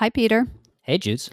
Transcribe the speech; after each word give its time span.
Hi, 0.00 0.08
Peter. 0.08 0.46
Hey, 0.80 0.96
Judes. 0.96 1.28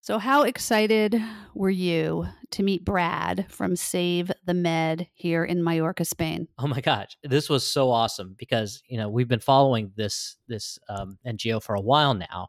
So, 0.00 0.16
how 0.16 0.44
excited 0.44 1.22
were 1.54 1.68
you 1.68 2.26
to 2.52 2.62
meet 2.62 2.82
Brad 2.82 3.44
from 3.50 3.76
Save 3.76 4.32
the 4.46 4.54
Med 4.54 5.06
here 5.12 5.44
in 5.44 5.62
Mallorca, 5.62 6.06
Spain? 6.06 6.48
Oh 6.58 6.66
my 6.66 6.80
gosh, 6.80 7.14
this 7.22 7.50
was 7.50 7.62
so 7.70 7.90
awesome 7.90 8.34
because 8.38 8.82
you 8.88 8.96
know 8.96 9.10
we've 9.10 9.28
been 9.28 9.38
following 9.38 9.92
this 9.96 10.38
this 10.48 10.78
um, 10.88 11.18
NGO 11.26 11.62
for 11.62 11.74
a 11.74 11.80
while 11.82 12.14
now, 12.14 12.48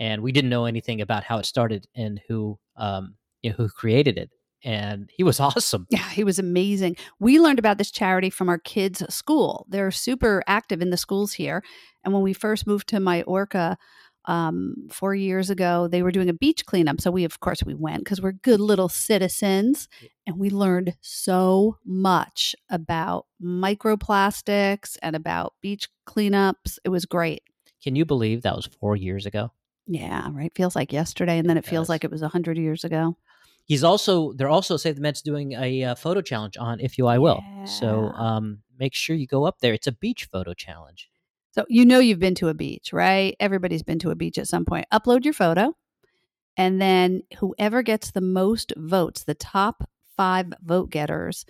and 0.00 0.20
we 0.20 0.32
didn't 0.32 0.50
know 0.50 0.64
anything 0.64 1.00
about 1.00 1.22
how 1.22 1.38
it 1.38 1.46
started 1.46 1.86
and 1.94 2.20
who 2.26 2.58
um, 2.76 3.14
you 3.42 3.50
know, 3.50 3.56
who 3.56 3.68
created 3.68 4.18
it. 4.18 4.30
And 4.64 5.08
he 5.16 5.22
was 5.22 5.38
awesome. 5.48 5.86
Yeah, 5.90 6.08
he 6.10 6.24
was 6.24 6.40
amazing. 6.40 6.96
We 7.20 7.38
learned 7.38 7.60
about 7.60 7.78
this 7.78 7.92
charity 7.92 8.30
from 8.30 8.48
our 8.48 8.58
kids' 8.58 9.04
school. 9.14 9.64
They're 9.68 9.92
super 9.92 10.42
active 10.48 10.82
in 10.82 10.90
the 10.90 10.96
schools 10.96 11.34
here. 11.34 11.62
And 12.02 12.12
when 12.12 12.24
we 12.24 12.32
first 12.32 12.66
moved 12.66 12.88
to 12.88 12.98
Mallorca, 12.98 13.78
um, 14.26 14.88
four 14.90 15.14
years 15.14 15.50
ago 15.50 15.88
they 15.88 16.02
were 16.02 16.10
doing 16.10 16.28
a 16.28 16.34
beach 16.34 16.64
cleanup. 16.66 17.00
So 17.00 17.10
we 17.10 17.24
of 17.24 17.40
course 17.40 17.62
we 17.62 17.74
went 17.74 18.04
because 18.04 18.20
we're 18.20 18.32
good 18.32 18.60
little 18.60 18.88
citizens 18.88 19.88
and 20.26 20.38
we 20.38 20.50
learned 20.50 20.96
so 21.00 21.78
much 21.84 22.54
about 22.70 23.26
microplastics 23.42 24.96
and 25.02 25.14
about 25.14 25.54
beach 25.60 25.88
cleanups. 26.06 26.78
It 26.84 26.88
was 26.88 27.04
great. 27.04 27.42
Can 27.82 27.96
you 27.96 28.04
believe 28.04 28.42
that 28.42 28.56
was 28.56 28.66
four 28.66 28.96
years 28.96 29.26
ago? 29.26 29.50
Yeah 29.86 30.28
right? 30.32 30.52
Feels 30.54 30.74
like 30.74 30.92
yesterday 30.92 31.38
and 31.38 31.48
then 31.48 31.56
it, 31.56 31.66
it 31.66 31.68
feels 31.68 31.88
like 31.88 32.04
it 32.04 32.10
was 32.10 32.22
a 32.22 32.26
100 32.26 32.56
years 32.56 32.84
ago. 32.84 33.16
He's 33.66 33.84
also 33.84 34.32
they're 34.34 34.48
also 34.48 34.76
save 34.76 34.96
the 34.96 35.00
med's 35.00 35.22
doing 35.22 35.52
a 35.52 35.84
uh, 35.84 35.94
photo 35.94 36.20
challenge 36.20 36.56
on 36.58 36.80
if 36.80 36.98
you 36.98 37.06
i 37.06 37.18
will. 37.18 37.42
Yeah. 37.42 37.64
so 37.64 38.08
um, 38.10 38.58
make 38.78 38.94
sure 38.94 39.16
you 39.16 39.26
go 39.26 39.44
up 39.44 39.60
there. 39.60 39.72
It's 39.72 39.86
a 39.86 39.92
beach 39.92 40.28
photo 40.30 40.52
challenge 40.54 41.08
so 41.54 41.64
you 41.68 41.86
know 41.86 42.00
you've 42.00 42.18
been 42.18 42.34
to 42.36 42.48
a 42.48 42.54
beach, 42.54 42.92
right? 42.92 43.36
Everybody's 43.38 43.84
been 43.84 44.00
to 44.00 44.10
a 44.10 44.16
beach 44.16 44.38
at 44.38 44.48
some 44.48 44.64
point. 44.64 44.86
Upload 44.92 45.24
your 45.24 45.34
photo. 45.34 45.76
And 46.56 46.82
then 46.82 47.22
whoever 47.38 47.82
gets 47.82 48.10
the 48.10 48.20
most 48.20 48.72
votes, 48.76 49.22
the 49.22 49.36
top 49.36 49.88
five 50.16 50.52
vote 50.64 50.90
getters 50.90 51.44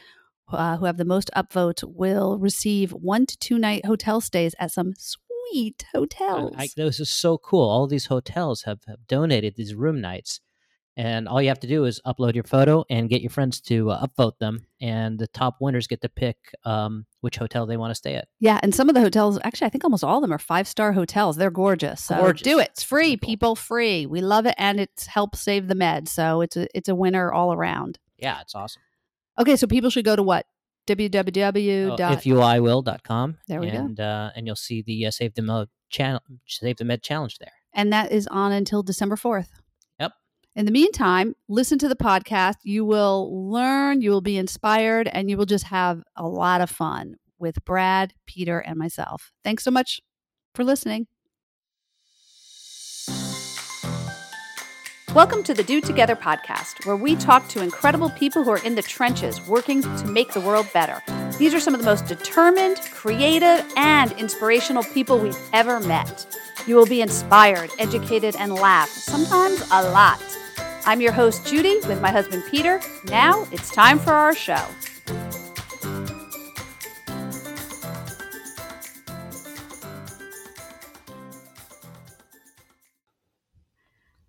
uh, 0.52 0.76
who 0.76 0.84
have 0.84 0.98
the 0.98 1.06
most 1.06 1.30
upvotes, 1.34 1.82
will 1.84 2.38
receive 2.38 2.90
one 2.90 3.24
to 3.24 3.38
two 3.38 3.58
night 3.58 3.86
hotel 3.86 4.20
stays 4.20 4.54
at 4.58 4.72
some 4.72 4.92
sweet 4.98 5.86
hotels. 5.94 6.52
I, 6.54 6.64
I, 6.64 6.68
this 6.76 7.00
is 7.00 7.08
so 7.08 7.38
cool. 7.38 7.66
All 7.66 7.86
these 7.86 8.06
hotels 8.06 8.64
have, 8.64 8.80
have 8.86 9.06
donated 9.08 9.54
these 9.56 9.74
room 9.74 10.02
nights 10.02 10.40
and 10.96 11.26
all 11.28 11.42
you 11.42 11.48
have 11.48 11.60
to 11.60 11.66
do 11.66 11.84
is 11.84 12.00
upload 12.06 12.34
your 12.34 12.44
photo 12.44 12.84
and 12.88 13.08
get 13.08 13.20
your 13.20 13.30
friends 13.30 13.60
to 13.60 13.90
uh, 13.90 14.06
upvote 14.06 14.38
them 14.38 14.66
and 14.80 15.18
the 15.18 15.26
top 15.28 15.56
winners 15.60 15.86
get 15.86 16.00
to 16.02 16.08
pick 16.08 16.36
um, 16.64 17.06
which 17.20 17.36
hotel 17.36 17.66
they 17.66 17.76
want 17.76 17.90
to 17.90 17.94
stay 17.94 18.14
at. 18.14 18.28
Yeah 18.38 18.60
and 18.62 18.74
some 18.74 18.88
of 18.88 18.94
the 18.94 19.00
hotels 19.00 19.38
actually 19.42 19.66
i 19.66 19.70
think 19.70 19.84
almost 19.84 20.04
all 20.04 20.18
of 20.18 20.22
them 20.22 20.32
are 20.32 20.38
five 20.38 20.68
star 20.68 20.92
hotels. 20.92 21.36
They're 21.36 21.50
gorgeous 21.50 22.04
so 22.04 22.16
gorgeous. 22.16 22.44
do 22.44 22.58
it. 22.58 22.70
It's 22.72 22.82
free 22.82 23.16
people 23.16 23.56
free. 23.56 24.06
We 24.06 24.20
love 24.20 24.46
it 24.46 24.54
and 24.58 24.80
it 24.80 25.06
helps 25.08 25.40
save 25.40 25.68
the 25.68 25.74
med 25.74 26.08
so 26.08 26.40
it's 26.40 26.56
a 26.56 26.66
it's 26.76 26.88
a 26.88 26.94
winner 26.94 27.32
all 27.32 27.52
around. 27.52 27.98
Yeah 28.18 28.40
it's 28.40 28.54
awesome. 28.54 28.82
Okay 29.38 29.56
so 29.56 29.66
people 29.66 29.90
should 29.90 30.04
go 30.04 30.16
to 30.16 30.22
what? 30.22 30.46
Www. 30.86 31.92
Oh, 31.92 31.96
there 33.48 33.60
we 33.60 33.68
and, 33.68 33.96
go 33.96 34.04
uh, 34.04 34.30
and 34.36 34.46
you'll 34.46 34.54
see 34.54 34.82
the 34.82 35.06
uh, 35.06 35.10
save 35.10 35.34
the 35.34 35.42
med 35.42 35.68
channel 35.90 36.20
save 36.46 36.76
the 36.76 36.84
med 36.84 37.02
challenge 37.02 37.38
there. 37.38 37.52
And 37.72 37.92
that 37.92 38.12
is 38.12 38.28
on 38.28 38.52
until 38.52 38.82
december 38.82 39.16
4th 39.16 39.48
in 40.56 40.66
the 40.66 40.72
meantime, 40.72 41.34
listen 41.48 41.78
to 41.80 41.88
the 41.88 41.96
podcast. 41.96 42.56
You 42.62 42.84
will 42.84 43.50
learn, 43.50 44.00
you 44.02 44.10
will 44.10 44.20
be 44.20 44.36
inspired, 44.36 45.08
and 45.08 45.28
you 45.28 45.36
will 45.36 45.46
just 45.46 45.64
have 45.64 46.02
a 46.14 46.28
lot 46.28 46.60
of 46.60 46.70
fun 46.70 47.16
with 47.40 47.64
Brad, 47.64 48.14
Peter, 48.26 48.60
and 48.60 48.78
myself. 48.78 49.32
Thanks 49.42 49.64
so 49.64 49.72
much 49.72 50.00
for 50.54 50.62
listening. 50.62 51.08
Welcome 55.12 55.42
to 55.44 55.54
the 55.54 55.64
Do 55.64 55.80
Together 55.80 56.14
podcast, 56.14 56.86
where 56.86 56.96
we 56.96 57.16
talk 57.16 57.48
to 57.48 57.62
incredible 57.62 58.10
people 58.10 58.44
who 58.44 58.50
are 58.50 58.64
in 58.64 58.76
the 58.76 58.82
trenches 58.82 59.44
working 59.48 59.82
to 59.82 60.06
make 60.06 60.32
the 60.32 60.40
world 60.40 60.68
better. 60.72 61.02
These 61.36 61.52
are 61.52 61.60
some 61.60 61.74
of 61.74 61.80
the 61.80 61.86
most 61.86 62.06
determined, 62.06 62.80
creative, 62.92 63.64
and 63.76 64.12
inspirational 64.12 64.84
people 64.84 65.18
we've 65.18 65.38
ever 65.52 65.80
met. 65.80 66.26
You 66.66 66.76
will 66.76 66.86
be 66.86 67.00
inspired, 67.00 67.70
educated, 67.78 68.36
and 68.36 68.54
laugh, 68.54 68.88
sometimes 68.88 69.60
a 69.72 69.90
lot. 69.90 70.20
I'm 70.86 71.00
your 71.00 71.12
host, 71.12 71.46
Judy, 71.46 71.80
with 71.86 72.02
my 72.02 72.10
husband, 72.10 72.44
Peter. 72.50 72.80
Now 73.04 73.46
it's 73.50 73.70
time 73.70 73.98
for 73.98 74.12
our 74.12 74.34
show. 74.34 74.62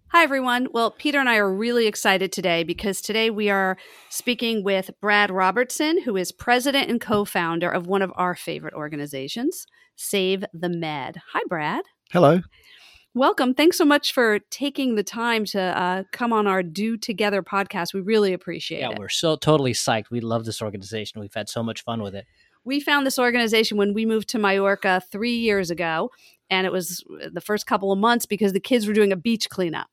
Hi, 0.08 0.24
everyone. 0.24 0.70
Well, 0.72 0.92
Peter 0.92 1.20
and 1.20 1.28
I 1.28 1.36
are 1.36 1.54
really 1.54 1.88
excited 1.88 2.32
today 2.32 2.64
because 2.64 3.02
today 3.02 3.30
we 3.30 3.50
are 3.50 3.76
speaking 4.10 4.64
with 4.64 4.92
Brad 5.02 5.30
Robertson, 5.30 6.04
who 6.04 6.16
is 6.16 6.32
president 6.32 6.90
and 6.90 7.02
co 7.02 7.26
founder 7.26 7.70
of 7.70 7.86
one 7.86 8.02
of 8.02 8.14
our 8.16 8.34
favorite 8.34 8.76
organizations, 8.76 9.66
Save 9.98 10.46
the 10.54 10.70
Med. 10.70 11.18
Hi, 11.34 11.42
Brad. 11.50 11.84
Hello. 12.12 12.42
Welcome. 13.16 13.54
Thanks 13.54 13.78
so 13.78 13.86
much 13.86 14.12
for 14.12 14.40
taking 14.50 14.96
the 14.96 15.04
time 15.04 15.46
to 15.46 15.62
uh, 15.62 16.04
come 16.12 16.34
on 16.34 16.48
our 16.48 16.62
Do 16.62 16.98
Together 16.98 17.42
podcast. 17.42 17.94
We 17.94 18.02
really 18.02 18.34
appreciate 18.34 18.82
yeah, 18.82 18.90
it. 18.90 18.92
Yeah, 18.92 19.00
we're 19.00 19.08
so 19.08 19.38
totally 19.38 19.72
psyched. 19.72 20.10
We 20.12 20.20
love 20.20 20.44
this 20.44 20.62
organization. 20.62 21.22
We've 21.22 21.34
had 21.34 21.48
so 21.48 21.64
much 21.64 21.82
fun 21.82 22.04
with 22.04 22.14
it. 22.14 22.26
We 22.66 22.82
found 22.82 23.06
this 23.06 23.18
organization 23.18 23.78
when 23.78 23.94
we 23.94 24.06
moved 24.06 24.28
to 24.30 24.38
Mallorca 24.38 25.02
three 25.10 25.38
years 25.38 25.72
ago, 25.72 26.12
and 26.50 26.68
it 26.68 26.74
was 26.74 27.06
the 27.32 27.40
first 27.40 27.66
couple 27.66 27.94
of 27.94 28.00
months 28.00 28.26
because 28.26 28.52
the 28.52 28.60
kids 28.60 28.86
were 28.86 28.94
doing 28.94 29.14
a 29.14 29.16
beach 29.16 29.50
cleanup. 29.50 29.88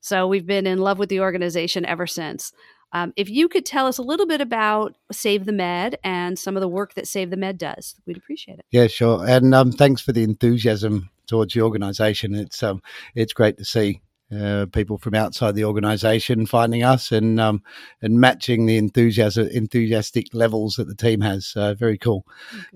So 0.00 0.26
we've 0.26 0.46
been 0.46 0.66
in 0.66 0.78
love 0.78 0.98
with 0.98 1.10
the 1.10 1.20
organization 1.20 1.84
ever 1.84 2.06
since. 2.06 2.54
Um, 2.94 3.12
if 3.16 3.28
you 3.28 3.48
could 3.48 3.66
tell 3.66 3.86
us 3.86 3.98
a 3.98 4.02
little 4.02 4.26
bit 4.26 4.40
about 4.40 4.96
Save 5.12 5.44
the 5.44 5.52
Med 5.52 5.98
and 6.02 6.38
some 6.38 6.56
of 6.56 6.62
the 6.62 6.68
work 6.68 6.94
that 6.94 7.06
Save 7.06 7.28
the 7.28 7.36
Med 7.36 7.58
does, 7.58 7.96
we'd 8.06 8.16
appreciate 8.16 8.58
it. 8.58 8.64
Yeah, 8.70 8.86
sure. 8.86 9.26
And 9.28 9.54
um, 9.54 9.72
thanks 9.72 10.00
for 10.00 10.12
the 10.12 10.22
enthusiasm 10.22 11.10
towards 11.30 11.54
the 11.54 11.62
organisation. 11.62 12.34
It's 12.34 12.62
um, 12.62 12.82
it's 13.14 13.32
great 13.32 13.56
to 13.58 13.64
see 13.64 14.00
uh, 14.36 14.66
people 14.72 14.98
from 14.98 15.14
outside 15.14 15.54
the 15.54 15.64
organisation 15.64 16.46
finding 16.46 16.82
us 16.82 17.10
and 17.10 17.40
um, 17.40 17.62
and 18.02 18.20
matching 18.20 18.66
the 18.66 18.76
enthusiasm 18.76 19.48
enthusiastic 19.48 20.26
levels 20.32 20.76
that 20.76 20.86
the 20.86 20.94
team 20.94 21.20
has. 21.20 21.52
Uh, 21.56 21.74
very 21.74 21.98
cool. 21.98 22.26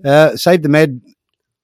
Uh, 0.03 0.35
Save 0.35 0.63
the 0.63 0.69
Med 0.69 1.01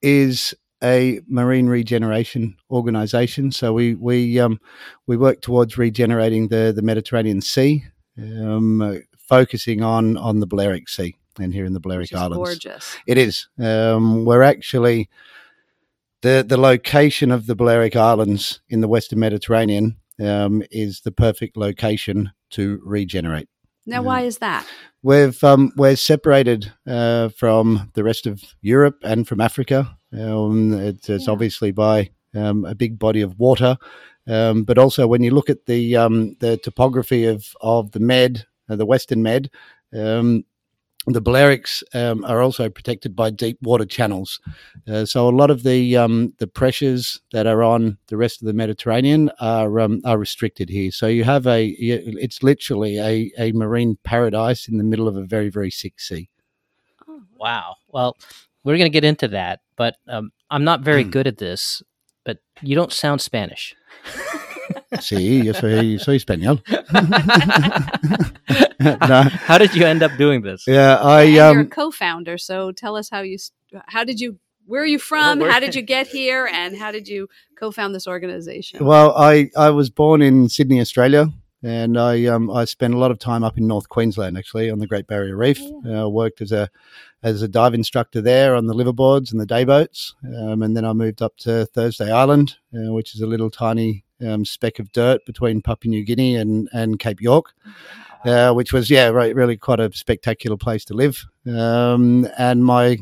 is 0.01 0.53
a 0.83 1.19
marine 1.27 1.67
regeneration 1.67 2.55
organisation. 2.69 3.51
So 3.51 3.73
we 3.73 3.95
we 3.95 4.39
um, 4.39 4.59
we 5.07 5.17
work 5.17 5.41
towards 5.41 5.77
regenerating 5.77 6.49
the 6.49 6.71
the 6.75 6.81
Mediterranean 6.81 7.41
Sea, 7.41 7.83
um, 8.17 8.81
uh, 8.81 8.95
focusing 9.17 9.81
on 9.81 10.17
on 10.17 10.39
the 10.39 10.47
Balearic 10.47 10.89
Sea 10.89 11.15
and 11.39 11.53
here 11.53 11.65
in 11.65 11.73
the 11.73 11.79
Balearic 11.79 12.13
Islands. 12.13 12.37
Gorgeous. 12.37 12.97
It 13.07 13.17
is. 13.17 13.47
Um, 13.59 14.25
we're 14.25 14.43
actually 14.43 15.09
the 16.21 16.45
the 16.47 16.57
location 16.57 17.31
of 17.31 17.47
the 17.47 17.55
Balearic 17.55 17.95
Islands 17.95 18.61
in 18.69 18.81
the 18.81 18.87
Western 18.87 19.19
Mediterranean 19.19 19.97
um, 20.19 20.63
is 20.71 21.01
the 21.01 21.11
perfect 21.11 21.57
location 21.57 22.31
to 22.51 22.79
regenerate. 22.83 23.47
Now, 23.85 24.03
why 24.03 24.21
is 24.21 24.37
that? 24.37 24.65
We've 25.01 25.43
um, 25.43 25.71
we're 25.75 25.95
separated 25.95 26.71
uh, 26.85 27.29
from 27.29 27.91
the 27.95 28.03
rest 28.03 28.27
of 28.27 28.43
Europe 28.61 28.99
and 29.03 29.27
from 29.27 29.41
Africa. 29.41 29.97
Um, 30.13 30.73
it's, 30.73 31.09
it's 31.09 31.27
yeah. 31.27 31.31
obviously 31.31 31.71
by 31.71 32.11
um, 32.35 32.65
a 32.65 32.75
big 32.75 32.99
body 32.99 33.21
of 33.21 33.39
water, 33.39 33.77
um, 34.27 34.63
but 34.63 34.77
also 34.77 35.07
when 35.07 35.23
you 35.23 35.31
look 35.31 35.49
at 35.49 35.65
the 35.65 35.95
um, 35.97 36.35
the 36.39 36.57
topography 36.57 37.25
of 37.25 37.45
of 37.61 37.91
the 37.91 37.99
Med, 37.99 38.45
uh, 38.69 38.75
the 38.75 38.85
Western 38.85 39.23
Med, 39.23 39.49
um, 39.95 40.43
the 41.07 41.21
Balearics 41.21 41.83
um, 41.95 42.23
are 42.25 42.41
also 42.41 42.69
protected 42.69 43.15
by 43.15 43.31
deep 43.31 43.57
water 43.61 43.85
channels, 43.85 44.39
uh, 44.87 45.05
so 45.05 45.27
a 45.27 45.31
lot 45.31 45.49
of 45.49 45.63
the 45.63 45.97
um, 45.97 46.33
the 46.37 46.47
pressures 46.47 47.19
that 47.31 47.47
are 47.47 47.63
on 47.63 47.97
the 48.07 48.17
rest 48.17 48.41
of 48.41 48.45
the 48.45 48.53
Mediterranean 48.53 49.31
are 49.39 49.79
um, 49.79 50.01
are 50.05 50.17
restricted 50.17 50.69
here. 50.69 50.91
So 50.91 51.07
you 51.07 51.23
have 51.23 51.47
a 51.47 51.67
it's 51.67 52.43
literally 52.43 52.99
a, 52.99 53.31
a 53.37 53.51
marine 53.53 53.97
paradise 54.03 54.67
in 54.67 54.77
the 54.77 54.83
middle 54.83 55.07
of 55.07 55.15
a 55.15 55.23
very 55.23 55.49
very 55.49 55.71
sick 55.71 55.99
sea. 55.99 56.29
Oh, 57.07 57.23
wow. 57.35 57.77
Well, 57.87 58.15
we're 58.63 58.77
going 58.77 58.91
to 58.91 58.93
get 58.93 59.03
into 59.03 59.27
that, 59.29 59.61
but 59.75 59.95
um, 60.07 60.31
I'm 60.51 60.63
not 60.63 60.81
very 60.81 61.03
mm. 61.03 61.11
good 61.11 61.27
at 61.27 61.37
this. 61.37 61.81
But 62.23 62.37
you 62.61 62.75
don't 62.75 62.93
sound 62.93 63.21
Spanish. 63.21 63.75
sí, 64.99 65.43
yo 65.43 65.53
soy, 65.53 65.97
soy 65.97 66.17
español. 66.17 66.61
no. 69.07 69.21
How 69.47 69.57
did 69.57 69.75
you 69.75 69.85
end 69.85 70.03
up 70.03 70.17
doing 70.17 70.41
this? 70.41 70.65
Yeah, 70.67 70.95
I. 70.97 71.37
Um, 71.37 71.53
you're 71.53 71.61
a 71.61 71.65
co-founder, 71.65 72.37
so 72.37 72.71
tell 72.71 72.95
us 72.95 73.09
how 73.09 73.21
you. 73.21 73.37
How 73.87 74.03
did 74.03 74.19
you? 74.19 74.39
Where 74.65 74.81
are 74.81 74.87
you 74.87 74.99
from? 74.99 75.39
Well, 75.39 75.51
how 75.51 75.59
did 75.59 75.75
you 75.75 75.81
get 75.81 76.07
here? 76.19 76.49
And 76.51 76.77
how 76.77 76.91
did 76.91 77.07
you 77.07 77.27
co-found 77.57 77.93
this 77.93 78.07
organization? 78.07 78.85
Well, 78.85 79.15
I 79.15 79.49
I 79.55 79.69
was 79.69 79.89
born 79.89 80.21
in 80.21 80.49
Sydney, 80.49 80.79
Australia, 80.79 81.27
and 81.63 81.97
I 81.97 82.25
um 82.25 82.49
I 82.49 82.65
spent 82.65 82.93
a 82.93 82.97
lot 82.97 83.11
of 83.11 83.19
time 83.19 83.43
up 83.43 83.57
in 83.57 83.67
North 83.67 83.89
Queensland, 83.89 84.37
actually, 84.37 84.69
on 84.69 84.79
the 84.79 84.87
Great 84.87 85.07
Barrier 85.07 85.37
Reef. 85.37 85.59
Oh, 85.61 85.81
yeah. 85.85 86.03
uh, 86.03 86.07
worked 86.07 86.41
as 86.41 86.51
a 86.51 86.69
as 87.23 87.43
a 87.43 87.47
dive 87.47 87.75
instructor 87.75 88.19
there 88.19 88.55
on 88.55 88.65
the 88.65 88.73
liveaboards 88.73 89.31
and 89.31 89.39
the 89.39 89.45
day 89.45 89.63
boats, 89.63 90.15
um, 90.25 90.63
and 90.63 90.75
then 90.75 90.85
I 90.85 90.93
moved 90.93 91.21
up 91.21 91.37
to 91.37 91.67
Thursday 91.67 92.11
Island, 92.11 92.57
uh, 92.73 92.91
which 92.91 93.13
is 93.13 93.21
a 93.21 93.27
little 93.27 93.51
tiny 93.51 94.03
um, 94.25 94.45
speck 94.45 94.79
of 94.79 94.91
dirt 94.91 95.25
between 95.25 95.61
Papua 95.61 95.89
New 95.89 96.03
Guinea 96.03 96.35
and, 96.35 96.69
and 96.73 96.99
Cape 96.99 97.21
York. 97.21 97.53
Uh, 98.25 98.53
which 98.53 98.71
was 98.73 98.89
yeah, 98.89 99.07
right, 99.07 99.35
really 99.35 99.57
quite 99.57 99.79
a 99.79 99.91
spectacular 99.93 100.57
place 100.57 100.85
to 100.85 100.93
live. 100.93 101.25
Um, 101.47 102.27
and 102.37 102.63
my 102.63 102.97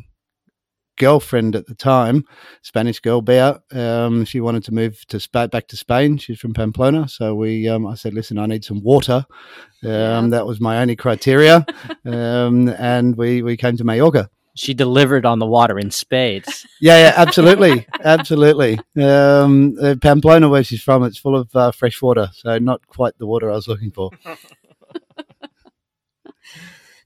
girlfriend 0.97 1.55
at 1.55 1.65
the 1.65 1.75
time, 1.75 2.25
Spanish 2.61 2.99
girl, 2.99 3.21
Bea, 3.21 3.53
um, 3.73 4.25
she 4.25 4.41
wanted 4.41 4.63
to 4.65 4.73
move 4.73 5.05
to 5.07 5.19
Sp- 5.19 5.49
back 5.51 5.67
to 5.69 5.77
Spain. 5.77 6.17
She's 6.17 6.39
from 6.39 6.53
Pamplona, 6.53 7.07
so 7.07 7.35
we 7.35 7.67
um, 7.67 7.87
I 7.87 7.95
said, 7.95 8.13
listen, 8.13 8.37
I 8.37 8.45
need 8.45 8.63
some 8.65 8.81
water. 8.83 9.25
Um, 9.83 9.89
Yeah. 9.89 10.27
That 10.29 10.45
was 10.45 10.59
my 10.59 10.81
only 10.81 10.95
criteria, 10.95 11.65
um, 12.05 12.67
and 12.69 13.15
we 13.15 13.41
we 13.41 13.57
came 13.57 13.77
to 13.77 13.83
Mallorca. 13.83 14.29
She 14.55 14.73
delivered 14.73 15.25
on 15.25 15.39
the 15.39 15.45
water 15.45 15.79
in 15.79 15.89
spades. 15.89 16.65
Yeah, 16.81 16.97
yeah, 16.97 17.13
absolutely, 17.15 17.87
absolutely. 18.03 18.77
Um, 19.01 19.77
uh, 19.81 19.95
Pamplona, 20.01 20.49
where 20.49 20.65
she's 20.65 20.81
from, 20.81 21.03
it's 21.03 21.17
full 21.17 21.37
of 21.37 21.55
uh, 21.55 21.71
fresh 21.71 22.01
water, 22.01 22.29
so 22.33 22.57
not 22.57 22.85
quite 22.87 23.17
the 23.19 23.27
water 23.27 23.49
I 23.49 23.55
was 23.55 23.67
looking 23.69 23.91
for. 23.91 24.11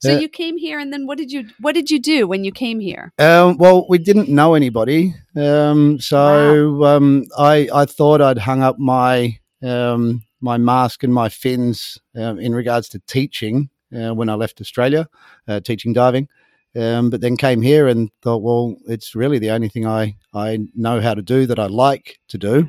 So 0.04 0.12
Yeah. 0.12 0.20
you 0.20 0.28
came 0.28 0.58
here, 0.58 0.80
and 0.80 0.92
then 0.92 1.08
what 1.08 1.18
did 1.18 1.32
you 1.32 1.46
what 1.62 1.76
did 1.76 1.90
you 1.90 1.98
do 1.98 2.28
when 2.28 2.44
you 2.44 2.52
came 2.52 2.82
here? 2.82 3.14
Um, 3.18 3.58
well, 3.58 3.86
we 3.88 3.98
didn't 3.98 4.28
know 4.28 4.54
anybody, 4.54 5.16
um, 5.36 5.98
so 6.00 6.84
um, 6.84 7.24
I 7.38 7.70
I 7.74 7.86
thought 7.86 8.20
I'd 8.20 8.40
hung 8.40 8.62
up 8.62 8.78
my 8.78 9.40
um, 9.62 10.24
my 10.42 10.58
mask 10.58 11.04
and 11.04 11.14
my 11.14 11.30
fins 11.30 11.98
um, 12.18 12.38
in 12.38 12.54
regards 12.54 12.90
to 12.90 13.00
teaching 13.08 13.70
uh, 13.96 14.14
when 14.14 14.28
I 14.28 14.34
left 14.34 14.60
Australia, 14.60 15.08
uh, 15.48 15.62
teaching 15.62 15.94
diving. 15.94 16.28
Um, 16.76 17.10
but 17.10 17.22
then 17.22 17.38
came 17.38 17.62
here 17.62 17.88
and 17.88 18.10
thought, 18.24 18.42
well, 18.42 18.76
it's 18.88 19.16
really 19.16 19.40
the 19.40 19.52
only 19.52 19.70
thing 19.70 19.86
I, 19.86 20.18
I 20.34 20.58
know 20.76 21.00
how 21.00 21.14
to 21.14 21.22
do 21.22 21.46
that 21.46 21.60
I 21.60 21.68
like 21.68 22.20
to 22.30 22.38
do. 22.40 22.68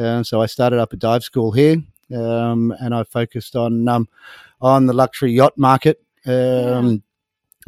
Uh, 0.00 0.22
so 0.22 0.40
I 0.40 0.46
started 0.46 0.78
up 0.78 0.92
a 0.92 0.96
dive 0.96 1.24
school 1.24 1.50
here, 1.50 1.82
um, 2.14 2.72
and 2.80 2.94
I 2.94 3.02
focused 3.04 3.56
on 3.56 3.86
um, 3.88 4.08
on 4.60 4.86
the 4.86 4.92
luxury 4.94 5.32
yacht 5.32 5.58
market. 5.58 5.98
Um, 6.30 7.02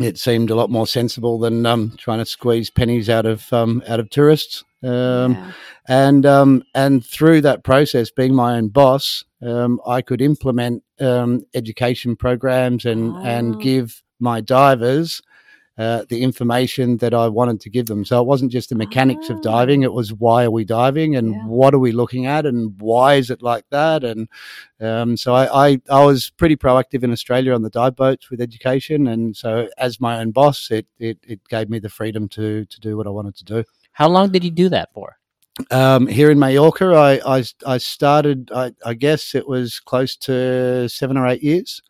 It 0.01 0.19
seemed 0.19 0.51
a 0.51 0.55
lot 0.55 0.71
more 0.71 0.87
sensible 0.87 1.39
than 1.39 1.67
um, 1.67 1.93
trying 1.99 2.19
to 2.19 2.25
squeeze 2.25 2.71
pennies 2.71 3.09
out 3.11 3.27
of 3.27 3.53
um, 3.53 3.83
out 3.87 4.01
of 4.01 4.09
tourists. 4.09 4.65
Um, 4.83 5.33
Yeah. 5.33 5.53
and 5.87 6.27
um, 6.27 6.63
and 6.75 7.05
through 7.05 7.43
that 7.43 7.63
process, 7.63 8.11
being 8.11 8.35
my 8.35 8.57
own 8.57 8.69
boss, 8.69 9.25
um, 9.43 9.81
I 9.87 10.01
could 10.03 10.21
implement 10.23 10.83
um, 10.99 11.43
education 11.55 12.17
programs 12.17 12.85
and 12.87 13.13
Oh. 13.13 13.21
and 13.23 13.61
give 13.61 14.03
my 14.19 14.41
divers 14.41 15.21
uh, 15.79 16.05
the 16.09 16.23
information 16.23 16.99
that 16.99 17.15
I 17.15 17.29
wanted 17.29 17.61
to 17.63 17.71
give 17.71 17.87
them. 17.87 18.05
So 18.05 18.21
it 18.21 18.27
wasn't 18.27 18.53
just 18.53 18.69
the 18.69 18.75
mechanics 18.75 19.29
Oh. 19.31 19.35
of 19.35 19.43
diving; 19.43 19.83
it 19.83 19.93
was 19.93 20.13
why 20.13 20.45
are 20.45 20.51
we 20.51 20.65
diving 20.65 21.17
and 21.17 21.31
Yeah. 21.35 21.47
what 21.47 21.75
are 21.75 21.79
we 21.79 21.93
looking 21.93 22.27
at 22.27 22.45
and 22.47 22.75
why 22.81 23.15
is 23.15 23.31
it 23.31 23.43
like 23.43 23.65
that. 23.71 24.05
And 24.05 24.29
um, 24.81 25.17
so 25.17 25.35
I, 25.35 25.69
I 25.71 25.81
I 25.89 26.05
was 26.05 26.31
pretty 26.31 26.57
proactive 26.57 27.03
in 27.03 27.11
Australia 27.13 27.55
on 27.55 27.63
the 27.63 27.71
dive 27.71 27.97
boats 27.97 28.31
with 28.31 28.41
education, 28.41 29.07
and 29.07 29.37
so 29.37 29.69
as 29.79 30.01
my 30.01 30.19
own 30.21 30.31
boss, 30.33 30.71
it 30.71 30.87
it, 30.99 31.19
it 31.27 31.41
gave 31.49 31.71
me 31.71 31.79
the 31.79 31.89
freedom 31.89 32.29
to 32.31 32.65
to 32.67 32.81
do 32.81 32.97
what 32.97 33.07
I 33.07 33.11
wanted 33.11 33.37
to 33.37 33.45
do. 33.45 33.65
How 33.93 34.09
long 34.09 34.31
did 34.31 34.45
you 34.45 34.51
do 34.51 34.69
that 34.71 34.93
for? 34.93 35.17
Um, 35.71 36.07
here 36.07 36.31
in 36.31 36.39
Mallorca, 36.39 36.87
I, 36.95 37.39
I, 37.39 37.45
I 37.67 37.77
started, 37.77 38.51
I, 38.55 38.73
I 38.87 38.95
guess 38.95 39.35
it 39.35 39.47
was 39.47 39.81
close 39.81 40.17
to 40.17 40.89
seven 40.89 41.19
or 41.19 41.27
eight 41.29 41.43
years. 41.43 41.83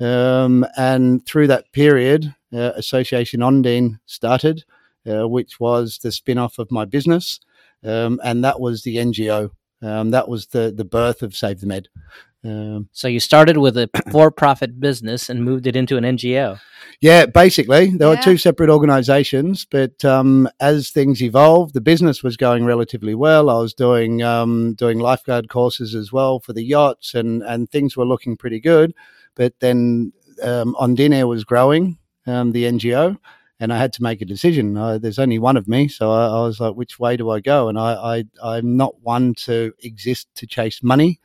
Um, 0.00 0.64
and 0.76 1.24
through 1.26 1.48
that 1.48 1.70
period, 1.72 2.34
uh, 2.52 2.72
Association 2.76 3.40
Ondine 3.40 4.00
started, 4.06 4.64
uh, 5.06 5.28
which 5.28 5.60
was 5.60 5.98
the 6.02 6.10
spin 6.12 6.38
off 6.38 6.58
of 6.58 6.70
my 6.70 6.84
business. 6.84 7.40
Um, 7.84 8.20
and 8.24 8.42
that 8.44 8.60
was 8.60 8.82
the 8.82 8.96
NGO. 8.96 9.50
Um, 9.82 10.10
that 10.10 10.28
was 10.28 10.46
the, 10.48 10.72
the 10.74 10.84
birth 10.84 11.22
of 11.22 11.34
Save 11.34 11.60
the 11.60 11.66
Med. 11.66 11.88
Um, 12.42 12.88
So 12.92 13.08
you 13.08 13.20
started 13.20 13.58
with 13.58 13.76
a 13.76 13.88
for-profit 14.12 14.80
business 14.80 15.28
and 15.28 15.44
moved 15.44 15.66
it 15.66 15.76
into 15.76 15.96
an 15.96 16.04
NGO. 16.04 16.58
Yeah, 17.00 17.26
basically, 17.26 17.90
there 17.90 18.08
Yeah. 18.10 18.16
were 18.16 18.22
two 18.22 18.36
separate 18.38 18.70
organisations, 18.70 19.66
but 19.70 20.02
um, 20.04 20.48
as 20.60 20.90
things 20.90 21.22
evolved, 21.22 21.74
the 21.74 21.80
business 21.80 22.22
was 22.22 22.36
going 22.36 22.64
relatively 22.64 23.14
well. 23.14 23.48
I 23.50 23.58
was 23.58 23.74
doing 23.74 24.22
um, 24.22 24.74
doing 24.74 24.98
lifeguard 24.98 25.48
courses 25.48 25.94
as 25.94 26.12
well 26.12 26.40
for 26.40 26.52
the 26.54 26.64
yachts, 26.64 27.14
and 27.14 27.42
and 27.42 27.70
things 27.70 27.96
were 27.96 28.06
looking 28.06 28.36
pretty 28.36 28.60
good. 28.60 28.94
But 29.34 29.54
then 29.60 30.12
um, 30.42 30.74
Ondine 30.80 31.26
was 31.28 31.44
growing, 31.44 31.98
um, 32.26 32.52
the 32.52 32.64
NGO, 32.64 33.16
and 33.60 33.72
I 33.72 33.76
had 33.76 33.92
to 33.94 34.02
make 34.02 34.22
a 34.22 34.24
decision. 34.24 34.76
Uh, 34.76 34.98
there's 34.98 35.18
only 35.18 35.38
one 35.38 35.56
of 35.56 35.68
me, 35.68 35.86
so 35.86 36.10
I, 36.10 36.26
I 36.26 36.42
was 36.42 36.60
like, 36.60 36.74
which 36.74 36.98
way 36.98 37.16
do 37.16 37.28
I 37.30 37.40
go? 37.40 37.68
And 37.68 37.78
I, 37.78 37.92
I 37.92 38.24
I'm 38.42 38.76
not 38.76 39.00
one 39.02 39.34
to 39.46 39.72
exist 39.80 40.28
to 40.36 40.46
chase 40.46 40.82
money. 40.82 41.20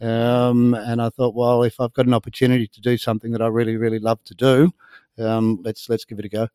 Um, 0.00 0.74
and 0.74 1.00
I 1.00 1.08
thought, 1.08 1.34
well, 1.34 1.62
if 1.62 1.80
I've 1.80 1.94
got 1.94 2.06
an 2.06 2.14
opportunity 2.14 2.68
to 2.68 2.80
do 2.80 2.98
something 2.98 3.32
that 3.32 3.42
I 3.42 3.46
really, 3.46 3.76
really 3.76 3.98
love 3.98 4.22
to 4.24 4.34
do, 4.34 4.70
um, 5.18 5.60
let's 5.64 5.88
let's 5.88 6.04
give 6.04 6.18
it 6.18 6.26
a 6.26 6.28
go. 6.28 6.48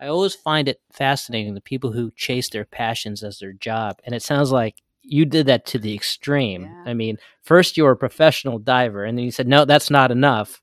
I 0.00 0.08
always 0.08 0.34
find 0.34 0.68
it 0.68 0.80
fascinating 0.92 1.54
the 1.54 1.60
people 1.60 1.92
who 1.92 2.10
chase 2.16 2.48
their 2.48 2.64
passions 2.64 3.22
as 3.22 3.38
their 3.38 3.52
job, 3.52 4.00
and 4.04 4.14
it 4.14 4.22
sounds 4.22 4.50
like 4.50 4.82
you 5.04 5.24
did 5.24 5.46
that 5.46 5.66
to 5.66 5.78
the 5.78 5.94
extreme. 5.94 6.64
Yeah. 6.64 6.84
I 6.90 6.94
mean, 6.94 7.18
first 7.42 7.76
you 7.76 7.84
were 7.84 7.92
a 7.92 7.96
professional 7.96 8.58
diver, 8.58 9.04
and 9.04 9.16
then 9.18 9.24
you 9.24 9.30
said, 9.30 9.48
"No, 9.48 9.64
that's 9.64 9.90
not 9.90 10.10
enough. 10.10 10.60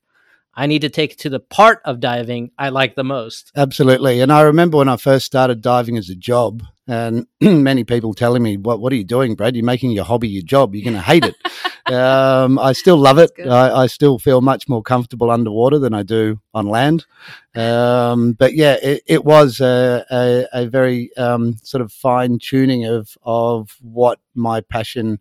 I 0.54 0.66
need 0.66 0.82
to 0.82 0.90
take 0.90 1.12
it 1.12 1.18
to 1.20 1.30
the 1.30 1.40
part 1.40 1.80
of 1.84 2.00
diving 2.00 2.50
I 2.58 2.68
like 2.68 2.94
the 2.94 3.04
most." 3.04 3.52
Absolutely. 3.56 4.20
And 4.20 4.32
I 4.32 4.42
remember 4.42 4.78
when 4.78 4.88
I 4.88 4.96
first 4.96 5.26
started 5.26 5.60
diving 5.60 5.96
as 5.96 6.10
a 6.10 6.14
job, 6.14 6.62
and 6.86 7.26
many 7.40 7.84
people 7.84 8.14
telling 8.14 8.42
me, 8.42 8.56
"What 8.56 8.80
what 8.80 8.92
are 8.92 8.96
you 8.96 9.04
doing, 9.04 9.34
Brad? 9.34 9.56
You're 9.56 9.64
making 9.64 9.92
your 9.92 10.04
hobby 10.04 10.28
your 10.28 10.42
job. 10.42 10.74
You're 10.74 10.84
going 10.84 10.94
to 10.94 11.00
hate 11.00 11.24
it." 11.24 11.36
um, 11.92 12.58
I 12.58 12.72
still 12.72 12.96
love 12.96 13.18
it. 13.18 13.32
I, 13.40 13.82
I 13.82 13.86
still 13.86 14.18
feel 14.18 14.40
much 14.40 14.68
more 14.68 14.82
comfortable 14.82 15.30
underwater 15.30 15.78
than 15.78 15.94
I 15.94 16.02
do 16.02 16.40
on 16.54 16.66
land. 16.66 17.06
Um, 17.54 18.32
but 18.32 18.54
yeah, 18.54 18.76
it, 18.82 19.02
it 19.06 19.24
was 19.24 19.60
a, 19.60 20.04
a, 20.10 20.46
a 20.52 20.66
very 20.66 21.14
um, 21.16 21.56
sort 21.62 21.82
of 21.82 21.92
fine 21.92 22.38
tuning 22.38 22.84
of 22.84 23.16
of 23.22 23.76
what 23.80 24.20
my 24.34 24.60
passion 24.60 25.20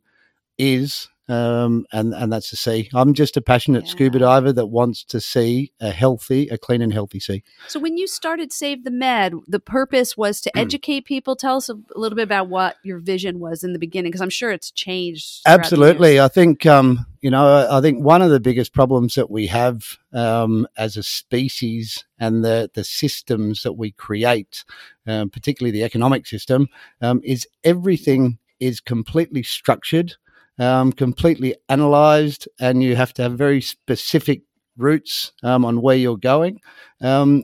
is. 0.57 1.07
Um, 1.31 1.85
and, 1.93 2.13
and 2.13 2.33
that's 2.33 2.51
the 2.51 2.57
sea. 2.57 2.89
I'm 2.93 3.13
just 3.13 3.37
a 3.37 3.41
passionate 3.41 3.87
scuba 3.87 4.19
diver 4.19 4.51
that 4.51 4.65
wants 4.65 5.05
to 5.05 5.21
see 5.21 5.71
a 5.79 5.89
healthy, 5.89 6.49
a 6.49 6.57
clean 6.57 6.81
and 6.81 6.91
healthy 6.91 7.21
sea. 7.21 7.41
So 7.69 7.79
when 7.79 7.95
you 7.95 8.05
started 8.05 8.51
Save 8.51 8.83
the 8.83 8.91
Med, 8.91 9.35
the 9.47 9.61
purpose 9.61 10.17
was 10.17 10.41
to 10.41 10.57
educate 10.57 11.05
people. 11.05 11.37
Tell 11.37 11.55
us 11.55 11.69
a, 11.69 11.75
little 11.95 12.17
bit 12.17 12.23
about 12.23 12.49
what 12.49 12.75
your 12.83 12.99
vision 12.99 13.39
was 13.39 13.63
in 13.63 13.71
the 13.71 13.79
beginning, 13.79 14.11
because 14.11 14.21
I'm 14.21 14.29
sure 14.29 14.51
it's 14.51 14.71
changed. 14.71 15.39
Absolutely. 15.45 16.19
I 16.19 16.27
think, 16.27 16.65
um, 16.65 17.05
you 17.21 17.31
know, 17.31 17.47
I, 17.47 17.77
I 17.77 17.81
think 17.81 18.03
one 18.03 18.21
of 18.21 18.29
the 18.29 18.41
biggest 18.41 18.73
problems 18.73 19.15
that 19.15 19.31
we 19.31 19.47
have 19.47 19.85
um, 20.11 20.67
as 20.75 20.97
a 20.97 21.03
species 21.03 22.03
and 22.19 22.43
the, 22.43 22.69
the 22.73 22.83
systems 22.83 23.63
that 23.63 23.73
we 23.73 23.91
create, 23.91 24.65
um, 25.07 25.29
particularly 25.29 25.71
the 25.71 25.85
economic 25.85 26.27
system, 26.27 26.67
um, 26.99 27.21
is 27.23 27.47
everything 27.63 28.37
is 28.59 28.81
completely 28.81 29.43
structured, 29.43 30.15
um, 30.61 30.91
completely 30.93 31.55
analyzed, 31.67 32.47
and 32.59 32.83
you 32.83 32.95
have 32.95 33.13
to 33.15 33.23
have 33.23 33.37
very 33.37 33.61
specific 33.61 34.41
routes 34.77 35.33
um, 35.43 35.65
on 35.65 35.81
where 35.81 35.97
you're 35.97 36.17
going. 36.17 36.59
Um, 37.01 37.43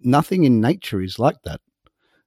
nothing 0.00 0.44
in 0.44 0.60
nature 0.60 1.00
is 1.02 1.18
like 1.18 1.42
that. 1.44 1.60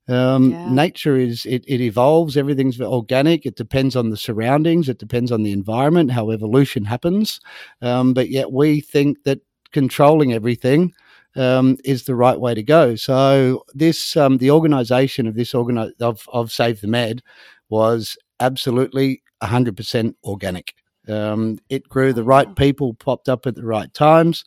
Um, 0.08 0.52
Yeah. 0.52 0.74
Nature 0.74 1.16
is 1.16 1.46
it, 1.46 1.64
it 1.68 1.80
evolves. 1.80 2.36
Everything's 2.36 2.82
organic. 2.82 3.46
It 3.46 3.56
depends 3.56 3.96
on 3.96 4.10
the 4.10 4.18
surroundings. 4.18 4.90
It 4.90 4.98
depends 4.98 5.32
on 5.32 5.44
the 5.44 5.52
environment, 5.52 6.12
how 6.12 6.32
evolution 6.32 6.86
happens. 6.86 7.40
Um, 7.82 8.14
but 8.14 8.30
yet 8.30 8.52
we 8.52 8.82
think 8.82 9.24
that 9.24 9.40
controlling 9.72 10.34
everything 10.34 10.92
um, 11.36 11.78
is 11.86 12.04
the 12.04 12.16
right 12.16 12.40
way 12.40 12.54
to 12.56 12.64
go. 12.64 12.96
So 12.96 13.64
this 13.74 14.18
um, 14.18 14.38
the 14.38 14.52
organisation 14.52 15.28
of 15.28 15.36
this 15.36 15.54
organi- 15.54 15.94
of 16.02 16.28
of 16.34 16.52
Save 16.52 16.82
the 16.82 16.88
Med 16.88 17.22
was 17.70 18.18
absolutely 18.40 19.22
hundred 19.48 19.78
percent 19.78 20.16
organic. 20.24 20.74
Um, 21.08 21.58
it 21.70 21.88
grew. 21.90 22.14
The 22.14 22.24
right 22.24 22.56
people 22.56 22.94
popped 22.94 23.28
up 23.28 23.48
at 23.48 23.56
the 23.56 23.66
right 23.66 23.92
times. 23.94 24.44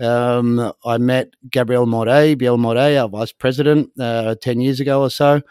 Um, 0.00 0.72
I 0.84 0.98
met 0.98 1.34
Gabriel 1.50 1.86
Morey, 1.86 2.34
Biel 2.34 2.58
Morey, 2.58 2.96
our 2.96 3.08
vice 3.08 3.32
president, 3.32 3.90
uh, 4.00 4.34
10 4.40 4.60
years 4.60 4.80
ago 4.80 5.02
or 5.02 5.10
so, 5.10 5.42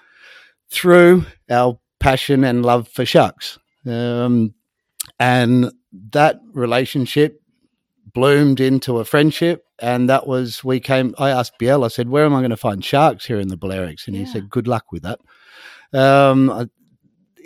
through 0.70 1.26
our 1.50 1.80
passion 2.00 2.44
and 2.44 2.66
love 2.66 2.88
for 2.88 3.06
sharks. 3.06 3.60
Um, 3.86 4.54
and 5.20 5.72
that 6.12 6.40
relationship 6.54 7.42
bloomed 8.14 8.60
into 8.60 8.98
a 8.98 9.06
friendship. 9.06 9.64
And 9.80 10.10
that 10.10 10.26
was, 10.26 10.64
we 10.64 10.80
came, 10.80 11.14
I 11.20 11.30
asked 11.30 11.60
Biel, 11.60 11.84
I 11.84 11.90
said, 11.90 12.10
where 12.10 12.26
am 12.26 12.34
I 12.34 12.40
going 12.40 12.50
to 12.50 12.58
find 12.58 12.84
sharks 12.84 13.26
here 13.26 13.40
in 13.40 13.50
the 13.50 13.58
Balearics? 13.58 14.08
And 14.08 14.16
he 14.16 14.26
said, 14.26 14.50
good 14.50 14.68
luck 14.68 14.92
with 14.92 15.04
that. 15.04 15.20
Um, 15.94 16.70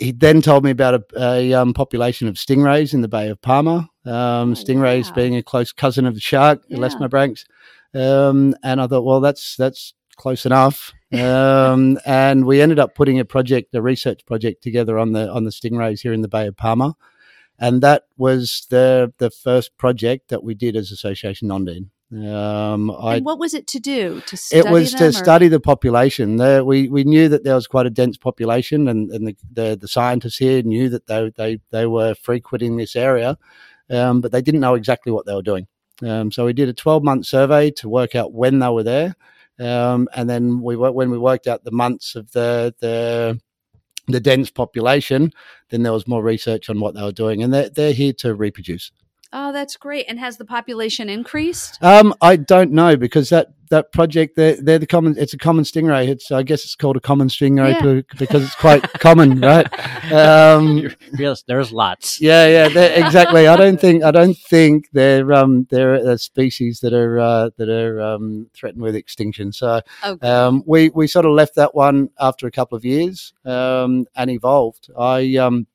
he 0.02 0.12
then 0.12 0.42
told 0.42 0.64
me 0.64 0.70
about 0.70 0.94
a, 0.94 1.04
a 1.16 1.52
um, 1.54 1.72
population 1.74 2.28
of 2.28 2.34
stingrays 2.34 2.92
in 2.94 3.00
the 3.02 3.08
Bay 3.08 3.28
of 3.28 3.40
Palma. 3.40 3.88
Um, 4.04 4.50
Oh, 4.52 4.54
stingrays 4.54 5.08
wow. 5.08 5.14
being 5.14 5.36
a 5.36 5.42
close 5.42 5.72
cousin 5.72 6.06
of 6.06 6.14
the 6.14 6.20
shark, 6.20 6.62
Yeah. 6.68 6.78
Elasmobranchs. 6.78 7.44
Um, 7.94 8.54
and 8.62 8.80
I 8.80 8.86
thought, 8.86 9.04
well, 9.04 9.20
that's 9.20 9.56
that's 9.56 9.94
close 10.16 10.46
enough. 10.46 10.92
Um, 11.12 11.98
and 12.06 12.46
we 12.46 12.62
ended 12.62 12.78
up 12.78 12.94
putting 12.94 13.18
a 13.20 13.24
project, 13.26 13.74
a 13.74 13.82
research 13.82 14.24
project 14.24 14.62
together 14.62 14.98
on 14.98 15.12
the 15.12 15.30
on 15.30 15.44
the 15.44 15.50
stingrays 15.50 16.00
here 16.00 16.14
in 16.14 16.22
the 16.22 16.28
Bay 16.36 16.46
of 16.46 16.56
Palma. 16.56 16.94
and 17.58 17.82
that 17.82 18.04
was 18.16 18.66
the 18.70 19.12
the 19.18 19.28
first 19.30 19.76
project 19.76 20.30
that 20.30 20.42
we 20.42 20.54
did 20.54 20.74
as 20.74 20.90
Association 20.90 21.48
Ondine. 21.50 21.90
Um, 22.12 22.90
I, 22.90 23.16
and 23.16 23.24
what 23.24 23.38
was 23.38 23.54
it 23.54 23.66
to 23.68 23.80
do? 23.80 24.20
To 24.26 24.36
study 24.36 24.68
it 24.68 24.70
was 24.70 24.92
to 24.94 25.06
or- 25.06 25.12
study 25.12 25.48
the 25.48 25.60
population. 25.60 26.36
There, 26.36 26.62
we 26.62 26.88
we 26.88 27.04
knew 27.04 27.28
that 27.30 27.42
there 27.42 27.54
was 27.54 27.66
quite 27.66 27.86
a 27.86 27.90
dense 27.90 28.18
population, 28.18 28.86
and, 28.88 29.10
and 29.10 29.28
the, 29.28 29.36
the 29.50 29.78
the 29.80 29.88
scientists 29.88 30.36
here 30.36 30.62
knew 30.62 30.90
that 30.90 31.06
they 31.06 31.30
they 31.36 31.58
they 31.70 31.86
were 31.86 32.14
frequenting 32.14 32.76
this 32.76 32.96
area, 32.96 33.38
um, 33.88 34.20
but 34.20 34.30
they 34.30 34.42
didn't 34.42 34.60
know 34.60 34.74
exactly 34.74 35.10
what 35.10 35.24
they 35.24 35.34
were 35.34 35.42
doing. 35.42 35.66
Um, 36.02 36.30
so 36.30 36.44
we 36.44 36.52
did 36.52 36.68
a 36.68 36.74
twelve 36.74 37.02
month 37.02 37.24
survey 37.26 37.70
to 37.72 37.88
work 37.88 38.14
out 38.14 38.34
when 38.34 38.58
they 38.58 38.68
were 38.68 38.82
there, 38.82 39.14
um, 39.58 40.06
and 40.14 40.28
then 40.28 40.60
we 40.60 40.76
when 40.76 41.10
we 41.10 41.18
worked 41.18 41.46
out 41.46 41.64
the 41.64 41.70
months 41.72 42.14
of 42.14 42.30
the 42.32 42.74
the 42.80 43.40
the 44.08 44.20
dense 44.20 44.50
population, 44.50 45.32
then 45.70 45.82
there 45.82 45.92
was 45.92 46.06
more 46.06 46.22
research 46.22 46.68
on 46.68 46.78
what 46.78 46.94
they 46.94 47.02
were 47.02 47.12
doing, 47.12 47.42
and 47.42 47.54
they're 47.54 47.70
they're 47.70 47.94
here 47.94 48.12
to 48.14 48.34
reproduce. 48.34 48.92
Oh, 49.34 49.52
that's 49.52 49.76
great. 49.76 50.06
And 50.08 50.18
has 50.18 50.36
the 50.36 50.44
population 50.44 51.08
increased? 51.08 51.78
Um, 51.82 52.14
I 52.20 52.36
don't 52.36 52.72
know 52.72 52.96
because 52.96 53.30
that 53.30 53.48
that 53.70 53.90
project 53.90 54.36
they're, 54.36 54.56
they're 54.60 54.78
the 54.78 54.86
common. 54.86 55.14
It's 55.18 55.32
a 55.32 55.38
common 55.38 55.64
stingray. 55.64 56.06
It's 56.08 56.30
I 56.30 56.42
guess 56.42 56.62
it's 56.64 56.74
called 56.76 56.98
a 56.98 57.00
common 57.00 57.28
stingray 57.28 57.72
Yeah. 57.72 57.82
be- 58.02 58.04
because 58.18 58.44
it's 58.44 58.54
quite 58.54 58.82
common, 59.00 59.40
right? 59.52 59.66
Um, 60.12 60.90
Yes, 61.18 61.42
there's 61.46 61.72
lots. 61.72 62.20
yeah, 62.20 62.46
yeah, 62.46 62.78
exactly. 62.78 63.46
I 63.48 63.56
don't 63.56 63.80
think 63.80 64.04
I 64.04 64.10
don't 64.10 64.36
think 64.36 64.88
they're 64.92 65.32
um 65.32 65.66
they're 65.70 65.94
a 65.94 66.18
species 66.18 66.80
that 66.80 66.92
are 66.92 67.18
uh, 67.18 67.50
that 67.56 67.70
are 67.70 68.00
um, 68.02 68.50
threatened 68.54 68.82
with 68.82 68.94
extinction. 68.94 69.52
So 69.52 69.80
Okay. 70.04 70.28
um, 70.28 70.62
we 70.66 70.90
we 70.90 71.06
sort 71.06 71.24
of 71.24 71.32
left 71.32 71.54
that 71.56 71.74
one 71.74 72.10
after 72.20 72.46
a 72.46 72.50
couple 72.50 72.76
of 72.76 72.84
years 72.84 73.32
um, 73.46 74.06
and 74.14 74.30
evolved. 74.30 74.90
I 74.98 75.36
um, 75.36 75.54
am 75.54 75.66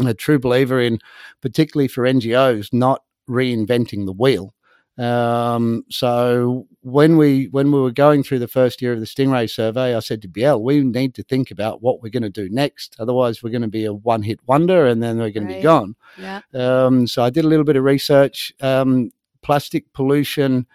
a 0.00 0.14
true 0.14 0.38
believer 0.38 0.80
in, 0.80 0.98
particularly 1.40 1.88
for 1.88 2.04
NGOs, 2.04 2.72
not 2.72 3.02
reinventing 3.28 4.06
the 4.06 4.12
wheel. 4.12 4.54
Um, 4.98 5.84
so 5.88 6.66
when 6.82 7.16
we 7.16 7.46
when 7.46 7.72
we 7.72 7.80
were 7.80 7.90
going 7.90 8.22
through 8.22 8.40
the 8.40 8.48
first 8.48 8.82
year 8.82 8.92
of 8.92 9.00
the 9.00 9.06
Stingray 9.06 9.48
survey, 9.48 9.96
I 9.96 10.00
said 10.00 10.20
to 10.22 10.28
Biel, 10.28 10.62
we 10.62 10.82
need 10.82 11.14
to 11.14 11.22
think 11.22 11.50
about 11.50 11.82
what 11.82 12.02
we're 12.02 12.10
going 12.10 12.22
to 12.24 12.30
do 12.30 12.48
next. 12.50 12.96
Otherwise, 12.98 13.42
we're 13.42 13.50
going 13.50 13.62
to 13.62 13.68
be 13.68 13.86
a 13.86 13.94
one 13.94 14.22
hit 14.22 14.40
wonder, 14.46 14.86
and 14.86 15.02
then 15.02 15.16
we're 15.16 15.30
going 15.30 15.48
to 15.48 15.54
be 15.54 15.62
gone. 15.62 15.96
yeah. 16.18 16.40
Um, 16.52 17.06
so 17.06 17.22
I 17.22 17.30
did 17.30 17.44
a 17.44 17.48
little 17.48 17.64
bit 17.64 17.76
of 17.76 17.84
research. 17.84 18.52
Um, 18.60 19.10
plastic 19.42 19.92
pollution 19.92 20.66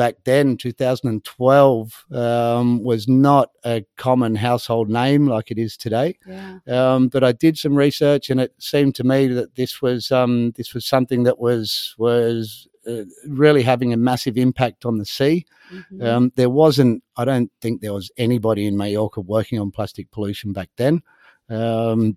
back 0.00 0.14
then, 0.24 0.56
2012, 0.56 2.06
um, 2.12 2.82
was 2.82 3.06
not 3.06 3.50
a 3.66 3.84
common 3.98 4.34
household 4.34 4.88
name 4.88 5.26
like 5.26 5.50
it 5.50 5.58
is 5.58 5.76
today. 5.76 6.16
Yeah. 6.26 6.58
Um, 6.66 7.08
but 7.08 7.22
I 7.22 7.32
did 7.32 7.58
some 7.58 7.74
research, 7.74 8.30
and 8.30 8.40
it 8.40 8.54
seemed 8.58 8.94
to 8.94 9.04
me 9.04 9.26
that 9.26 9.56
this 9.56 9.82
was 9.82 10.10
um, 10.10 10.52
this 10.56 10.72
was 10.72 10.86
something 10.86 11.24
that 11.24 11.38
was 11.38 11.94
was 11.98 12.66
uh, 12.86 13.04
really 13.26 13.62
having 13.62 13.92
a 13.92 13.98
massive 13.98 14.38
impact 14.38 14.86
on 14.86 14.96
the 14.96 15.04
sea. 15.04 15.44
Mhm. 15.70 16.02
Um, 16.02 16.32
there 16.34 16.48
wasn't, 16.48 17.02
I 17.18 17.26
don't 17.26 17.52
think 17.60 17.82
there 17.82 17.92
was 17.92 18.10
anybody 18.16 18.66
in 18.66 18.78
Mallorca 18.78 19.20
working 19.20 19.60
on 19.60 19.70
plastic 19.70 20.10
pollution 20.10 20.54
back 20.54 20.70
then. 20.78 21.02
Um, 21.50 22.16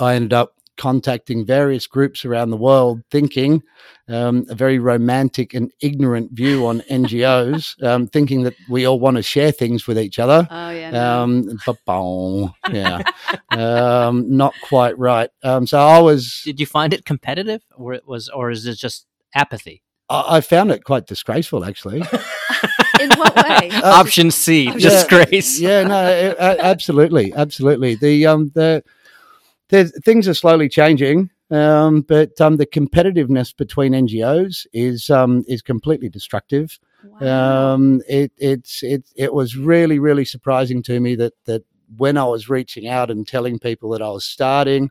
I 0.00 0.14
ended 0.14 0.32
up 0.32 0.54
contacting 0.76 1.44
various 1.44 1.86
groups 1.86 2.24
around 2.24 2.50
the 2.50 2.56
world, 2.56 3.00
thinking 3.10 3.62
um, 4.08 4.46
a 4.48 4.54
very 4.54 4.78
romantic 4.78 5.54
and 5.54 5.70
ignorant 5.80 6.32
view 6.32 6.66
on 6.66 6.80
NGOs, 6.90 7.82
um, 7.84 8.06
thinking 8.06 8.42
that 8.42 8.54
we 8.68 8.86
all 8.86 8.98
want 8.98 9.16
to 9.16 9.22
share 9.22 9.52
things 9.52 9.86
with 9.86 9.98
each 9.98 10.18
other. 10.18 10.46
oh, 10.50 10.70
yeah. 10.70 10.90
no. 10.90 11.22
Um, 11.22 11.58
ba-bong. 11.66 12.52
yeah, 12.70 13.02
um, 13.50 14.34
not 14.34 14.54
quite 14.68 14.98
right. 14.98 15.30
Um, 15.42 15.66
so 15.66 15.78
I 15.78 15.98
was, 15.98 16.42
Did 16.44 16.60
you 16.60 16.66
find 16.66 16.92
it 16.92 17.04
competitive, 17.04 17.62
or 17.76 17.92
it 17.92 18.06
was, 18.06 18.28
or 18.28 18.50
is 18.50 18.66
it 18.66 18.76
just 18.78 19.06
apathy? 19.34 19.82
I, 20.08 20.36
I 20.36 20.40
found 20.40 20.70
it 20.70 20.84
quite 20.84 21.06
disgraceful, 21.06 21.64
actually. 21.64 22.02
In 23.00 23.10
what 23.18 23.34
way? 23.36 23.70
Uh, 23.72 23.88
Option 24.00 24.30
C, 24.30 24.64
yeah, 24.66 24.72
disgrace. 24.74 25.58
Yeah, 25.58 25.82
no, 25.84 25.96
a- 26.06 26.30
a- 26.34 26.60
absolutely, 26.60 27.32
absolutely. 27.34 27.94
The 27.96 28.26
um 28.26 28.52
the 28.54 28.84
the 29.72 29.84
things 30.04 30.28
are 30.28 30.34
slowly 30.34 30.68
changing, 30.68 31.30
um, 31.50 32.02
but 32.02 32.40
um 32.40 32.56
the 32.58 32.66
competitiveness 32.66 33.56
between 33.56 33.92
NGOs 33.92 34.66
is 34.72 35.10
um 35.10 35.44
is 35.48 35.62
completely 35.62 36.08
destructive. 36.08 36.78
Wow. 37.20 37.74
Um, 37.74 38.02
it 38.08 38.30
it's 38.36 38.82
it 38.82 39.02
it 39.16 39.32
was 39.34 39.56
really 39.56 39.98
really 39.98 40.24
surprising 40.24 40.82
to 40.84 41.00
me 41.00 41.16
that 41.16 41.32
that 41.46 41.62
when 41.96 42.16
I 42.16 42.24
was 42.24 42.48
reaching 42.48 42.86
out 42.88 43.10
and 43.10 43.26
telling 43.26 43.58
people 43.58 43.90
that 43.90 44.02
I 44.02 44.10
was 44.10 44.24
starting. 44.24 44.90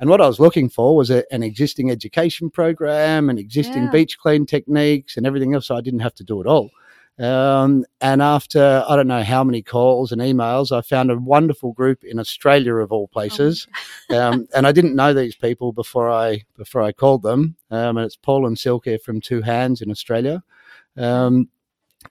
And 0.00 0.10
what 0.10 0.20
I 0.20 0.26
was 0.26 0.40
looking 0.40 0.68
for 0.68 0.96
was 0.96 1.10
a, 1.10 1.22
an 1.32 1.44
existing 1.44 1.88
education 1.90 2.50
program 2.50 3.30
and 3.30 3.38
existing 3.38 3.84
Yeah. 3.84 3.90
beach 3.92 4.18
clean 4.18 4.46
techniques 4.46 5.16
and 5.16 5.24
everything 5.26 5.54
else. 5.54 5.66
So 5.68 5.76
I 5.76 5.80
didn't 5.80 6.00
have 6.00 6.14
to 6.16 6.24
do 6.24 6.40
it 6.40 6.46
all. 6.48 6.70
Um, 7.18 7.84
and 8.00 8.22
after 8.22 8.84
I 8.88 8.96
don't 8.96 9.06
know 9.06 9.22
how 9.22 9.44
many 9.44 9.62
calls 9.62 10.12
and 10.12 10.20
emails, 10.20 10.76
I 10.76 10.80
found 10.80 11.10
a 11.10 11.18
wonderful 11.18 11.72
group 11.72 12.04
in 12.04 12.18
Australia 12.18 12.76
of 12.76 12.90
all 12.90 13.08
places. 13.08 13.68
um, 14.10 14.46
and 14.54 14.66
I 14.66 14.72
didn't 14.72 14.96
know 14.96 15.12
these 15.12 15.36
people 15.36 15.72
before 15.72 16.10
I 16.10 16.44
before 16.56 16.82
I 16.82 16.92
called 16.92 17.22
them. 17.22 17.56
Um, 17.70 17.98
and 17.98 18.06
it's 18.06 18.16
Paul 18.16 18.46
and 18.46 18.58
Silke 18.58 19.00
from 19.04 19.20
Two 19.20 19.42
Hands 19.42 19.80
in 19.80 19.90
Australia, 19.90 20.42
um, 20.96 21.48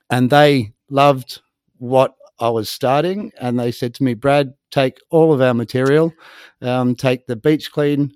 and 0.08 0.30
they 0.30 0.72
loved 0.88 1.40
what 1.78 2.14
I 2.38 2.48
was 2.50 2.70
starting, 2.70 3.32
and 3.40 3.58
they 3.58 3.72
said 3.72 3.94
to 3.94 4.04
me, 4.04 4.14
"Brad, 4.14 4.54
take 4.70 4.98
all 5.10 5.32
of 5.32 5.40
our 5.40 5.54
material, 5.54 6.12
um, 6.60 6.94
take 6.94 7.26
the 7.26 7.36
beach 7.36 7.72
clean." 7.72 8.12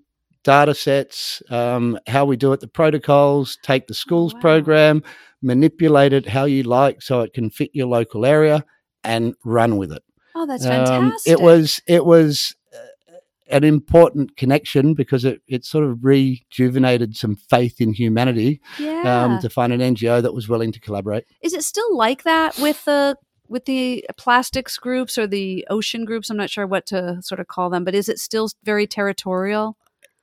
Data 0.47 0.75
sets, 0.75 1.43
um, 1.51 1.99
how 2.07 2.25
we 2.25 2.37
do 2.37 2.53
it, 2.53 2.61
the 2.61 2.69
protocols, 2.69 3.59
take 3.63 3.89
the 3.89 3.95
schools 3.95 4.33
wow. 4.35 4.41
program, 4.41 5.03
manipulate 5.43 6.13
it 6.13 6.29
how 6.29 6.45
you 6.45 6.63
like 6.63 7.03
so 7.03 7.21
it 7.23 7.33
can 7.35 7.51
fit 7.51 7.71
your 7.75 7.89
local 7.89 8.25
area 8.25 8.65
and 9.03 9.35
run 9.45 9.77
with 9.77 9.91
it. 9.91 10.05
oh, 10.37 10.47
that's 10.47 10.65
Um, 10.65 10.87
fantastic. 10.87 11.33
it 11.33 11.41
was 11.41 11.81
it 11.89 12.05
was 12.07 12.55
uh, 12.73 13.17
an 13.51 13.65
important 13.65 14.37
connection 14.37 14.95
because 14.95 15.25
it, 15.25 15.41
it 15.49 15.65
sort 15.65 15.85
of 15.85 16.05
rejuvenated 16.05 17.17
some 17.17 17.35
faith 17.35 17.81
in 17.81 17.93
humanity 17.93 18.61
Yeah. 18.79 19.25
um, 19.25 19.41
to 19.41 19.51
find 19.51 19.73
an 19.73 19.81
NGO 19.81 20.23
that 20.23 20.33
was 20.35 20.49
willing 20.49 20.71
to 20.73 20.81
collaborate. 20.81 21.25
Is 21.43 21.55
it 21.55 21.65
still 21.65 21.97
like 21.97 22.23
that 22.23 22.57
with 22.59 22.85
the 22.85 23.17
with 23.49 23.65
the 23.65 24.05
plastics 24.17 24.77
groups 24.79 25.19
or 25.19 25.27
the 25.27 25.67
ocean 25.71 26.05
groups? 26.05 26.31
I'm 26.31 26.37
not 26.37 26.51
sure 26.51 26.67
what 26.69 26.87
to 26.87 27.19
sort 27.23 27.41
of 27.41 27.47
call 27.49 27.69
them, 27.71 27.85
but 27.85 27.95
is 27.97 28.09
it 28.09 28.19
still 28.21 28.49
very 28.63 28.87
territorial? 28.87 29.77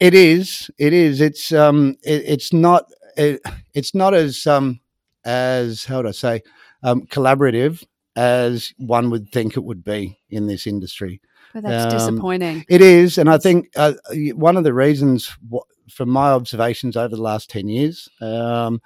It 0.04 0.14
is. 0.14 0.70
It 0.78 0.92
is. 0.92 1.22
It's 1.22 1.54
um. 1.54 1.96
It, 2.04 2.24
it's 2.26 2.52
not. 2.52 2.84
It, 3.16 3.42
it's 3.74 3.96
not 3.96 4.14
as 4.14 4.46
um 4.46 4.82
as 5.24 5.86
how 5.86 5.98
would 5.98 6.08
I 6.08 6.12
say 6.12 6.42
um 6.84 7.04
collaborative 7.08 7.86
as 8.18 8.74
one 8.78 9.10
would 9.12 9.32
think 9.32 9.56
it 9.56 9.64
would 9.64 9.82
be 9.82 10.20
in 10.30 10.48
this 10.48 10.68
industry. 10.68 11.22
Oh, 11.56 11.62
that's 11.62 11.86
Um, 11.86 12.06
disappointing. 12.06 12.66
It 12.68 12.82
is, 12.82 13.18
and 13.18 13.30
I 13.30 13.38
think 13.38 13.70
uh, 13.78 13.94
one 14.36 14.58
of 14.58 14.66
the 14.66 14.74
reasons, 14.74 15.32
wh- 15.50 15.70
from 15.90 16.10
my 16.10 16.32
observations 16.32 16.98
over 16.98 17.16
the 17.16 17.22
last 17.22 17.50
ten 17.50 17.70
years, 17.70 18.10
um, 18.20 18.82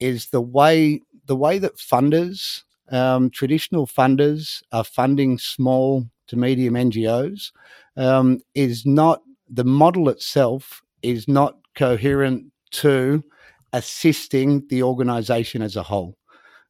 is 0.00 0.30
the 0.30 0.40
way 0.40 1.00
the 1.26 1.36
way 1.36 1.58
that 1.60 1.76
funders, 1.76 2.64
um, 2.90 3.30
traditional 3.30 3.86
funders, 3.86 4.62
are 4.72 4.84
funding 4.84 5.38
small 5.38 6.06
to 6.26 6.36
medium 6.36 6.74
NGOs, 6.74 7.52
um, 7.96 8.40
is 8.54 8.84
not 8.84 9.22
the 9.48 9.64
model 9.64 10.08
itself 10.08 10.82
is 11.02 11.28
not 11.28 11.58
coherent 11.74 12.46
to 12.72 13.22
assisting 13.72 14.66
the 14.68 14.82
organisation 14.82 15.62
as 15.62 15.76
a 15.76 15.82
whole. 15.82 16.16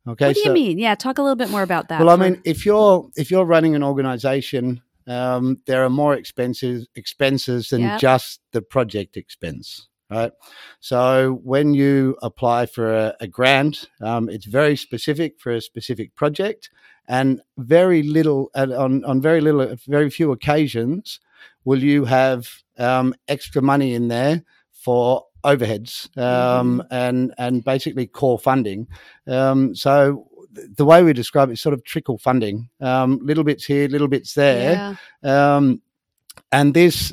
Okay, 0.08 0.26
what 0.28 0.34
do 0.36 0.42
you 0.42 0.52
mean? 0.52 0.78
Yeah, 0.78 0.94
talk 0.94 1.18
a 1.18 1.22
little 1.22 1.36
bit 1.36 1.50
more 1.50 1.62
about 1.62 1.88
that. 1.88 1.98
well, 2.00 2.10
I 2.10 2.16
mean, 2.16 2.40
if 2.44 2.64
you're 2.64 3.08
if 3.16 3.30
you're 3.30 3.44
running 3.44 3.74
an 3.74 3.82
organization, 3.82 4.80
um, 5.08 5.60
there 5.66 5.84
are 5.84 5.90
more 5.90 6.14
expenses 6.14 6.86
expenses 6.94 7.70
than 7.70 7.82
Yep. 7.82 8.00
just 8.00 8.40
the 8.52 8.62
project 8.62 9.16
expense, 9.16 9.88
right? 10.08 10.32
So 10.78 11.40
when 11.42 11.74
you 11.74 12.16
apply 12.22 12.66
for 12.66 12.94
a, 12.94 13.16
a 13.20 13.26
grant, 13.26 13.88
um, 14.00 14.28
it's 14.28 14.46
very 14.46 14.76
specific 14.76 15.40
for 15.40 15.50
a 15.52 15.60
specific 15.60 16.14
project, 16.14 16.70
and 17.08 17.40
very 17.58 18.04
little 18.04 18.50
and 18.54 18.72
on 18.72 19.04
on 19.04 19.20
very 19.20 19.40
little, 19.40 19.74
very 19.88 20.10
few 20.10 20.30
occasions 20.30 21.18
will 21.64 21.82
you 21.82 22.04
have 22.04 22.62
um, 22.78 23.14
extra 23.28 23.62
money 23.62 23.94
in 23.94 24.08
there 24.08 24.42
for 24.72 25.24
overheads 25.44 26.16
um, 26.18 26.82
and 26.90 27.32
and 27.38 27.64
basically 27.64 28.06
core 28.06 28.38
funding. 28.38 28.86
Um, 29.26 29.74
so 29.74 30.28
th- 30.54 30.68
the 30.76 30.84
way 30.84 31.02
we 31.02 31.12
describe 31.12 31.50
it 31.50 31.54
is 31.54 31.60
sort 31.60 31.72
of 31.72 31.84
trickle 31.84 32.18
funding, 32.18 32.68
um, 32.80 33.20
little 33.22 33.44
bits 33.44 33.64
here, 33.64 33.88
little 33.88 34.08
bits 34.08 34.34
there, 34.34 34.96
yeah. 35.22 35.56
um, 35.56 35.80
and 36.52 36.74
this, 36.74 37.12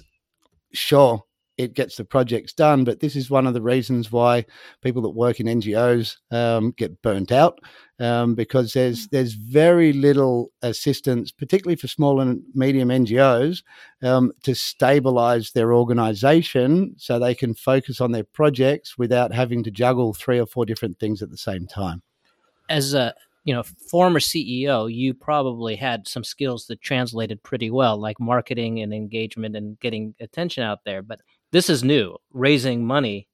sure, 0.72 1.24
it 1.58 1.74
gets 1.74 1.96
the 1.96 2.06
projects 2.06 2.54
done. 2.54 2.84
But 2.84 3.00
this 3.00 3.16
is 3.16 3.30
one 3.30 3.48
of 3.48 3.54
the 3.54 3.62
reasons 3.62 4.12
why 4.12 4.46
people 4.82 5.02
that 5.04 5.10
work 5.10 5.40
in 5.40 5.48
NGOs 5.48 6.18
um, 6.32 6.72
get 6.72 7.02
burnt 7.02 7.32
out 7.32 7.60
um, 8.00 8.36
because 8.36 8.74
there's 8.74 9.08
there's 9.10 9.34
very 9.34 9.94
little 9.94 10.52
assistance, 10.62 11.32
particularly 11.32 11.76
for 11.76 11.88
small 11.88 12.20
and 12.20 12.44
medium 12.54 12.90
NGOs, 12.90 13.64
um, 14.02 14.32
to 14.44 14.52
stabilise 14.52 15.54
their 15.54 15.74
organisation 15.74 16.96
so 16.98 17.18
they 17.18 17.36
can 17.36 17.54
focus 17.54 18.02
on 18.02 18.12
their 18.12 18.24
projects 18.24 18.98
without 18.98 19.34
having 19.34 19.64
to 19.64 19.72
juggle 19.72 20.14
three 20.14 20.40
or 20.40 20.46
four 20.46 20.66
different 20.66 21.00
things 21.00 21.22
at 21.22 21.30
the 21.30 21.38
same 21.38 21.68
time. 21.68 22.02
As 22.70 22.94
a 22.94 23.14
you 23.44 23.54
know 23.54 23.64
former 23.64 24.20
CEO, 24.20 24.94
you 24.94 25.14
probably 25.14 25.76
had 25.76 26.08
some 26.08 26.24
skills 26.24 26.66
that 26.68 26.82
translated 26.82 27.44
pretty 27.44 27.70
well, 27.70 27.98
like 27.98 28.20
marketing 28.20 28.82
and 28.82 28.94
engagement 28.94 29.56
and 29.56 29.80
getting 29.80 30.16
attention 30.20 30.64
out 30.64 30.80
there. 30.84 31.02
But 31.02 31.22
this 31.54 31.70
is 31.70 31.84
new, 31.84 32.18
raising 32.34 32.86
money 32.86 33.28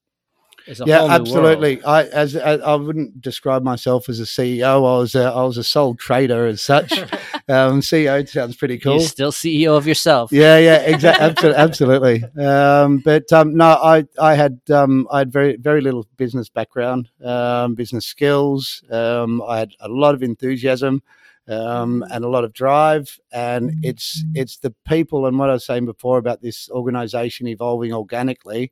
yeah, 0.86 1.06
absolutely. 1.10 1.84
I 1.84 2.04
as, 2.06 2.36
as, 2.36 2.62
I 2.62 2.76
wouldn't 2.76 3.22
describe 3.22 3.64
myself 3.64 4.10
as 4.10 4.20
a 4.20 4.24
CEO. 4.24 4.78
I 4.78 5.00
was 5.00 5.16
a, 5.16 5.24
I 5.24 5.44
was 5.44 5.58
a 5.58 5.64
sole 5.64 5.96
trader 5.96 6.46
as 6.46 6.62
such. 6.62 7.00
um, 7.48 7.82
CEO 7.82 8.28
sounds 8.28 8.56
pretty 8.56 8.78
cool. 8.78 8.98
You're 8.98 9.08
still 9.08 9.32
CEO 9.32 9.76
of 9.78 9.88
yourself. 9.88 10.32
Yeah, 10.32 10.58
yeah, 10.58 10.82
exactly, 10.82 11.50
absolutely. 11.56 12.24
Um, 12.40 13.00
but 13.00 13.32
um, 13.34 13.56
no, 13.56 13.66
I 13.66 14.06
I 14.20 14.36
had 14.36 14.60
um, 14.72 15.08
I 15.12 15.20
had 15.20 15.32
very 15.32 15.56
very 15.56 15.82
little 15.82 16.06
business 16.18 16.50
background, 16.50 17.10
um, 17.24 17.76
business 17.76 18.06
skills. 18.06 18.84
Um, 18.92 19.42
I 19.42 19.60
had 19.60 19.74
a 19.80 19.90
lot 19.90 20.14
of 20.14 20.24
enthusiasm. 20.24 21.02
Um, 21.50 22.06
and 22.12 22.24
a 22.24 22.30
lot 22.30 22.44
of 22.44 22.54
drive. 22.54 23.20
And 23.32 23.74
it's 23.84 24.24
it's 24.36 24.58
the 24.58 24.74
people 24.88 25.26
and 25.26 25.38
what 25.40 25.50
I 25.50 25.54
was 25.54 25.66
saying 25.66 25.86
before 25.86 26.18
about 26.18 26.42
this 26.42 26.70
organization 26.70 27.48
evolving 27.48 27.92
organically. 27.94 28.72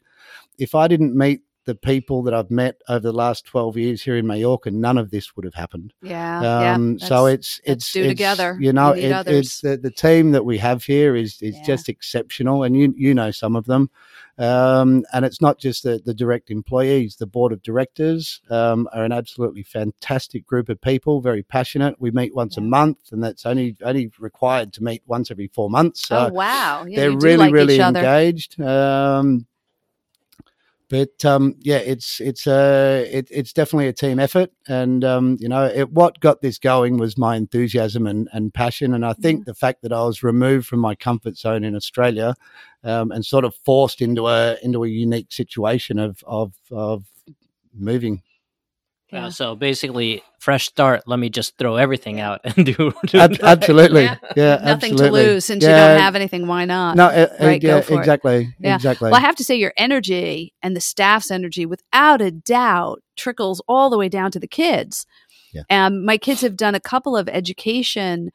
If 0.58 0.76
I 0.76 0.88
didn't 0.88 1.18
meet 1.18 1.42
the 1.68 1.76
people 1.76 2.24
that 2.24 2.34
I've 2.34 2.50
met 2.50 2.82
over 2.88 3.02
the 3.02 3.14
last 3.14 3.46
12 3.46 3.78
years 3.78 4.02
here 4.02 4.16
in 4.16 4.26
Mallorca, 4.26 4.72
none 4.72 4.98
of 4.98 5.12
this 5.12 5.36
would 5.36 5.44
have 5.44 5.54
happened. 5.54 5.94
Yeah. 6.02 6.38
Um, 6.74 6.98
yeah 6.98 7.08
so 7.08 7.26
it's, 7.26 7.60
it's, 7.66 7.92
do 7.92 8.04
it's, 8.04 8.10
together. 8.10 8.58
You 8.60 8.72
know, 8.72 8.94
it, 8.94 9.28
it's 9.28 9.60
the, 9.60 9.76
the 9.76 9.92
team 9.92 10.32
that 10.32 10.46
we 10.46 10.58
have 10.60 10.86
here 10.86 11.16
is, 11.16 11.42
is 11.42 11.58
yeah. 11.58 11.64
just 11.66 11.90
exceptional. 11.90 12.64
And 12.64 12.76
you, 12.76 12.94
you 12.98 13.14
know, 13.14 13.32
some 13.32 13.58
of 13.58 13.66
them. 13.66 13.92
Um, 14.38 15.04
and 15.12 15.26
it's 15.26 15.42
not 15.42 15.60
just 15.60 15.84
the, 15.84 16.00
the 16.06 16.14
direct 16.14 16.52
employees, 16.52 17.18
the 17.18 17.28
board 17.28 17.52
of 17.52 17.62
directors 17.64 18.40
um, 18.50 18.88
are 18.94 19.04
an 19.04 19.12
absolutely 19.12 19.64
fantastic 19.64 20.46
group 20.46 20.70
of 20.70 20.80
people, 20.80 21.22
very 21.22 21.44
passionate. 21.44 22.00
We 22.00 22.12
meet 22.12 22.34
once 22.34 22.56
yeah. 22.56 22.64
a 22.64 22.68
month, 22.68 23.12
and 23.12 23.22
that's 23.22 23.46
only 23.46 23.76
only 23.82 24.12
required 24.20 24.74
to 24.74 24.84
meet 24.84 25.02
once 25.08 25.32
every 25.32 25.48
four 25.48 25.72
months. 25.72 26.08
So 26.08 26.28
oh 26.28 26.34
wow! 26.34 26.86
Yeah, 26.88 27.00
they're 27.00 27.18
really 27.18 27.38
like 27.38 27.52
really 27.52 27.80
engaged. 27.80 28.62
Um, 28.62 29.48
but 30.90 31.26
um, 31.26 31.56
yeah, 31.60 31.78
it's 31.78 32.22
it's 32.22 32.48
a 32.48 33.06
it, 33.12 33.28
it's 33.30 33.52
definitely 33.52 33.88
a 33.88 33.94
team 33.94 34.20
effort, 34.20 34.52
and 34.68 35.04
um, 35.04 35.38
you 35.40 35.50
know 35.50 35.66
it, 35.66 35.92
what 35.92 36.20
got 36.20 36.42
this 36.42 36.58
going 36.58 36.98
was 36.98 37.18
my 37.18 37.36
enthusiasm 37.36 38.08
and, 38.08 38.30
and 38.32 38.54
passion, 38.54 38.94
and 38.94 39.06
I 39.06 39.14
think 39.14 39.42
mm-hmm. 39.42 39.50
the 39.50 39.56
fact 39.56 39.82
that 39.82 39.92
I 39.92 40.04
was 40.04 40.24
removed 40.24 40.68
from 40.68 40.80
my 40.80 40.96
comfort 40.96 41.38
zone 41.38 41.66
in 41.66 41.76
Australia, 41.76 42.36
um, 42.84 43.12
and 43.12 43.26
sort 43.26 43.44
of 43.44 43.54
forced 43.66 44.02
into 44.02 44.28
a 44.28 44.58
into 44.64 44.84
a 44.84 44.88
unique 44.88 45.32
situation 45.32 46.00
of 46.00 46.24
of 46.26 46.54
of 46.72 47.06
moving 47.74 48.22
yeah. 49.12 49.28
Uh, 49.28 49.32
so 49.32 49.56
basically, 49.56 50.22
fresh 50.40 50.68
start. 50.68 51.04
Let 51.08 51.20
me 51.20 51.30
just 51.30 51.58
throw 51.58 51.76
everything 51.76 52.20
out 52.20 52.42
and 52.44 52.66
do. 52.66 52.94
do 53.06 53.20
Ab- 53.20 53.40
absolutely, 53.42 54.04
yeah, 54.04 54.18
yeah 54.36 54.56
nothing 54.56 54.94
absolutely. 54.94 55.24
to 55.24 55.28
lose 55.32 55.46
since 55.46 55.64
yeah. 55.64 55.70
you 55.70 55.76
don't 55.76 56.02
have 56.02 56.16
anything. 56.16 56.48
Why 56.48 56.66
not? 56.66 56.98
No, 56.98 57.06
uh, 57.06 57.28
right, 57.40 57.64
yeah, 57.64 57.78
exactly, 57.78 58.54
yeah. 58.60 58.76
exactly. 58.76 59.10
Well, 59.10 59.20
I 59.20 59.24
have 59.24 59.36
to 59.38 59.44
say, 59.44 59.56
your 59.56 59.74
energy 59.78 60.54
and 60.62 60.76
the 60.76 60.82
staff's 60.82 61.32
energy, 61.32 61.66
without 61.66 62.22
a 62.22 62.32
doubt, 62.32 63.02
trickles 63.16 63.62
all 63.68 63.90
the 63.90 63.98
way 63.98 64.10
down 64.10 64.32
to 64.32 64.40
the 64.40 64.48
kids. 64.48 65.06
Yeah. 65.54 65.64
Um, 65.70 66.04
my 66.04 66.18
kids 66.18 66.42
have 66.42 66.58
done 66.58 66.76
a 66.76 66.80
couple 66.80 67.16
of 67.16 67.30
education 67.30 68.32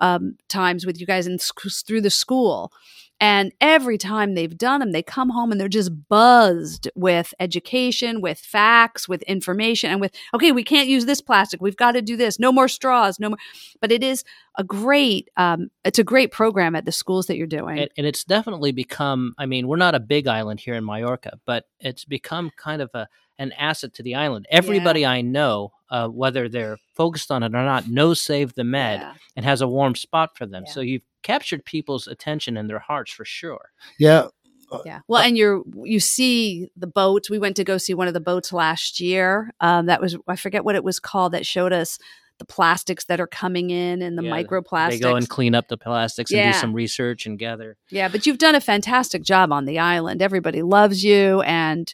um, 0.00 0.36
times 0.48 0.84
with 0.84 1.00
you 1.00 1.06
guys 1.06 1.26
and 1.26 1.40
through 1.40 2.00
the 2.00 2.10
school 2.10 2.72
and 3.18 3.52
every 3.60 3.96
time 3.96 4.34
they've 4.34 4.56
done 4.56 4.80
them, 4.80 4.92
they 4.92 5.02
come 5.02 5.30
home 5.30 5.50
and 5.50 5.60
they're 5.60 5.68
just 5.68 6.08
buzzed 6.08 6.88
with 6.94 7.32
education, 7.40 8.20
with 8.20 8.38
facts, 8.38 9.08
with 9.08 9.22
information, 9.22 9.90
and 9.90 10.00
with, 10.00 10.14
okay, 10.34 10.52
we 10.52 10.62
can't 10.62 10.88
use 10.88 11.06
this 11.06 11.22
plastic. 11.22 11.62
We've 11.62 11.76
got 11.76 11.92
to 11.92 12.02
do 12.02 12.16
this. 12.16 12.38
No 12.38 12.52
more 12.52 12.68
straws. 12.68 13.18
No 13.18 13.30
more. 13.30 13.38
But 13.80 13.90
it 13.90 14.02
is 14.02 14.22
a 14.58 14.64
great, 14.64 15.30
um, 15.36 15.68
it's 15.84 15.98
a 15.98 16.04
great 16.04 16.30
program 16.30 16.76
at 16.76 16.84
the 16.84 16.92
schools 16.92 17.26
that 17.26 17.36
you're 17.36 17.46
doing. 17.46 17.78
And, 17.78 17.90
and 17.96 18.06
it's 18.06 18.24
definitely 18.24 18.72
become, 18.72 19.34
I 19.38 19.46
mean, 19.46 19.66
we're 19.66 19.76
not 19.76 19.94
a 19.94 20.00
big 20.00 20.26
island 20.26 20.60
here 20.60 20.74
in 20.74 20.84
Mallorca, 20.84 21.38
but 21.46 21.64
it's 21.80 22.04
become 22.04 22.50
kind 22.56 22.82
of 22.82 22.90
a, 22.92 23.08
an 23.38 23.52
asset 23.52 23.94
to 23.94 24.02
the 24.02 24.14
island. 24.14 24.46
Everybody 24.50 25.00
yeah. 25.00 25.10
I 25.10 25.20
know, 25.20 25.72
uh, 25.90 26.08
whether 26.08 26.48
they're 26.48 26.78
focused 26.94 27.30
on 27.30 27.42
it 27.42 27.54
or 27.54 27.64
not, 27.64 27.88
knows 27.88 28.20
Save 28.20 28.54
the 28.54 28.64
Med 28.64 29.00
yeah. 29.00 29.14
and 29.36 29.44
has 29.44 29.60
a 29.60 29.68
warm 29.68 29.94
spot 29.94 30.36
for 30.36 30.46
them. 30.46 30.64
Yeah. 30.66 30.72
So 30.72 30.80
you've 30.80 31.02
captured 31.22 31.64
people's 31.64 32.06
attention 32.06 32.56
and 32.56 32.68
their 32.68 32.78
hearts 32.78 33.12
for 33.12 33.24
sure. 33.24 33.70
Yeah. 33.98 34.28
Uh, 34.70 34.78
yeah. 34.84 35.00
Well, 35.06 35.22
and 35.22 35.36
you're 35.36 35.62
you 35.84 36.00
see 36.00 36.70
the 36.76 36.88
boats. 36.88 37.30
We 37.30 37.38
went 37.38 37.56
to 37.56 37.64
go 37.64 37.78
see 37.78 37.94
one 37.94 38.08
of 38.08 38.14
the 38.14 38.20
boats 38.20 38.52
last 38.52 38.98
year. 38.98 39.52
Um, 39.60 39.86
that 39.86 40.00
was 40.00 40.16
I 40.26 40.36
forget 40.36 40.64
what 40.64 40.74
it 40.74 40.82
was 40.82 40.98
called 40.98 41.32
that 41.32 41.46
showed 41.46 41.72
us 41.72 41.98
the 42.38 42.44
plastics 42.44 43.04
that 43.06 43.20
are 43.20 43.26
coming 43.26 43.70
in 43.70 44.02
and 44.02 44.18
the 44.18 44.22
yeah, 44.22 44.30
microplastics. 44.30 44.90
They 44.90 44.98
go 44.98 45.16
and 45.16 45.28
clean 45.28 45.54
up 45.54 45.68
the 45.68 45.78
plastics 45.78 46.32
and 46.32 46.52
do 46.52 46.58
some 46.58 46.74
research 46.74 47.26
and 47.26 47.38
gather. 47.38 47.76
Yeah, 47.90 48.08
but 48.08 48.26
you've 48.26 48.38
done 48.38 48.54
a 48.54 48.60
fantastic 48.60 49.22
job 49.22 49.52
on 49.52 49.64
the 49.64 49.78
island. 49.78 50.20
Everybody 50.20 50.62
loves 50.62 51.02
you 51.02 51.40
and 51.42 51.92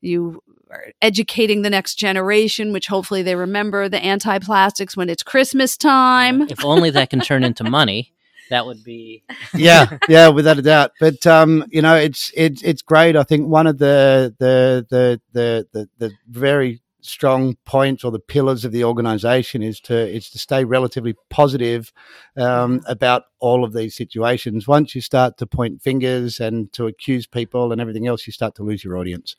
you 0.00 0.42
are 0.70 0.86
educating 1.02 1.62
the 1.62 1.70
next 1.70 1.96
generation, 1.96 2.72
which 2.72 2.86
hopefully 2.86 3.22
they 3.22 3.34
remember 3.34 3.88
the 3.88 4.02
anti 4.02 4.38
plastics 4.38 4.96
when 4.96 5.08
it's 5.08 5.22
Christmas 5.22 5.76
time. 5.76 6.42
If 6.42 6.64
only 6.64 6.90
that 6.90 7.10
can 7.10 7.20
turn 7.20 7.44
into 7.44 7.64
money. 7.70 8.12
That 8.50 8.66
would 8.66 8.82
be 8.82 9.22
yeah, 9.54 9.98
yeah, 10.08 10.28
without 10.28 10.58
a 10.58 10.62
doubt. 10.62 10.92
But 10.98 11.24
um, 11.26 11.64
you 11.70 11.82
know, 11.82 11.94
it's 11.94 12.32
it's 12.34 12.62
it's 12.62 12.82
great. 12.82 13.16
I 13.16 13.22
think 13.22 13.48
one 13.48 13.66
of 13.66 13.78
the 13.78 14.34
the 14.38 14.86
the 14.90 15.20
the 15.32 15.66
the, 15.72 15.88
the 15.98 16.12
very 16.28 16.80
strong 17.02 17.56
points 17.64 18.04
or 18.04 18.10
the 18.10 18.18
pillars 18.18 18.64
of 18.64 18.72
the 18.72 18.84
organization 18.84 19.62
is 19.62 19.80
to 19.80 19.94
is 19.94 20.30
to 20.30 20.38
stay 20.38 20.64
relatively 20.64 21.14
positive 21.28 21.92
um, 22.36 22.80
about 22.86 23.24
all 23.38 23.64
of 23.64 23.72
these 23.72 23.94
situations. 23.94 24.68
Once 24.68 24.94
you 24.94 25.00
start 25.00 25.36
to 25.38 25.46
point 25.46 25.82
fingers 25.82 26.40
and 26.40 26.72
to 26.72 26.86
accuse 26.86 27.26
people 27.26 27.72
and 27.72 27.80
everything 27.80 28.06
else, 28.06 28.26
you 28.26 28.32
start 28.32 28.54
to 28.54 28.62
lose 28.62 28.84
your 28.84 28.96
audience. 28.96 29.36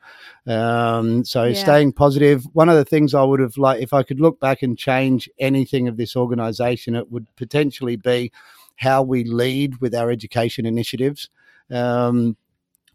Um, 0.47 1.23
so 1.23 1.45
yeah. 1.45 1.53
staying 1.53 1.93
positive. 1.93 2.43
One 2.53 2.69
of 2.69 2.75
the 2.75 2.85
things 2.85 3.13
I 3.13 3.23
would 3.23 3.39
have 3.39 3.57
like 3.57 3.81
if 3.81 3.93
I 3.93 4.03
could 4.03 4.19
look 4.19 4.39
back 4.39 4.61
and 4.61 4.77
change 4.77 5.29
anything 5.39 5.87
of 5.87 5.97
this 5.97 6.15
organization, 6.15 6.95
it 6.95 7.11
would 7.11 7.27
potentially 7.35 7.95
be 7.95 8.31
how 8.77 9.03
we 9.03 9.23
lead 9.23 9.77
with 9.77 9.93
our 9.93 10.09
education 10.09 10.65
initiatives. 10.65 11.29
Um, 11.69 12.35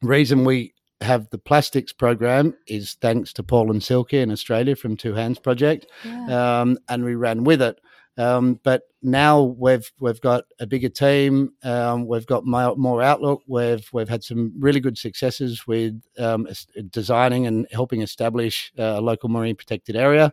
reason 0.02 0.44
we 0.44 0.74
have 1.00 1.28
the 1.30 1.38
plastics 1.38 1.92
program 1.92 2.54
is 2.66 2.96
thanks 3.00 3.32
to 3.35 3.42
Paul 3.42 3.70
and 3.70 3.82
Silke 3.82 4.14
in 4.14 4.30
Australia 4.30 4.76
from 4.76 4.96
Two 4.96 5.14
Hands 5.14 5.38
Project, 5.38 5.87
yeah. 6.04 6.61
um, 6.61 6.78
and 6.88 7.04
we 7.04 7.14
ran 7.14 7.44
with 7.44 7.62
it. 7.62 7.80
Um, 8.18 8.59
but 8.62 8.82
now 9.02 9.42
we've 9.42 9.90
we've 10.00 10.20
got 10.20 10.44
a 10.59 10.66
bigger 10.66 10.88
team. 10.88 11.52
Um, 11.62 12.06
we've 12.06 12.26
got 12.26 12.46
more, 12.46 12.74
more, 12.76 13.02
outlook. 13.02 13.42
We've 13.46 13.87
we've 13.92 14.09
had 14.09 14.24
some 14.24 14.54
really 14.59 14.80
good 14.80 14.96
successes 14.96 15.66
with 15.66 16.00
um, 16.18 16.48
designing 16.90 17.46
and 17.46 17.66
helping 17.70 18.00
establish 18.00 18.72
a 18.78 19.00
local 19.00 19.28
marine 19.28 19.56
protected 19.56 19.96
area, 19.96 20.32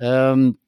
um, 0.00 0.58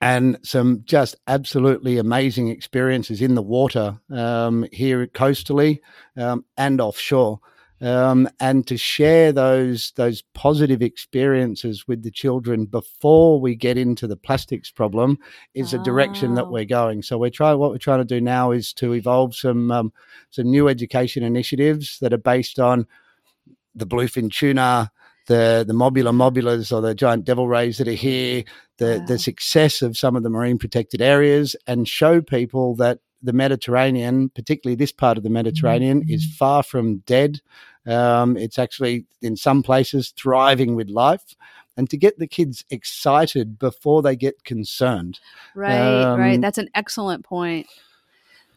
and 0.00 0.38
some 0.42 0.82
just 0.84 1.14
absolutely 1.28 1.98
amazing 1.98 2.48
experiences 2.48 3.22
in 3.22 3.36
the 3.36 3.42
water 3.42 4.00
um, 4.10 4.66
here 4.72 5.06
coastally 5.06 5.80
um, 6.16 6.44
and 6.56 6.80
offshore 6.80 7.38
um, 7.80 8.28
and 8.40 8.66
to 8.66 8.76
share 8.76 9.32
those 9.32 9.92
those 9.96 10.22
positive 10.34 10.82
experiences 10.82 11.86
with 11.86 12.02
the 12.02 12.10
children 12.10 12.64
before 12.64 13.40
we 13.40 13.54
get 13.54 13.76
into 13.76 14.06
the 14.06 14.16
plastics 14.16 14.70
problem 14.70 15.18
is 15.54 15.74
oh. 15.74 15.80
a 15.80 15.84
direction 15.84 16.34
that 16.34 16.50
we're 16.50 16.64
going. 16.64 17.02
So 17.02 17.18
we're 17.18 17.30
trying 17.30 17.58
what 17.58 17.70
we're 17.70 17.78
trying 17.78 18.00
to 18.00 18.04
do 18.04 18.20
now 18.20 18.50
is 18.50 18.72
to 18.74 18.94
evolve 18.94 19.34
some 19.34 19.70
um, 19.70 19.92
some 20.30 20.50
new 20.50 20.68
education 20.68 21.22
initiatives 21.22 21.98
that 22.00 22.12
are 22.12 22.18
based 22.18 22.58
on 22.58 22.86
the 23.74 23.86
bluefin 23.86 24.32
tuna, 24.32 24.90
the 25.26 25.64
the 25.66 25.74
mobula 25.74 26.14
mobulas 26.14 26.74
or 26.74 26.80
the 26.80 26.94
giant 26.94 27.24
devil 27.24 27.46
rays 27.46 27.76
that 27.76 27.88
are 27.88 27.92
here, 27.92 28.44
the 28.78 29.04
the 29.06 29.18
success 29.18 29.82
of 29.82 29.98
some 29.98 30.16
of 30.16 30.22
the 30.22 30.30
marine 30.30 30.58
protected 30.58 31.02
areas, 31.02 31.54
and 31.66 31.86
show 31.86 32.22
people 32.22 32.74
that 32.76 33.00
the 33.26 33.32
Mediterranean, 33.32 34.30
particularly 34.30 34.76
this 34.76 34.92
part 34.92 35.18
of 35.18 35.24
the 35.24 35.30
Mediterranean, 35.30 36.04
is 36.08 36.24
far 36.38 36.62
from 36.62 36.98
dead. 36.98 37.40
Um, 37.86 38.36
it's 38.36 38.58
actually 38.58 39.06
in 39.20 39.36
some 39.36 39.62
places 39.62 40.12
thriving 40.16 40.74
with 40.74 40.88
life. 40.88 41.34
And 41.76 41.90
to 41.90 41.98
get 41.98 42.18
the 42.18 42.26
kids 42.26 42.64
excited 42.70 43.58
before 43.58 44.00
they 44.00 44.16
get 44.16 44.44
concerned. 44.44 45.20
Right, 45.54 46.02
um, 46.02 46.18
right. 46.18 46.40
That's 46.40 46.56
an 46.56 46.70
excellent 46.74 47.24
point. 47.24 47.66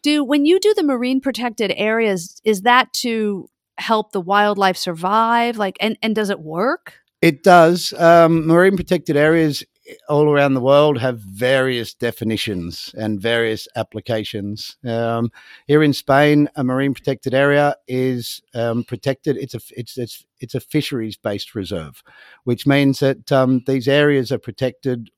Do 0.01 0.23
when 0.23 0.45
you 0.45 0.59
do 0.59 0.73
the 0.73 0.83
marine 0.83 1.19
protected 1.19 1.73
areas, 1.75 2.39
is 2.45 2.61
that 2.61 2.93
to 2.93 3.49
help 3.77 4.13
the 4.13 4.21
wildlife 4.21 4.77
survive? 4.77 5.57
Like, 5.57 5.75
and 5.81 5.97
and 6.01 6.15
does 6.15 6.29
it 6.29 6.39
work? 6.39 6.93
It 7.21 7.43
does. 7.43 7.91
Um, 7.97 8.47
marine 8.47 8.77
protected 8.77 9.17
areas 9.17 9.63
all 10.07 10.29
around 10.29 10.53
the 10.53 10.61
world 10.61 10.97
have 10.97 11.19
various 11.19 11.93
definitions 11.93 12.93
and 12.97 13.19
various 13.19 13.67
applications. 13.75 14.77
Um, 14.85 15.31
here 15.67 15.83
in 15.83 15.93
Spain, 15.93 16.49
a 16.55 16.63
marine 16.63 16.93
protected 16.93 17.33
area 17.33 17.75
is 17.87 18.41
um, 18.53 18.83
protected. 18.83 19.37
It's 19.37 19.53
a 19.53 19.61
it's 19.75 19.97
it's 19.97 20.25
it's 20.39 20.55
a 20.55 20.59
fisheries 20.59 21.17
based 21.17 21.55
reserve, 21.55 22.03
which 22.43 22.65
means 22.65 22.99
that 22.99 23.31
um, 23.31 23.63
these 23.65 23.87
areas 23.87 24.31
are 24.31 24.39
protected 24.39 25.09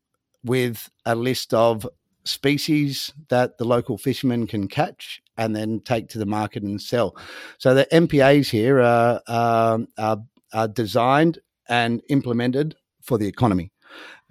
with 0.43 0.89
a 1.05 1.15
list 1.15 1.53
of 1.53 1.87
species 2.23 3.13
that 3.29 3.57
the 3.57 3.65
local 3.65 3.97
fishermen 3.97 4.47
can 4.47 4.67
catch 4.67 5.21
and 5.37 5.55
then 5.55 5.79
take 5.79 6.07
to 6.09 6.19
the 6.19 6.25
market 6.25 6.63
and 6.63 6.81
sell. 6.81 7.15
So 7.57 7.73
the 7.73 7.87
MPAs 7.91 8.49
here 8.49 8.79
are, 8.79 9.21
are, 9.27 9.79
are, 9.97 10.17
are 10.53 10.67
designed 10.67 11.39
and 11.67 12.01
implemented 12.09 12.75
for 13.01 13.17
the 13.17 13.27
economy. 13.27 13.71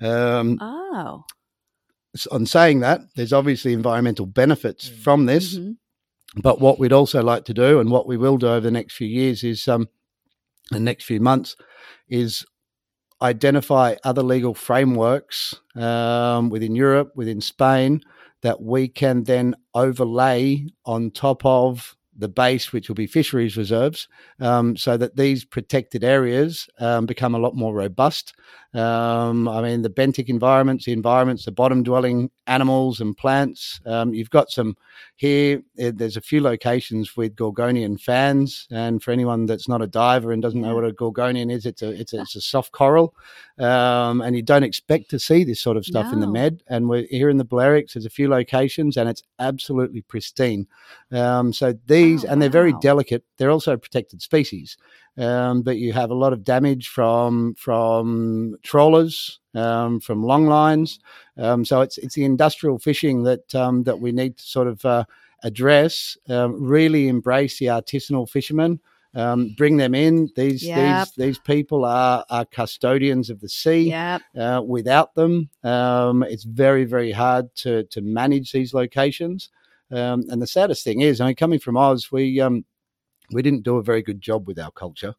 Um, 0.01 0.59
Oh, 0.61 1.25
on 2.31 2.47
saying 2.47 2.81
that, 2.81 3.01
there's 3.15 3.33
obviously 3.33 3.73
environmental 3.73 4.27
benefits 4.27 4.89
Mm. 4.89 4.97
from 5.03 5.27
this, 5.27 5.57
Mhm. 5.57 5.77
but 6.43 6.61
what 6.61 6.79
we'd 6.79 6.93
also 6.93 7.23
like 7.23 7.45
to 7.45 7.55
do, 7.55 7.79
and 7.81 7.91
what 7.91 8.07
we 8.07 8.17
will 8.17 8.37
do 8.37 8.49
over 8.49 8.61
the 8.61 8.71
next 8.71 8.95
few 8.97 9.07
years, 9.09 9.45
is 9.45 9.69
um, 9.69 9.89
the 10.71 10.81
next 10.81 11.05
few 11.05 11.21
months, 11.21 11.55
is 12.09 12.45
identify 13.23 13.97
other 14.03 14.23
legal 14.23 14.55
frameworks 14.55 15.55
um, 15.77 16.49
within 16.51 16.75
Europe, 16.75 17.13
within 17.15 17.41
Spain, 17.41 18.01
that 18.43 18.63
we 18.63 18.89
can 18.89 19.25
then 19.25 19.55
overlay 19.75 20.67
on 20.87 21.11
top 21.11 21.45
of 21.45 21.97
the 22.17 22.29
base, 22.29 22.73
which 22.73 22.89
will 22.89 22.95
be 22.97 23.07
fisheries 23.07 23.57
reserves, 23.57 24.09
um, 24.41 24.77
so 24.77 24.97
that 24.97 25.17
these 25.17 25.45
protected 25.45 26.03
areas 26.03 26.67
um, 26.79 27.07
become 27.07 27.35
a 27.35 27.39
lot 27.39 27.55
more 27.55 27.75
robust. 27.75 28.35
Um, 28.73 29.49
I 29.49 29.63
mean, 29.63 29.83
the 29.83 29.91
benthic 29.91 30.29
environments, 30.29 30.85
the 30.85 30.93
environments, 30.93 31.45
the 31.45 31.51
bottom 31.53 31.83
dwelling 31.83 32.31
animals 32.47 33.01
and 33.01 33.17
plants. 33.17 33.81
Um, 33.85 34.15
you've 34.15 34.31
got 34.31 34.51
some 34.51 34.77
here. 35.17 35.63
eh, 35.79 35.91
There's 35.95 36.17
a 36.17 36.21
few 36.21 36.41
locations 36.41 37.17
with 37.17 37.35
Gorgonian 37.35 38.01
fans, 38.01 38.69
and 38.71 39.03
for 39.03 39.11
anyone 39.11 39.47
that's 39.47 39.69
not 39.69 39.83
a 39.83 39.89
diver 39.89 40.31
and 40.31 40.41
doesn't 40.41 40.61
know 40.61 40.75
what 40.77 40.85
a 40.85 40.93
Gorgonian 40.93 41.51
is, 41.51 41.67
it's 41.67 41.83
a 41.83 41.91
it's 41.91 42.13
a, 42.13 42.21
it's 42.21 42.37
a 42.37 42.41
soft 42.41 42.71
coral, 42.71 43.13
um, 43.59 44.21
and 44.21 44.37
you 44.37 44.43
don't 44.43 44.63
expect 44.63 45.11
to 45.11 45.19
see 45.19 45.43
this 45.43 45.61
sort 45.61 45.77
of 45.77 45.85
stuff 45.85 46.07
in 46.13 46.21
the 46.21 46.27
Med. 46.33 46.63
And 46.69 46.89
we're 46.89 47.07
here 47.11 47.29
in 47.29 47.39
the 47.39 47.45
Balearics. 47.45 47.95
There's 47.95 48.07
a 48.07 48.11
few 48.11 48.29
locations, 48.29 48.97
and 48.97 49.09
it's 49.09 49.23
absolutely 49.41 50.03
pristine. 50.03 50.67
Um, 51.11 51.53
so 51.53 51.75
these, 51.87 52.25
Oh, 52.25 52.29
and 52.29 52.41
they're 52.41 52.49
very 52.51 52.73
delicate. 52.81 53.25
They're 53.37 53.51
also 53.51 53.77
protected 53.77 54.23
species, 54.23 54.77
um, 55.19 55.63
but 55.63 55.77
you 55.77 55.93
have 55.93 56.11
a 56.11 56.15
lot 56.15 56.33
of 56.33 56.45
damage 56.45 56.89
from 56.89 57.55
from 57.55 58.57
trawlers, 58.63 59.41
um, 59.55 60.01
from 60.01 60.23
long 60.23 60.47
lines. 60.47 60.99
Um, 61.37 61.65
so 61.65 61.81
it's 61.81 61.99
it's 61.99 62.15
the 62.15 62.25
industrial 62.25 62.79
fishing 62.79 63.25
that 63.25 63.55
um, 63.55 63.83
that 63.85 64.01
we 64.01 64.13
need 64.13 64.37
to 64.39 64.45
sort 64.45 64.69
of 64.69 64.85
uh, 64.85 65.05
address. 65.43 66.17
Um, 66.29 66.63
really 66.63 67.09
embrace 67.09 67.59
the 67.59 67.67
artisanal 67.67 68.29
fishermen. 68.29 68.81
Um, 69.13 69.55
bring 69.57 69.77
them 69.77 69.95
in. 69.95 70.31
These 70.37 70.63
Yep. 70.63 71.09
these 71.09 71.15
these 71.17 71.39
people 71.39 71.85
are 71.85 72.25
are 72.31 72.45
custodians 72.45 73.29
of 73.29 73.41
the 73.41 73.49
sea. 73.49 73.89
Yep. 73.89 74.23
Uh, 74.39 74.63
without 74.65 75.15
them, 75.15 75.51
um, 75.65 76.23
it's 76.23 76.45
very, 76.45 76.85
very 76.85 77.11
hard 77.11 77.53
to 77.57 77.85
to 77.85 78.01
manage 78.01 78.53
these 78.53 78.73
locations. 78.73 79.49
Um, 79.91 80.25
and 80.29 80.41
the 80.41 80.47
saddest 80.47 80.85
thing 80.85 81.01
is, 81.01 81.21
I 81.21 81.27
mean, 81.27 81.35
coming 81.35 81.59
from 81.59 81.77
Oz, 81.77 82.13
we 82.13 82.41
um, 82.41 82.65
we 83.33 83.43
didn't 83.43 83.63
do 83.63 83.77
a 83.77 83.83
very 83.83 84.03
good 84.03 84.21
job 84.21 84.47
with 84.47 84.59
our 84.59 84.71
culture. 84.71 85.15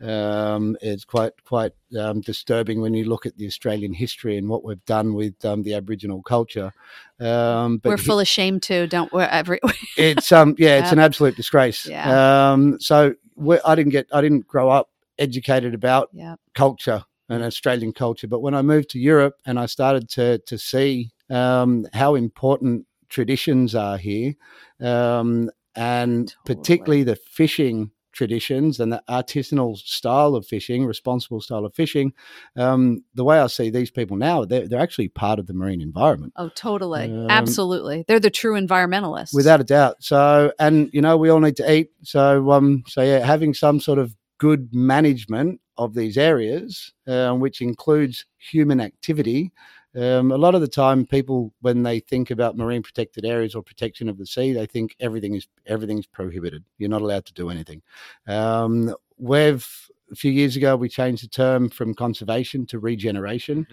Um, 0.00 0.76
it's 0.80 1.04
quite 1.04 1.32
quite 1.44 1.72
um, 1.98 2.20
disturbing 2.20 2.80
when 2.80 2.94
you 2.94 3.04
look 3.04 3.26
at 3.26 3.36
the 3.36 3.46
Australian 3.46 3.92
history 3.92 4.36
and 4.36 4.48
what 4.48 4.64
we've 4.64 4.84
done 4.84 5.14
with 5.14 5.44
um, 5.44 5.62
the 5.62 5.74
Aboriginal 5.74 6.22
culture. 6.22 6.72
Um, 7.20 7.78
but 7.78 7.90
We're 7.90 7.96
full 7.96 8.20
of 8.20 8.28
shame 8.28 8.60
too, 8.60 8.86
don't 8.86 9.12
we? 9.12 9.22
Every 9.22 9.60
it's 9.96 10.32
um 10.32 10.54
yeah, 10.58 10.78
it's 10.78 10.92
an 10.92 10.98
absolute 10.98 11.36
disgrace. 11.36 11.86
Yeah. 11.86 12.52
Um, 12.52 12.78
so 12.80 13.14
we, 13.36 13.58
I 13.64 13.74
didn't 13.74 13.92
get 13.92 14.06
I 14.12 14.20
didn't 14.20 14.46
grow 14.46 14.68
up 14.68 14.90
educated 15.18 15.74
about 15.74 16.10
yeah. 16.12 16.36
culture 16.54 17.04
and 17.28 17.42
Australian 17.42 17.92
culture. 17.92 18.28
But 18.28 18.40
when 18.40 18.54
I 18.54 18.62
moved 18.62 18.90
to 18.90 18.98
Europe 18.98 19.36
and 19.46 19.58
I 19.58 19.66
started 19.66 20.08
to 20.10 20.38
to 20.38 20.58
see 20.58 21.10
um, 21.30 21.86
how 21.92 22.14
important 22.14 22.86
traditions 23.08 23.74
are 23.74 23.96
here, 23.96 24.34
um, 24.80 25.50
and 25.78 26.34
Totally. 26.44 26.56
particularly 26.56 27.02
the 27.04 27.16
fishing 27.16 27.92
traditions 28.12 28.80
and 28.80 28.92
the 28.92 29.00
artisanal 29.08 29.76
style 29.78 30.34
of 30.34 30.44
fishing, 30.44 30.84
responsible 30.84 31.40
style 31.40 31.64
of 31.64 31.72
fishing, 31.72 32.12
um, 32.56 33.04
the 33.14 33.22
way 33.22 33.38
I 33.38 33.46
see 33.46 33.70
these 33.70 33.92
people 33.92 34.16
now, 34.16 34.44
they're, 34.44 34.66
they're 34.66 34.80
actually 34.80 35.08
part 35.08 35.38
of 35.38 35.46
the 35.46 35.54
marine 35.54 35.80
environment. 35.80 36.32
Oh, 36.36 36.50
totally. 36.52 37.04
Um, 37.04 37.30
Absolutely. 37.30 38.04
They're 38.08 38.18
the 38.18 38.28
true 38.28 38.60
environmentalists. 38.60 39.32
without 39.32 39.60
a 39.60 39.64
doubt. 39.64 39.96
So, 40.00 40.52
and 40.58 40.90
you 40.92 41.00
know, 41.00 41.16
we 41.16 41.28
all 41.28 41.38
need 41.38 41.56
to 41.58 41.72
eat. 41.72 41.90
So, 42.02 42.50
um, 42.50 42.82
so 42.88 43.02
yeah, 43.02 43.24
having 43.24 43.54
some 43.54 43.78
sort 43.78 44.00
of 44.00 44.16
good 44.38 44.74
management 44.74 45.60
of 45.76 45.94
these 45.94 46.18
areas, 46.18 46.92
uh, 47.06 47.32
which 47.34 47.60
includes 47.60 48.26
human 48.38 48.80
activity. 48.80 49.52
Um, 49.98 50.30
a 50.30 50.36
lot 50.36 50.54
of 50.54 50.60
the 50.60 50.68
time, 50.68 51.06
people 51.06 51.52
when 51.60 51.82
they 51.82 52.00
think 52.00 52.30
about 52.30 52.56
marine 52.56 52.82
protected 52.82 53.24
areas 53.24 53.54
or 53.54 53.62
protection 53.62 54.08
of 54.08 54.18
the 54.18 54.26
sea, 54.26 54.52
they 54.52 54.66
think 54.66 54.94
everything 55.00 55.34
is 55.34 55.48
everything's 55.66 56.06
prohibited. 56.06 56.64
You're 56.78 56.90
not 56.90 57.02
allowed 57.02 57.24
to 57.26 57.32
do 57.32 57.50
anything. 57.50 57.82
Um, 58.26 58.94
we've 59.16 59.66
a 60.10 60.14
few 60.14 60.30
years 60.30 60.56
ago 60.56 60.76
we 60.76 60.88
changed 60.88 61.24
the 61.24 61.28
term 61.28 61.68
from 61.68 61.94
conservation 61.94 62.64
to 62.66 62.78
regeneration. 62.78 63.66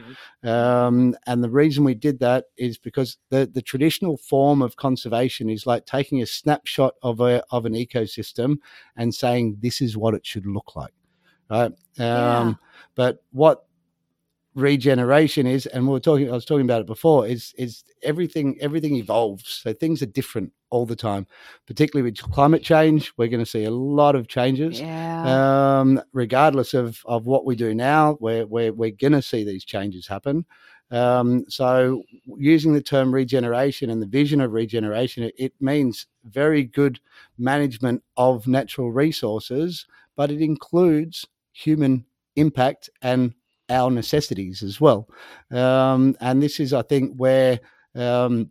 Um, 0.44 1.16
and 1.28 1.44
the 1.44 1.50
reason 1.50 1.84
we 1.84 1.94
did 1.94 2.20
that 2.20 2.46
is 2.58 2.78
because 2.78 3.18
the, 3.30 3.46
the 3.46 3.62
traditional 3.62 4.18
form 4.18 4.62
of 4.62 4.76
conservation 4.76 5.50
is 5.50 5.66
like 5.66 5.86
taking 5.86 6.22
a 6.22 6.26
snapshot 6.26 6.96
of 7.02 7.20
a 7.22 7.44
of 7.52 7.66
an 7.66 7.74
ecosystem 7.74 8.58
and 8.98 9.14
saying 9.14 9.58
this 9.60 9.82
is 9.82 9.96
what 9.96 10.14
it 10.14 10.26
should 10.26 10.46
look 10.46 10.76
like, 10.76 10.94
right? 11.50 11.72
Yeah. 11.98 12.40
Um, 12.40 12.60
but 12.96 13.24
what 13.32 13.66
regeneration 14.56 15.46
is, 15.46 15.66
and 15.68 15.86
we 15.86 15.92
were 15.92 16.00
talking, 16.00 16.30
I 16.30 16.34
was 16.34 16.46
talking 16.46 16.66
about 16.66 16.82
it 16.82 16.88
before, 16.88 17.28
is 17.28 17.54
is 17.58 17.84
everything 18.02 18.58
everything 18.62 18.96
evolves. 18.96 19.48
So 19.64 19.74
things 19.74 20.02
are 20.02 20.08
different 20.08 20.54
all 20.70 20.86
the 20.86 20.96
time, 20.96 21.28
particularly 21.68 22.10
with 22.10 22.20
climate 22.32 22.64
change. 22.64 23.14
We're 23.18 23.28
going 23.28 23.44
to 23.44 23.50
see 23.50 23.66
a 23.66 23.72
lot 23.72 24.16
of 24.16 24.28
changes 24.28 24.82
Yeah. 24.82 25.80
um, 25.80 26.02
regardless 26.14 26.74
of, 26.74 27.02
of 27.06 27.26
what 27.26 27.46
we 27.46 27.56
do 27.56 27.74
now, 27.76 28.18
we're, 28.20 28.46
we're, 28.46 28.74
we're 28.74 28.92
going 28.92 29.14
to 29.14 29.22
see 29.22 29.44
these 29.46 29.64
changes 29.64 30.08
happen. 30.08 30.46
Um, 30.92 31.46
so, 31.48 32.04
using 32.38 32.74
the 32.74 32.82
term 32.82 33.14
regeneration 33.14 33.90
and 33.90 34.02
the 34.02 34.06
vision 34.08 34.40
of 34.42 34.54
regeneration, 34.54 35.24
it, 35.24 35.34
it 35.38 35.54
means 35.60 36.08
very 36.26 36.64
good 36.64 37.00
management 37.38 38.04
of 38.18 38.48
natural 38.48 38.92
resources, 38.92 39.86
but 40.16 40.30
it 40.32 40.42
includes 40.42 41.26
human 41.54 42.06
impact 42.36 42.90
and 43.02 43.34
our 43.70 43.90
necessities 43.92 44.64
as 44.64 44.80
well. 44.80 45.08
Um, 45.52 46.16
and 46.20 46.42
this 46.42 46.60
is, 46.60 46.74
I 46.74 46.82
think, 46.82 47.16
where 47.16 47.60
um, 47.96 48.50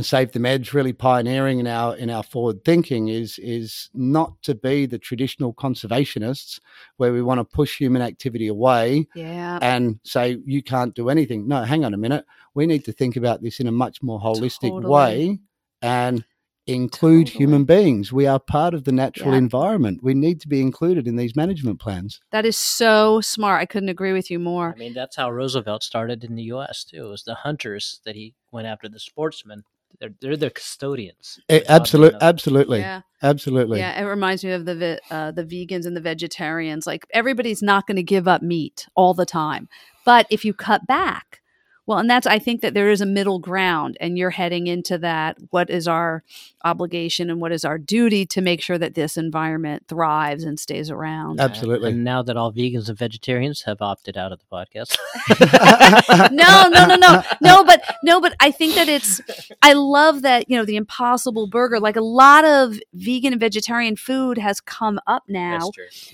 Save 0.00 0.32
the 0.32 0.38
Med's 0.38 0.72
really 0.72 0.94
pioneering 0.94 1.58
in 1.58 1.66
our 1.66 1.94
in 1.96 2.08
our 2.08 2.22
forward 2.22 2.64
thinking 2.64 3.08
is 3.08 3.38
is 3.38 3.90
not 3.92 4.40
to 4.42 4.54
be 4.54 4.86
the 4.86 4.98
traditional 4.98 5.52
conservationists 5.52 6.60
where 6.96 7.12
we 7.12 7.20
want 7.20 7.40
to 7.40 7.44
push 7.44 7.76
human 7.76 8.00
activity 8.00 8.48
away 8.48 9.06
yeah. 9.14 9.58
and 9.60 10.00
say 10.02 10.38
you 10.46 10.62
can't 10.62 10.94
do 10.94 11.10
anything. 11.10 11.46
No, 11.46 11.62
hang 11.62 11.84
on 11.84 11.92
a 11.92 11.98
minute. 11.98 12.24
We 12.54 12.66
need 12.66 12.86
to 12.86 12.92
think 12.92 13.16
about 13.16 13.42
this 13.42 13.60
in 13.60 13.66
a 13.66 13.72
much 13.72 14.02
more 14.02 14.18
holistic 14.18 14.70
Totally. 14.70 14.90
way 14.90 15.38
and 15.82 16.24
include 16.66 17.26
Totally. 17.26 17.42
human 17.44 17.64
beings. 17.64 18.12
We 18.12 18.26
are 18.26 18.38
part 18.38 18.72
of 18.74 18.84
the 18.84 18.92
natural 18.92 19.32
Yeah. 19.32 19.38
environment. 19.38 20.00
We 20.02 20.14
need 20.14 20.40
to 20.42 20.48
be 20.48 20.60
included 20.60 21.08
in 21.08 21.16
these 21.16 21.34
management 21.34 21.80
plans. 21.80 22.20
That 22.30 22.46
is 22.46 22.56
so 22.56 23.20
smart. 23.20 23.60
I 23.60 23.66
couldn't 23.66 23.88
agree 23.88 24.12
with 24.12 24.30
you 24.30 24.38
more. 24.38 24.72
I 24.76 24.78
mean, 24.78 24.94
that's 24.94 25.16
how 25.16 25.30
Roosevelt 25.30 25.82
started 25.82 26.22
in 26.22 26.36
the 26.36 26.44
U.S. 26.44 26.84
too. 26.84 27.06
It 27.06 27.10
was 27.10 27.24
the 27.24 27.34
hunters 27.34 28.00
that 28.04 28.14
he 28.14 28.34
went 28.52 28.66
after, 28.68 28.88
the 28.88 29.00
sportsmen. 29.00 29.64
They're 30.00 30.14
they're 30.20 30.36
the 30.36 30.50
custodians. 30.50 31.38
It, 31.48 31.64
absolute, 31.68 32.14
absolutely, 32.20 32.78
Yeah. 32.80 33.02
absolutely. 33.22 33.78
Yeah, 33.78 34.00
it 34.00 34.04
reminds 34.06 34.42
me 34.42 34.52
of 34.52 34.64
the 34.64 34.74
ve- 34.74 34.98
uh, 35.10 35.32
the 35.32 35.44
vegans 35.44 35.84
and 35.86 35.94
the 35.96 36.00
vegetarians. 36.00 36.86
Like 36.86 37.06
everybody's 37.12 37.62
not 37.62 37.86
going 37.86 37.96
to 37.96 38.02
give 38.02 38.26
up 38.26 38.40
meat 38.42 38.86
all 38.96 39.12
the 39.14 39.26
time, 39.26 39.68
but 40.06 40.26
if 40.30 40.44
you 40.44 40.54
cut 40.54 40.86
back, 40.86 41.41
Well, 41.86 41.98
and 41.98 42.08
that's 42.08 42.26
I 42.26 42.38
think 42.38 42.60
that 42.60 42.74
there 42.74 42.90
is 42.90 43.00
a 43.00 43.06
middle 43.06 43.40
ground 43.40 43.96
and 44.00 44.16
you're 44.16 44.30
heading 44.30 44.68
into 44.68 44.98
that 44.98 45.36
what 45.50 45.68
is 45.68 45.88
our 45.88 46.22
obligation 46.64 47.28
and 47.28 47.40
what 47.40 47.50
is 47.50 47.64
our 47.64 47.76
duty 47.76 48.24
to 48.26 48.40
make 48.40 48.62
sure 48.62 48.78
that 48.78 48.94
this 48.94 49.16
environment 49.16 49.84
thrives 49.88 50.44
and 50.44 50.60
stays 50.60 50.90
around. 50.90 51.40
Absolutely. 51.40 51.90
And 51.90 52.04
now 52.04 52.22
that 52.22 52.36
all 52.36 52.52
vegans 52.52 52.88
and 52.88 52.96
vegetarians 52.96 53.62
have 53.62 53.82
opted 53.82 54.16
out 54.16 54.30
of 54.30 54.38
the 54.38 54.44
podcast. 54.52 54.96
no, 56.32 56.68
no, 56.68 56.86
no, 56.86 56.96
no. 56.96 57.22
No, 57.42 57.64
but 57.64 57.82
no, 58.04 58.20
but 58.20 58.34
I 58.38 58.52
think 58.52 58.74
that 58.76 58.88
it's 58.88 59.20
I 59.62 59.72
love 59.72 60.22
that, 60.22 60.48
you 60.48 60.56
know, 60.56 60.64
the 60.64 60.76
impossible 60.76 61.48
burger, 61.48 61.80
like 61.80 61.96
a 61.96 62.00
lot 62.00 62.44
of 62.44 62.78
vegan 62.94 63.32
and 63.32 63.40
vegetarian 63.40 63.96
food 63.96 64.38
has 64.38 64.60
come 64.60 65.00
up 65.08 65.24
now 65.28 65.70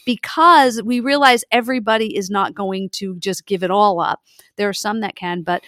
because 0.06 0.82
we 0.82 1.00
realize 1.00 1.44
everybody 1.50 2.16
is 2.16 2.30
not 2.30 2.54
going 2.54 2.88
to 2.90 3.16
just 3.16 3.44
give 3.44 3.62
it 3.62 3.70
all 3.70 4.00
up. 4.00 4.22
There 4.58 4.68
are 4.68 4.74
some 4.74 5.00
that 5.00 5.16
can, 5.16 5.42
but 5.42 5.64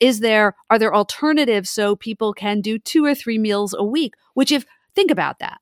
is 0.00 0.20
there 0.20 0.54
are 0.70 0.78
there 0.78 0.94
alternatives 0.94 1.70
so 1.70 1.96
people 1.96 2.32
can 2.32 2.60
do 2.60 2.78
two 2.78 3.04
or 3.04 3.14
three 3.14 3.38
meals 3.38 3.74
a 3.76 3.84
week? 3.84 4.14
Which 4.34 4.52
if 4.52 4.64
think 4.94 5.10
about 5.10 5.40
that. 5.40 5.58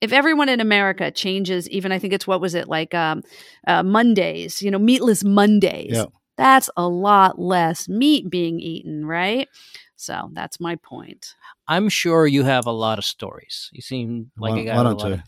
If 0.00 0.12
everyone 0.12 0.48
in 0.48 0.58
America 0.60 1.12
changes, 1.12 1.70
even 1.70 1.92
I 1.92 2.00
think 2.00 2.12
it's 2.12 2.26
what 2.26 2.40
was 2.40 2.54
it 2.56 2.66
like 2.68 2.92
um, 2.92 3.22
uh, 3.68 3.84
Mondays, 3.84 4.60
you 4.60 4.68
know, 4.72 4.78
meatless 4.80 5.22
Mondays. 5.22 5.92
Yeah. 5.92 6.06
That's 6.36 6.68
a 6.76 6.88
lot 6.88 7.38
less 7.38 7.88
meat 7.88 8.28
being 8.28 8.58
eaten, 8.58 9.06
right? 9.06 9.48
So 9.94 10.30
that's 10.32 10.58
my 10.58 10.74
point. 10.76 11.34
I'm 11.68 11.88
sure 11.88 12.26
you 12.26 12.42
have 12.42 12.66
a 12.66 12.72
lot 12.72 12.98
of 12.98 13.04
stories. 13.04 13.68
You 13.72 13.80
seem 13.82 14.32
like 14.36 14.54
Why- 14.54 14.60
a 14.60 14.64
guy 14.64 14.74
why 14.74 14.80
a 14.80 14.84
don't 14.84 14.98
lot 14.98 15.12
of- 15.12 15.18
you? 15.18 15.24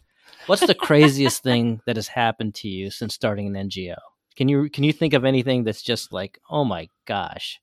What's 0.46 0.66
the 0.66 0.74
craziest 0.74 1.42
thing 1.42 1.80
that 1.86 1.94
has 1.96 2.08
happened 2.08 2.54
to 2.56 2.68
you 2.68 2.90
since 2.90 3.14
starting 3.14 3.46
an 3.56 3.68
NGO? 3.68 3.96
Can 4.36 4.48
you 4.48 4.68
can 4.68 4.84
you 4.84 4.92
think 4.92 5.14
of 5.14 5.24
anything 5.24 5.64
that's 5.64 5.82
just 5.82 6.12
like, 6.12 6.38
oh 6.50 6.64
my 6.64 6.88
gosh? 7.06 7.60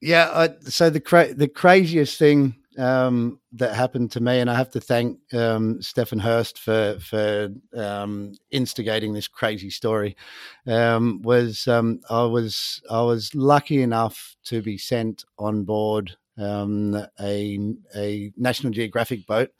Yeah. 0.00 0.30
I, 0.32 0.48
so 0.68 0.90
the 0.90 1.00
cra- 1.00 1.34
the 1.34 1.48
craziest 1.48 2.18
thing 2.18 2.54
um, 2.78 3.40
that 3.52 3.74
happened 3.74 4.10
to 4.12 4.20
me, 4.20 4.40
and 4.40 4.50
I 4.50 4.54
have 4.54 4.70
to 4.70 4.80
thank 4.80 5.18
um, 5.32 5.80
Stephen 5.80 6.18
Hurst 6.18 6.58
for 6.58 6.98
for 7.00 7.48
um, 7.76 8.34
instigating 8.50 9.12
this 9.12 9.28
crazy 9.28 9.70
story, 9.70 10.16
um, 10.66 11.22
was 11.22 11.66
um, 11.68 12.00
I 12.10 12.24
was 12.24 12.82
I 12.90 13.02
was 13.02 13.34
lucky 13.34 13.82
enough 13.82 14.36
to 14.44 14.62
be 14.62 14.78
sent 14.78 15.24
on 15.38 15.64
board 15.64 16.16
um, 16.38 16.94
a 17.20 17.58
a 17.94 18.32
National 18.36 18.72
Geographic 18.72 19.26
boat 19.26 19.50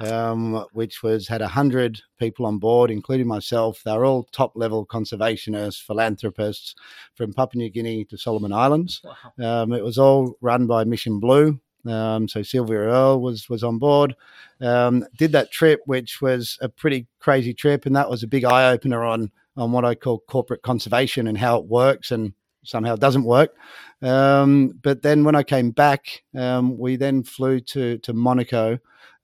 Wow. 0.00 0.32
um, 0.32 0.66
which 0.72 1.02
was 1.02 1.26
had 1.26 1.42
a 1.42 1.48
hundred 1.48 2.00
people 2.18 2.46
on 2.46 2.58
board, 2.58 2.90
including 2.90 3.26
myself. 3.26 3.82
They're 3.84 4.04
all 4.04 4.24
top 4.30 4.52
level 4.54 4.86
conservationists, 4.86 5.82
philanthropists 5.84 6.74
from 7.14 7.32
Papua 7.32 7.64
New 7.64 7.70
Guinea 7.70 8.04
to 8.06 8.16
Solomon 8.16 8.52
Islands. 8.52 9.02
Wow. 9.38 9.62
Um, 9.62 9.72
it 9.72 9.82
was 9.82 9.98
all 9.98 10.36
run 10.40 10.66
by 10.66 10.84
Mission 10.84 11.18
Blue. 11.18 11.60
Um, 11.86 12.28
so 12.28 12.42
Sylvia 12.42 12.78
Earle 12.78 13.20
was 13.20 13.48
was 13.48 13.64
on 13.64 13.78
board. 13.78 14.14
Um, 14.60 15.04
did 15.18 15.32
that 15.32 15.50
trip, 15.50 15.80
which 15.86 16.20
was 16.20 16.58
a 16.60 16.68
pretty 16.68 17.06
crazy 17.18 17.54
trip, 17.54 17.86
and 17.86 17.96
that 17.96 18.10
was 18.10 18.22
a 18.22 18.28
big 18.28 18.44
eye 18.44 18.70
opener 18.70 19.04
on 19.04 19.32
on 19.56 19.72
what 19.72 19.84
I 19.84 19.94
call 19.94 20.20
corporate 20.28 20.62
conservation 20.62 21.26
and 21.26 21.36
how 21.38 21.58
it 21.58 21.64
works 21.66 22.10
and 22.12 22.32
somehow 22.64 22.96
doesn't 22.96 23.24
work. 23.24 23.54
Um, 24.02 24.72
but 24.82 25.02
then 25.02 25.24
when 25.24 25.34
I 25.34 25.42
came 25.42 25.70
back, 25.70 26.22
um, 26.34 26.78
we 26.78 26.96
then 26.96 27.22
flew 27.22 27.60
to 27.60 27.98
to 27.98 28.12
Monaco, 28.12 28.78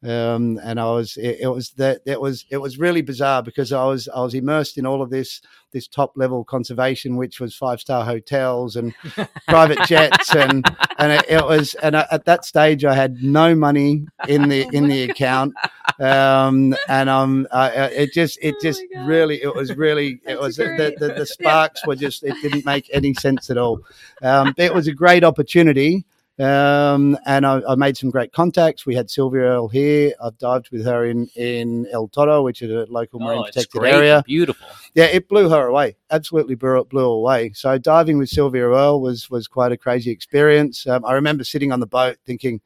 um, 0.05 0.61
and 0.63 0.79
I 0.79 0.91
was 0.93 1.17
it, 1.17 1.39
it 1.41 1.49
was 1.49 1.71
that 1.73 2.03
it 2.05 2.21
was 2.21 2.45
it 2.51 2.59
was 2.59 2.79
really 2.79 3.03
bizarre 3.03 3.43
because 3.43 3.73
I 3.73 3.85
was 3.87 4.09
I 4.09 4.21
was 4.21 4.35
immersed 4.35 4.77
in 4.77 4.87
all 4.87 5.01
of 5.03 5.11
this 5.11 5.41
this 5.73 5.89
top 5.89 6.13
level 6.17 6.45
conservation, 6.45 7.17
which 7.17 7.41
was 7.41 7.57
five 7.57 7.81
star 7.81 8.05
hotels 8.05 8.77
and 8.77 8.95
private 9.49 9.79
jets 9.87 10.35
and 10.35 10.67
and 10.99 11.13
it, 11.13 11.25
it 11.29 11.45
was 11.45 11.75
and 11.83 11.97
I, 11.97 12.07
at 12.11 12.27
that 12.27 12.45
stage 12.45 12.85
I 12.85 12.95
had 12.95 13.23
no 13.23 13.55
money 13.55 14.07
in 14.29 14.49
the 14.49 14.69
in 14.73 14.89
the 14.89 15.05
account. 15.05 15.55
Um 15.99 16.77
and 16.89 17.09
um 17.09 17.47
I, 17.51 17.71
it 17.71 18.13
just 18.13 18.39
it 18.43 18.57
Oh 18.59 18.63
just 18.63 18.83
God. 18.95 19.07
really 19.07 19.43
it 19.43 19.55
was 19.55 19.75
really 19.77 20.21
it 20.27 20.39
was 20.39 20.57
the, 20.57 20.95
the, 20.99 21.15
the 21.15 21.27
sparks 21.27 21.87
were 21.87 21.97
just 21.97 22.23
it 22.23 22.35
didn't 22.43 22.67
make 22.67 22.91
any 22.93 23.15
sense 23.15 23.49
at 23.49 23.57
all. 23.57 23.81
Um 24.23 24.55
it 24.59 24.75
was 24.75 24.89
a 24.89 24.93
great 24.93 25.25
opportunity 25.25 26.05
um 26.39 27.17
and 27.25 27.47
I, 27.47 27.63
I 27.67 27.75
made 27.77 27.97
some 27.97 28.11
great 28.11 28.33
contacts 28.33 28.85
we 28.85 28.95
had 28.95 29.09
Sylvia 29.11 29.41
Earle 29.43 29.69
here 29.69 30.13
I've 30.23 30.37
dived 30.37 30.69
with 30.71 30.85
her 30.85 31.07
in 31.07 31.29
in 31.35 31.87
El 31.91 32.09
Toro 32.09 32.43
which 32.43 32.61
is 32.61 32.71
a 32.71 32.91
local 32.93 33.21
marine 33.21 33.39
Oh, 33.39 33.45
protected 33.45 33.83
area 33.85 34.23
beautiful. 34.27 34.67
yeah, 34.95 35.05
it 35.07 35.29
blew 35.29 35.49
her 35.49 35.67
away. 35.67 35.97
Absolutely 36.11 36.55
blew, 36.55 36.85
blew 36.85 37.01
her 37.03 37.07
away. 37.07 37.53
So 37.55 37.79
diving 37.79 38.19
with 38.19 38.29
Sylvia 38.29 38.65
Earle 38.69 39.01
was 39.01 39.31
was 39.31 39.49
quite 39.49 39.73
a 39.73 39.77
crazy 39.77 40.11
experience. 40.11 40.87
Um, 40.87 41.05
I 41.07 41.13
remember 41.15 41.43
sitting 41.45 41.73
on 41.73 41.81
the 41.81 41.87
boat 41.87 42.17
thinking, 42.27 42.61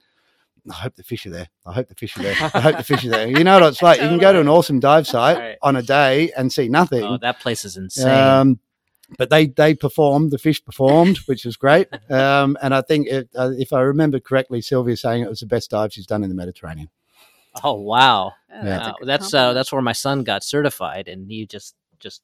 I 0.71 0.75
hope 0.75 0.95
the 0.97 1.03
fish 1.03 1.27
are 1.27 1.31
there. 1.31 1.49
I 1.65 1.73
hope 1.73 1.89
the 1.89 1.95
fish 1.95 2.17
are 2.17 2.23
there. 2.23 2.37
I 2.55 2.61
hope 2.61 2.77
the 2.77 2.83
fish 2.85 3.05
are 3.05 3.09
there. 3.11 3.29
You 3.29 3.45
know 3.45 3.61
what 3.61 3.69
it's 3.73 3.83
like. 3.89 4.01
You 4.01 4.09
can 4.09 4.19
go 4.19 4.33
to 4.33 4.41
an 4.41 4.49
awesome 4.49 4.79
dive 4.81 5.07
site 5.07 5.39
Right. 5.39 5.59
on 5.63 5.77
a 5.77 5.83
day 5.83 6.33
and 6.37 6.53
see 6.53 6.69
nothing. 6.69 7.03
Oh, 7.05 7.19
that 7.19 7.41
place 7.41 7.65
is 7.65 7.77
insane. 7.77 8.11
Um, 8.27 8.61
but 9.19 9.31
they 9.31 9.47
they 9.47 9.75
performed. 9.75 10.31
The 10.31 10.39
fish 10.39 10.65
performed, 10.65 11.19
which 11.27 11.45
was 11.45 11.57
great. 11.57 11.89
Um, 12.11 12.57
and 12.63 12.75
I 12.75 12.81
think 12.83 13.07
it, 13.09 13.29
uh, 13.37 13.51
if 13.57 13.73
I 13.73 13.81
remember 13.81 14.21
correctly, 14.21 14.61
Sylvia 14.61 14.97
saying 14.97 15.23
it 15.23 15.29
was 15.31 15.41
the 15.41 15.47
best 15.47 15.71
dive 15.71 15.93
she's 15.93 16.07
done 16.07 16.23
in 16.25 16.29
the 16.31 16.35
Mediterranean. 16.37 16.89
oh 17.65 17.75
wow, 17.75 18.29
Oh, 18.29 18.33
Yeah. 18.51 18.63
that's 18.65 18.87
a 18.89 18.91
Wow, 18.91 19.07
that's 19.07 19.35
uh, 19.35 19.53
that's 19.53 19.73
where 19.73 19.83
my 19.83 19.93
son 19.93 20.25
got 20.25 20.43
certified, 20.45 21.09
and 21.09 21.31
he 21.31 21.47
just 21.47 21.75
just 21.99 22.23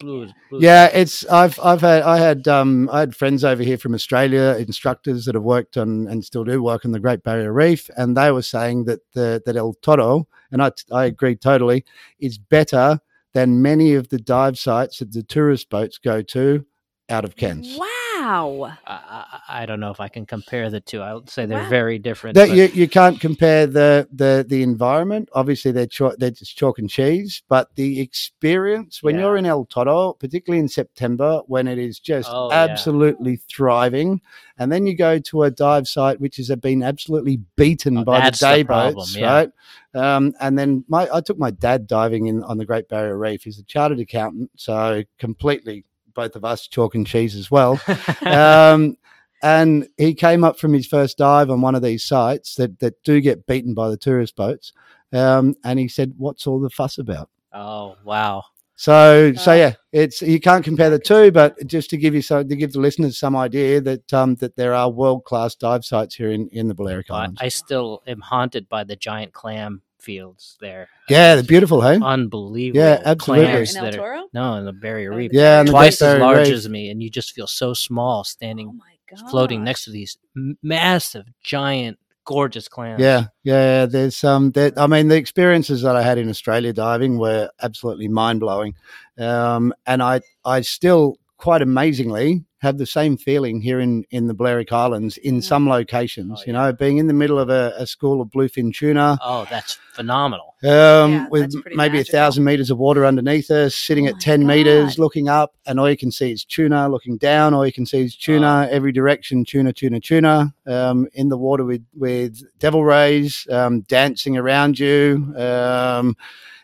blew. 0.00 0.22
his- 0.22 0.32
Yeah, 0.58 0.86
it's 0.92 1.24
I've 1.26 1.58
I've 1.60 1.80
had 1.80 2.02
I 2.02 2.18
had 2.18 2.48
um 2.48 2.88
I 2.92 3.00
had 3.00 3.16
friends 3.16 3.44
over 3.44 3.62
here 3.62 3.78
from 3.78 3.94
Australia, 3.94 4.56
instructors 4.58 5.24
that 5.24 5.34
have 5.34 5.44
worked 5.44 5.76
on 5.76 6.06
and 6.08 6.24
still 6.24 6.44
do 6.44 6.62
work 6.62 6.84
on 6.84 6.92
the 6.92 7.00
Great 7.00 7.22
Barrier 7.22 7.52
Reef, 7.52 7.88
and 7.96 8.16
they 8.16 8.30
were 8.32 8.42
saying 8.42 8.84
that 8.84 9.00
the 9.14 9.42
that 9.46 9.56
El 9.56 9.74
Toro, 9.74 10.26
and 10.50 10.62
I 10.62 10.72
I 10.90 11.04
agree 11.06 11.36
totally, 11.36 11.84
is 12.18 12.38
better 12.38 13.00
than 13.32 13.62
many 13.62 13.94
of 13.94 14.08
the 14.08 14.18
dive 14.18 14.58
sites 14.58 14.98
that 14.98 15.12
the 15.12 15.22
tourist 15.22 15.70
boats 15.70 15.98
go 15.98 16.22
to 16.22 16.64
out 17.08 17.24
of 17.24 17.36
Cairns. 17.36 17.76
Wow. 17.78 17.88
I, 18.22 18.70
I, 18.86 19.40
I 19.62 19.66
don't 19.66 19.80
know 19.80 19.90
if 19.90 19.98
I 20.00 20.06
can 20.08 20.24
compare 20.26 20.70
the 20.70 20.80
two. 20.80 21.00
I 21.02 21.12
would 21.12 21.28
say 21.28 21.44
they're 21.44 21.64
Wow. 21.64 21.68
very 21.68 21.98
different. 21.98 22.36
That 22.36 22.48
but- 22.48 22.56
you, 22.56 22.64
you 22.72 22.88
can't 22.88 23.18
compare 23.20 23.66
the, 23.66 24.06
the 24.12 24.46
the 24.48 24.62
environment. 24.62 25.28
Obviously, 25.34 25.72
they're 25.72 25.86
chalk, 25.88 26.14
they're 26.18 26.30
just 26.30 26.56
chalk 26.56 26.78
and 26.78 26.88
cheese, 26.88 27.42
but 27.48 27.74
the 27.74 28.00
experience 28.00 29.02
when 29.02 29.16
Yeah. 29.16 29.22
you're 29.22 29.36
in 29.38 29.46
El 29.46 29.64
Toro, 29.64 30.12
particularly 30.12 30.60
in 30.60 30.68
September, 30.68 31.40
when 31.48 31.66
it 31.66 31.78
is 31.78 31.98
just 31.98 32.28
Oh, 32.32 32.48
yeah. 32.50 32.62
absolutely 32.62 33.36
thriving, 33.36 34.20
and 34.56 34.70
then 34.70 34.86
you 34.86 34.96
go 34.96 35.18
to 35.18 35.42
a 35.42 35.50
dive 35.50 35.88
site 35.88 36.20
which 36.20 36.36
has 36.36 36.48
been 36.56 36.82
absolutely 36.82 37.38
beaten 37.56 37.98
Oh, 37.98 38.04
by 38.04 38.18
the 38.18 38.22
that's 38.24 38.40
the 38.40 38.64
problem, 38.64 38.94
boats, 38.94 39.16
yeah. 39.16 39.32
right? 39.32 39.50
Um, 39.94 40.34
and 40.40 40.58
then 40.58 40.84
my 40.88 41.08
I 41.12 41.20
took 41.20 41.38
my 41.38 41.50
dad 41.50 41.86
diving 41.86 42.26
in 42.26 42.42
on 42.44 42.58
the 42.58 42.64
Great 42.64 42.88
Barrier 42.88 43.18
Reef. 43.18 43.44
He's 43.44 43.58
a 43.58 43.64
chartered 43.64 44.00
accountant, 44.00 44.50
so 44.56 45.02
completely 45.18 45.84
both 46.14 46.36
of 46.36 46.44
us 46.44 46.66
chalk 46.66 46.94
and 46.94 47.06
cheese 47.06 47.34
as 47.34 47.50
well 47.50 47.80
um, 48.20 48.96
and 49.42 49.88
he 49.98 50.14
came 50.14 50.44
up 50.44 50.58
from 50.58 50.72
his 50.72 50.86
first 50.86 51.18
dive 51.18 51.50
on 51.50 51.60
one 51.60 51.74
of 51.74 51.82
these 51.82 52.04
sites 52.04 52.54
that, 52.54 52.78
that 52.78 53.02
do 53.02 53.20
get 53.20 53.46
beaten 53.46 53.74
by 53.74 53.90
the 53.90 53.96
tourist 53.96 54.36
boats. 54.36 54.72
Um, 55.12 55.56
and 55.64 55.78
he 55.78 55.88
said, 55.88 56.14
"What's 56.16 56.46
all 56.46 56.60
the 56.60 56.70
fuss 56.70 56.96
about?" 56.96 57.28
oh 57.52 57.96
wow. 58.04 58.44
So, 58.82 59.32
so 59.34 59.52
yeah, 59.52 59.74
it's 59.92 60.22
you 60.22 60.40
can't 60.40 60.64
compare 60.64 60.90
the 60.90 60.98
two, 60.98 61.30
but 61.30 61.54
just 61.68 61.88
to 61.90 61.96
give 61.96 62.16
you 62.16 62.20
some, 62.20 62.48
to 62.48 62.56
give 62.56 62.72
the 62.72 62.80
listeners 62.80 63.16
some 63.16 63.36
idea 63.36 63.80
that 63.80 64.12
um, 64.12 64.34
that 64.36 64.56
there 64.56 64.74
are 64.74 64.90
world 64.90 65.22
class 65.24 65.54
dive 65.54 65.84
sites 65.84 66.16
here 66.16 66.32
in, 66.32 66.48
in 66.48 66.66
the 66.66 66.74
Balearic 66.74 67.08
I, 67.08 67.14
Islands. 67.14 67.40
I 67.40 67.46
still 67.46 68.02
am 68.08 68.20
haunted 68.20 68.68
by 68.68 68.82
the 68.82 68.96
giant 68.96 69.32
clam 69.32 69.82
fields 70.00 70.58
there. 70.60 70.88
yeah, 71.08 71.36
they're 71.36 71.44
beautiful, 71.44 71.80
hey. 71.80 72.00
Unbelievable. 72.02 72.80
Yeah, 72.82 73.00
absolutely. 73.04 73.46
Clams 73.46 73.70
In 73.70 73.76
El 73.76 73.84
that 73.92 74.00
are, 74.00 74.22
no, 74.34 74.54
in 74.54 74.64
the 74.64 74.72
Barrier 74.72 75.12
Oh, 75.12 75.16
Reef. 75.16 75.30
Yeah, 75.32 75.60
and 75.60 75.68
Twice 75.68 76.00
Great 76.00 76.08
as 76.08 76.20
large 76.20 76.48
Reef. 76.48 76.56
as 76.56 76.68
me, 76.68 76.90
and 76.90 77.00
you 77.00 77.08
just 77.08 77.34
feel 77.34 77.46
so 77.46 77.74
small 77.74 78.24
standing, 78.24 78.80
Oh 79.14 79.28
floating 79.30 79.62
next 79.62 79.84
to 79.84 79.92
these 79.92 80.18
massive, 80.60 81.26
giant, 81.44 81.98
gorgeous 82.24 82.68
clams. 82.68 83.00
Yeah, 83.00 83.26
yeah. 83.42 83.86
There's 83.86 84.22
um, 84.24 84.52
that 84.52 84.78
I 84.78 84.86
mean, 84.86 85.08
the 85.08 85.16
experiences 85.16 85.82
that 85.82 85.96
I 85.96 86.02
had 86.02 86.18
in 86.18 86.28
Australia 86.28 86.72
diving 86.72 87.18
were 87.18 87.50
absolutely 87.62 88.08
mind 88.08 88.40
blowing, 88.40 88.74
um, 89.18 89.72
and 89.86 90.02
I 90.02 90.20
I 90.44 90.60
still 90.62 91.16
quite 91.36 91.62
amazingly 91.62 92.44
have 92.62 92.78
the 92.78 92.86
same 92.86 93.16
feeling 93.16 93.60
here 93.60 93.80
in 93.80 94.04
in 94.10 94.28
the 94.28 94.34
Balearic 94.34 94.72
Islands 94.72 95.16
in 95.18 95.38
Mm. 95.38 95.44
some 95.44 95.68
locations. 95.68 96.30
Oh, 96.40 96.42
you 96.46 96.52
yeah. 96.52 96.66
know, 96.66 96.72
being 96.72 96.98
in 96.98 97.08
the 97.08 97.12
middle 97.12 97.38
of 97.38 97.50
a, 97.50 97.74
a 97.76 97.86
school 97.86 98.20
of 98.22 98.28
bluefin 98.28 98.72
tuna. 98.72 99.18
Oh, 99.20 99.46
that's 99.50 99.78
phenomenal. 99.92 100.54
Um, 100.62 100.70
Yeah, 101.12 101.28
with 101.28 101.42
that's 101.42 101.60
pretty 101.60 101.76
maybe 101.76 101.98
a 102.00 102.04
thousand 102.04 102.44
meters 102.44 102.70
of 102.70 102.78
water 102.78 103.04
underneath 103.04 103.50
us, 103.50 103.74
sitting 103.74 104.06
Oh 104.06 104.10
at 104.10 104.14
my 104.14 104.20
10 104.20 104.46
meters, 104.46 104.98
looking 104.98 105.28
up, 105.28 105.54
and 105.66 105.80
all 105.80 105.90
you 105.90 105.96
can 105.96 106.12
see 106.12 106.30
is 106.30 106.44
tuna. 106.44 106.88
Looking 106.88 107.16
down, 107.18 107.52
all 107.52 107.66
you 107.66 107.72
can 107.72 107.84
see 107.84 108.02
is 108.02 108.14
tuna, 108.16 108.68
every 108.70 108.92
direction, 108.92 109.44
tuna, 109.44 109.72
tuna, 109.72 109.98
tuna. 110.00 110.54
Um, 110.66 111.08
in 111.14 111.28
the 111.28 111.36
water 111.36 111.64
with, 111.64 111.84
with 111.94 112.40
devil 112.60 112.84
rays 112.84 113.44
um, 113.50 113.80
dancing 113.82 114.36
around 114.38 114.78
you. 114.78 115.34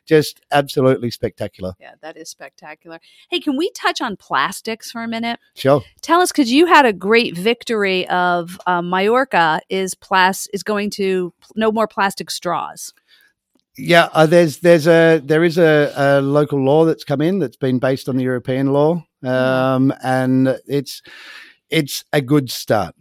Just 0.08 0.40
absolutely 0.50 1.10
spectacular. 1.10 1.74
Yeah, 1.78 1.92
that 2.00 2.16
is 2.16 2.30
spectacular. 2.30 2.98
Hey, 3.30 3.40
can 3.40 3.58
we 3.58 3.70
touch 3.72 4.00
on 4.00 4.16
plastics 4.16 4.90
for 4.90 5.02
a 5.02 5.08
minute? 5.08 5.38
Sure. 5.54 5.82
Tell 6.00 6.22
us 6.22 6.32
because 6.32 6.50
you 6.50 6.64
had 6.64 6.86
a 6.86 6.94
great 6.94 7.36
victory 7.36 8.08
of 8.08 8.58
uh, 8.66 8.80
Majorca 8.80 9.60
is 9.68 9.94
plas 9.94 10.46
is 10.54 10.62
going 10.62 10.88
to 10.92 11.34
no 11.54 11.70
more 11.70 11.86
plastic 11.86 12.30
straws. 12.30 12.94
Yeah, 13.76 14.08
uh, 14.14 14.24
there's 14.24 14.60
there's 14.60 14.88
a 14.88 15.20
there 15.22 15.44
is 15.44 15.58
a, 15.58 15.92
a, 15.94 16.20
local 16.22 16.64
law 16.64 16.86
that's 16.86 17.04
come 17.04 17.20
in 17.20 17.38
that's 17.38 17.56
been 17.56 17.78
based 17.78 18.08
on 18.08 18.16
the 18.16 18.24
European 18.24 18.72
law, 18.72 19.04
um, 19.22 19.92
and 20.02 20.58
it's 20.66 21.02
it's 21.68 22.02
a 22.14 22.22
good 22.22 22.50
start. 22.50 22.94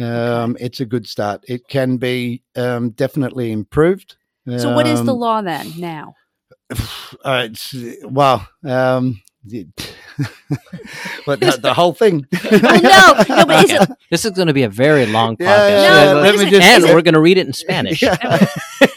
Um, 0.00 0.56
it's 0.60 0.80
a 0.80 0.86
good 0.86 1.06
start. 1.06 1.44
It 1.48 1.68
can 1.68 1.98
be 1.98 2.42
um, 2.54 2.90
definitely 2.90 3.50
improved. 3.50 4.16
So, 4.46 4.74
what 4.74 4.86
is 4.86 5.04
the 5.04 5.12
Um, 5.12 5.20
law 5.20 5.42
then 5.42 5.72
now? 5.78 6.14
Uh, 7.24 7.48
it's 7.50 7.74
well, 8.04 8.46
um, 8.64 9.22
but 11.26 11.40
the, 11.40 11.58
the 11.62 11.72
whole 11.74 11.92
thing. 11.94 12.26
Well, 12.32 12.60
no, 12.82 13.36
no, 13.36 13.46
but 13.46 13.64
is 13.64 13.70
it 13.70 13.88
This 14.10 14.24
is 14.24 14.32
going 14.32 14.48
to 14.48 14.52
be 14.52 14.62
a 14.64 14.68
very 14.68 15.06
long 15.06 15.36
podcast. 15.36 15.70
Yeah, 15.70 16.04
yeah, 16.04 16.12
No, 16.12 16.20
let 16.20 16.36
me 16.38 16.50
just- 16.50 16.62
and 16.62 16.84
we're 16.84 17.02
going 17.02 17.14
to 17.14 17.20
read 17.20 17.38
it 17.38 17.46
in 17.46 17.52
Spanish. 17.52 18.02
Yeah. 18.02 18.12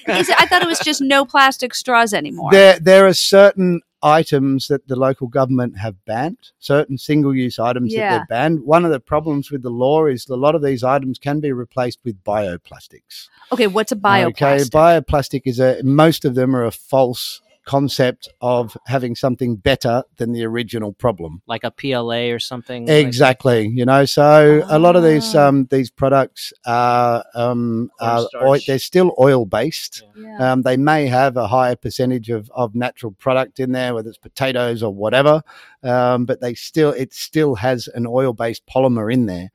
Is 0.09 0.29
it, 0.29 0.39
I 0.39 0.45
thought 0.45 0.61
it 0.61 0.67
was 0.67 0.79
just 0.79 0.99
no 1.01 1.25
plastic 1.25 1.73
straws 1.73 2.13
anymore. 2.13 2.51
There, 2.51 2.79
there 2.79 3.05
are 3.07 3.13
certain 3.13 3.81
items 4.03 4.67
that 4.67 4.87
the 4.87 4.95
local 4.95 5.27
government 5.27 5.77
have 5.77 5.95
banned, 6.05 6.37
certain 6.59 6.97
single-use 6.97 7.59
items 7.59 7.93
Yeah. 7.93 8.09
that 8.11 8.19
they've 8.19 8.27
banned. 8.29 8.63
One 8.63 8.83
of 8.85 8.91
the 8.91 8.99
problems 8.99 9.51
with 9.51 9.63
the 9.63 9.69
law 9.69 10.05
is 10.05 10.27
a 10.27 10.35
lot 10.35 10.55
of 10.55 10.61
these 10.61 10.83
items 10.83 11.17
can 11.17 11.39
be 11.39 11.51
replaced 11.51 11.99
with 12.03 12.23
bioplastics. 12.23 13.27
okay, 13.51 13.67
what's 13.67 13.91
a 13.91 13.95
bioplastic? 13.95 14.27
Okay, 14.29 14.57
bioplastic 14.65 15.41
is 15.45 15.59
a 15.59 15.81
most 15.83 16.25
of 16.25 16.35
them 16.35 16.55
are 16.55 16.65
a 16.65 16.71
false 16.71 17.41
concept 17.67 18.29
of 18.41 18.77
having 18.87 19.13
something 19.15 19.57
better 19.57 20.03
than 20.15 20.31
the 20.31 20.43
original 20.45 20.93
problem. 20.93 21.41
Like 21.47 21.65
a 21.65 21.71
PLA 21.71 22.31
or 22.31 22.39
something. 22.39 22.85
like- 22.87 23.05
Exactly. 23.05 23.67
You 23.67 23.85
know, 23.85 24.05
so 24.05 24.63
a 24.69 24.79
lot 24.79 24.95
of 24.95 25.03
these 25.03 25.35
Ah. 25.35 25.47
um, 25.47 25.67
these 25.69 25.89
products 25.91 26.53
are 26.65 27.23
um, 27.35 27.91
are 27.99 28.25
oil, 28.41 28.59
they're 28.65 28.79
still 28.79 29.13
oil 29.19 29.45
based. 29.45 30.03
Yeah. 30.17 30.51
Um, 30.53 30.61
they 30.61 30.77
may 30.77 31.07
have 31.07 31.35
a 31.37 31.47
higher 31.47 31.75
percentage 31.75 32.29
of, 32.29 32.49
of 32.55 32.73
natural 32.73 33.11
product 33.11 33.59
in 33.59 33.73
there, 33.73 33.93
whether 33.93 34.09
it's 34.09 34.17
potatoes 34.17 34.81
or 34.81 34.93
whatever, 34.93 35.41
um, 35.83 36.25
but 36.25 36.39
they 36.41 36.53
still 36.53 36.91
it 36.91 37.13
still 37.13 37.55
has 37.55 37.87
an 37.93 38.05
oil 38.07 38.31
based 38.33 38.63
polymer 38.65 39.11
in 39.13 39.25
there. 39.25 39.49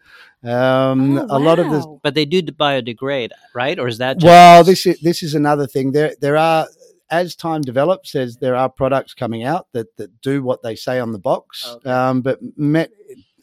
Um, 0.45 1.19
Oh, 1.19 1.27
a 1.31 1.39
lot 1.39 1.59
of 1.59 1.71
this. 1.71 1.87
But 2.03 2.15
they 2.15 2.25
do 2.25 2.43
biodegrade, 2.43 3.31
right? 3.55 3.79
Or 3.79 3.87
is 3.89 3.99
that 3.99 4.19
just 4.19 4.27
well, 4.27 4.65
this 4.65 4.87
is 4.87 4.99
this 5.01 5.23
is 5.23 5.35
another 5.35 5.67
thing. 5.67 5.93
There 5.93 6.15
there 6.21 6.37
are 6.37 6.67
as 7.13 7.37
time 7.37 7.61
develops, 7.61 8.13
there's 8.13 8.39
there 8.39 8.57
are 8.57 8.69
products 8.69 9.15
coming 9.15 9.45
out 9.45 9.69
that 9.73 9.97
that 9.99 10.21
do 10.23 10.43
what 10.43 10.63
they 10.63 10.75
say 10.75 10.99
on 10.99 11.13
the 11.13 11.19
box. 11.19 11.69
Okay. 11.69 11.89
Um, 11.91 12.23
but 12.23 12.41
met, 12.57 12.91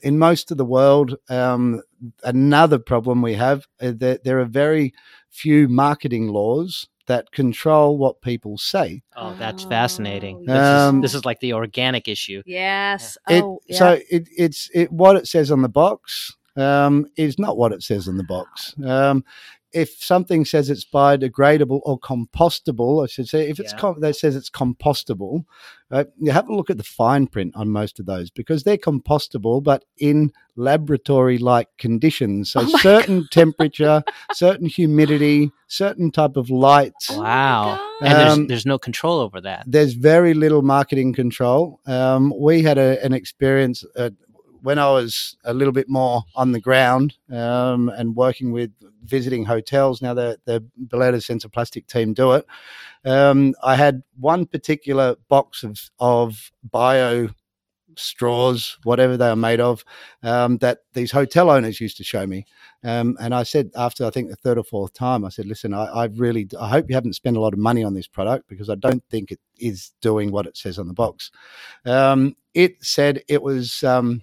in 0.02 0.18
most 0.18 0.52
of 0.52 0.58
the 0.58 0.66
world, 0.66 1.16
um, 1.30 1.82
another 2.24 2.80
problem 2.80 3.22
we 3.22 3.36
have 3.36 3.68
is 3.80 3.98
that 4.00 4.24
there 4.24 4.40
are 4.40 4.46
very 4.46 4.94
few 5.30 5.68
marketing 5.70 6.28
laws 6.30 6.90
that 7.06 7.32
control 7.32 7.98
what 7.98 8.22
people 8.22 8.58
say. 8.58 9.02
Oh, 9.16 9.36
that's 9.40 9.66
Oh, 9.66 9.70
fascinating. 9.70 10.46
This, 10.46 10.56
Um, 10.58 10.98
is, 10.98 11.02
this 11.12 11.16
is 11.16 11.26
like 11.26 11.40
the 11.40 11.54
organic 11.54 12.08
issue. 12.08 12.42
Yes. 12.46 13.18
It, 13.30 13.44
Oh, 13.44 13.60
yeah. 13.68 13.78
So 13.78 14.00
it, 14.10 14.28
it's 14.36 14.70
it, 14.74 14.92
what 14.92 15.16
it 15.16 15.28
says 15.28 15.52
on 15.52 15.62
the 15.62 15.70
box 15.70 16.36
um, 16.56 17.08
is 17.18 17.40
not 17.40 17.58
what 17.58 17.72
it 17.72 17.84
says 17.84 18.08
on 18.08 18.18
the 18.18 18.24
box. 18.24 18.76
Um, 18.86 19.24
if 19.72 20.04
something 20.04 20.46
says 20.46 20.70
it's 20.70 20.86
biodegradable 20.86 21.80
or 21.84 22.00
compostable, 22.00 23.04
I 23.04 23.08
should 23.08 23.30
say, 23.30 23.50
if 23.50 23.60
it's 23.60 23.74
Yeah. 23.74 23.80
com- 23.80 24.00
that 24.02 24.16
says 24.16 24.36
it's 24.36 24.50
compostable, 24.50 25.46
right, 25.92 26.08
you 26.20 26.32
have 26.32 26.50
a 26.50 26.56
look 26.56 26.70
at 26.70 26.78
the 26.78 26.84
fine 26.84 27.28
print 27.28 27.56
on 27.56 27.70
most 27.70 28.00
of 28.00 28.06
those 28.06 28.30
because 28.32 28.64
they're 28.64 28.78
compostable, 28.78 29.62
but 29.64 29.86
in 29.98 30.32
laboratory-like 30.56 31.68
conditions. 31.78 32.52
So 32.52 32.62
Oh 32.62 32.64
my 32.64 32.80
certain 32.80 33.28
temperature, 33.32 34.04
certain 34.34 34.68
humidity, 34.68 35.52
certain 35.68 36.12
type 36.12 36.36
of 36.38 36.50
light. 36.50 36.94
Oh 37.12 37.20
Wow. 37.20 37.64
God. 37.64 37.80
And 38.02 38.20
there's, 38.20 38.34
Um, 38.34 38.48
there's 38.48 38.66
no 38.66 38.80
control 38.80 39.20
over 39.20 39.42
that. 39.42 39.66
there's 39.68 39.94
very 39.94 40.34
little 40.34 40.62
marketing 40.62 41.14
control. 41.14 41.80
Um, 41.86 42.34
we 42.40 42.62
had 42.64 42.78
a, 42.78 43.04
an 43.04 43.14
experience 43.14 43.84
uh, 43.98 44.10
when 44.62 44.80
I 44.80 44.90
was 44.92 45.38
a 45.44 45.54
little 45.54 45.74
bit 45.74 45.90
more 45.90 46.24
on 46.36 46.52
the 46.52 46.60
ground 46.60 47.16
um, 47.32 47.90
and 47.90 48.16
working 48.16 48.52
with 48.52 48.72
visiting 49.04 49.46
hotels. 49.46 50.02
Now 50.02 50.14
the 50.14 50.40
the 50.46 51.22
Sense 51.22 51.46
of 51.46 51.52
Plastic 51.52 51.88
team 51.88 52.14
do 52.14 52.34
it. 52.34 52.46
Um, 53.06 53.56
I 53.64 53.76
had 53.76 54.04
one 54.20 54.46
particular 54.46 55.16
box 55.28 55.64
of 55.64 55.90
of 56.00 56.52
bio 56.64 57.30
straws, 58.00 58.78
whatever 58.84 59.18
they 59.18 59.28
are 59.28 59.36
made 59.36 59.60
of, 59.60 59.84
um, 60.24 60.58
that 60.60 60.80
these 60.94 61.12
hotel 61.12 61.50
owners 61.50 61.82
used 61.82 61.98
to 61.98 62.04
show 62.04 62.26
me. 62.26 62.46
Um, 62.84 63.18
and 63.20 63.34
I 63.34 63.44
said, 63.44 63.72
after 63.76 64.06
I 64.06 64.10
think 64.10 64.30
the 64.30 64.36
third 64.36 64.58
or 64.58 64.64
fourth 64.64 64.94
time, 64.94 65.26
I 65.26 65.30
said, 65.30 65.46
listen, 65.46 65.74
I, 65.74 65.86
I 65.86 66.06
really, 66.06 66.48
I 66.60 66.70
hope 66.70 66.90
you 66.90 66.96
haven't 66.96 67.14
spent 67.14 67.38
a 67.38 67.42
lot 67.42 67.54
of 67.54 67.60
money 67.60 67.84
on 67.84 67.94
this 67.94 68.08
product 68.08 68.48
because 68.48 68.70
I 68.70 68.76
don't 68.76 69.04
think 69.10 69.32
it 69.32 69.40
is 69.58 69.92
doing 70.02 70.32
what 70.32 70.48
it 70.48 70.58
says 70.58 70.80
on 70.80 70.88
the 70.88 70.94
box. 70.94 71.32
Um, 71.86 72.36
it 72.54 72.84
said 72.84 73.22
it 73.28 73.42
was, 73.42 73.84
um, 73.84 74.22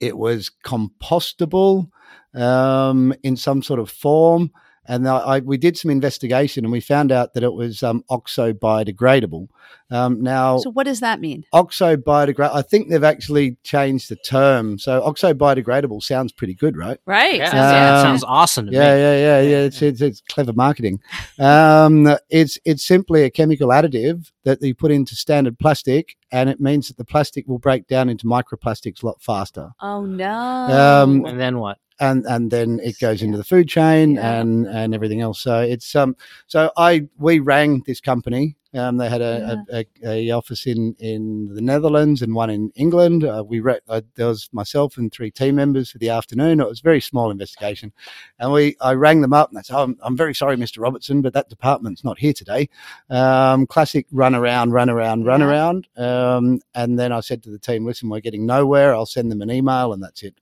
it 0.00 0.16
was 0.16 0.50
compostable 0.64 1.88
um, 2.34 3.14
in 3.22 3.36
some 3.36 3.62
sort 3.62 3.80
of 3.80 3.90
form. 3.90 4.50
And 4.86 5.08
I, 5.08 5.16
I, 5.18 5.38
we 5.40 5.58
did 5.58 5.78
some 5.78 5.90
investigation 5.92 6.64
and 6.64 6.72
we 6.72 6.80
found 6.80 7.12
out 7.12 7.34
that 7.34 7.42
it 7.44 7.52
was 7.52 7.82
um, 7.84 8.02
oxo 8.10 8.52
biodegradable. 8.52 9.48
Um, 9.90 10.20
now, 10.22 10.56
So 10.58 10.70
what 10.72 10.84
does 10.84 11.00
that 11.00 11.20
mean? 11.20 11.44
oxo 11.52 11.96
biodegradable, 11.96 12.54
I 12.54 12.62
think 12.62 12.88
they've 12.88 13.04
actually 13.04 13.58
changed 13.62 14.08
the 14.08 14.16
term. 14.16 14.78
So 14.78 15.02
oxo 15.04 15.34
biodegradable 15.34 16.02
sounds 16.02 16.32
pretty 16.32 16.54
good, 16.54 16.76
right? 16.76 16.98
Right. 17.06 17.36
Yeah, 17.36 17.50
Sounds- 17.50 17.72
that 17.72 17.94
Um, 17.98 18.02
sounds 18.06 18.24
awesome 18.26 18.66
to 18.66 18.72
Yeah, 18.72 18.94
me. 18.94 19.00
yeah, 19.00 19.16
yeah, 19.16 19.40
yeah. 19.40 19.56
It's, 19.66 19.82
it's, 19.82 20.00
it's 20.00 20.20
clever 20.28 20.52
marketing. 20.52 20.98
Um, 21.38 22.16
it's 22.30 22.58
it's 22.64 22.84
simply 22.84 23.22
a 23.24 23.30
chemical 23.30 23.68
additive 23.68 24.30
that 24.44 24.62
you 24.62 24.74
put 24.74 24.90
into 24.90 25.14
standard 25.14 25.58
plastic, 25.58 26.16
and 26.30 26.48
it 26.50 26.60
means 26.60 26.88
that 26.88 26.96
the 26.96 27.04
plastic 27.04 27.46
will 27.46 27.58
break 27.58 27.86
down 27.86 28.08
into 28.08 28.26
microplastics 28.26 29.02
a 29.02 29.06
lot 29.06 29.22
faster. 29.22 29.70
Oh 29.80 30.04
no. 30.04 30.28
Um, 30.32 31.24
And 31.24 31.40
then 31.40 31.58
what? 31.58 31.78
And 32.00 32.24
and 32.26 32.50
then 32.50 32.80
it 32.82 32.98
goes 32.98 33.22
into 33.22 33.38
the 33.38 33.44
food 33.44 33.68
chain 33.68 34.12
Yeah. 34.14 34.40
and 34.40 34.66
and 34.66 34.94
everything 34.94 35.20
else. 35.20 35.40
So 35.40 35.60
it's 35.60 35.94
um 35.94 36.16
so 36.46 36.70
I 36.76 37.08
we 37.18 37.38
rang 37.40 37.82
this 37.86 38.00
company. 38.00 38.56
Um, 38.74 38.96
they 38.96 39.10
had 39.10 39.20
a, 39.20 39.62
a, 39.70 39.84
a, 40.06 40.08
a 40.30 40.30
office 40.30 40.66
in 40.66 40.94
in 40.98 41.54
the 41.54 41.60
Netherlands 41.60 42.22
and 42.22 42.34
one 42.34 42.48
in 42.48 42.72
England. 42.74 43.22
Uh, 43.22 43.44
we 43.46 43.60
re- 43.60 43.80
uh, 43.86 44.00
there 44.14 44.28
was 44.28 44.48
myself 44.52 44.96
and 44.96 45.12
three 45.12 45.30
team 45.30 45.56
members 45.56 45.90
for 45.90 45.98
the 45.98 46.08
afternoon. 46.08 46.58
It 46.58 46.66
was 46.66 46.80
a 46.80 46.82
very 46.82 47.02
small 47.02 47.30
investigation, 47.30 47.92
and 48.38 48.50
we 48.50 48.74
I 48.80 48.94
rang 48.94 49.20
them 49.20 49.34
up 49.34 49.50
and 49.50 49.58
I 49.58 49.62
said, 49.62 49.76
oh, 49.76 49.82
I'm, 49.82 49.98
I'm 50.02 50.16
very 50.16 50.34
sorry, 50.34 50.56
Mr. 50.56 50.80
Robertson, 50.80 51.20
but 51.20 51.34
that 51.34 51.50
department's 51.50 52.02
not 52.02 52.18
here 52.18 52.32
today. 52.32 52.70
Um, 53.10 53.66
classic 53.66 54.06
run 54.10 54.34
around, 54.34 54.70
run 54.70 54.88
around, 54.88 55.26
run 55.26 55.40
Yeah. 55.40 55.48
around. 55.48 55.88
Um, 55.98 56.60
and 56.74 56.98
then 56.98 57.12
I 57.12 57.20
said 57.20 57.42
to 57.42 57.50
the 57.50 57.58
team, 57.58 57.84
listen, 57.84 58.08
we're 58.08 58.20
getting 58.20 58.46
nowhere. 58.46 58.94
I'll 58.94 59.04
send 59.04 59.30
them 59.30 59.42
an 59.42 59.50
email, 59.50 59.92
and 59.92 60.02
that's 60.02 60.22
it. 60.22 60.34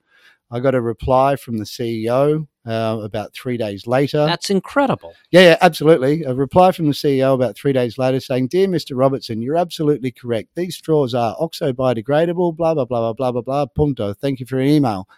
I 0.50 0.60
got 0.60 0.74
a 0.74 0.80
reply 0.80 1.36
from 1.36 1.58
the 1.58 1.64
CEO 1.64 2.46
uh, 2.66 2.98
about 3.02 3.32
three 3.34 3.56
days 3.56 3.86
later. 3.86 4.26
That's 4.26 4.50
incredible. 4.50 5.14
yeah, 5.30 5.40
yeah, 5.42 5.56
absolutely. 5.60 6.24
A 6.24 6.34
reply 6.34 6.72
from 6.72 6.86
the 6.86 6.92
CEO 6.92 7.34
about 7.34 7.56
three 7.56 7.72
days 7.72 7.98
later 7.98 8.20
saying, 8.20 8.48
Dear 8.48 8.68
Mr. 8.68 8.92
Robertson, 8.94 9.40
you're 9.42 9.56
absolutely 9.56 10.10
correct. 10.10 10.50
These 10.56 10.76
straws 10.76 11.14
are 11.14 11.36
oxo 11.38 11.72
biodegradable, 11.72 12.56
blah, 12.56 12.74
blah, 12.74 12.84
blah, 12.84 13.00
blah, 13.00 13.12
blah, 13.12 13.32
blah, 13.32 13.42
blah, 13.42 13.66
punto. 13.66 14.12
Thank 14.12 14.40
you 14.40 14.46
for 14.46 14.56
your 14.56 14.66
email. 14.66 15.08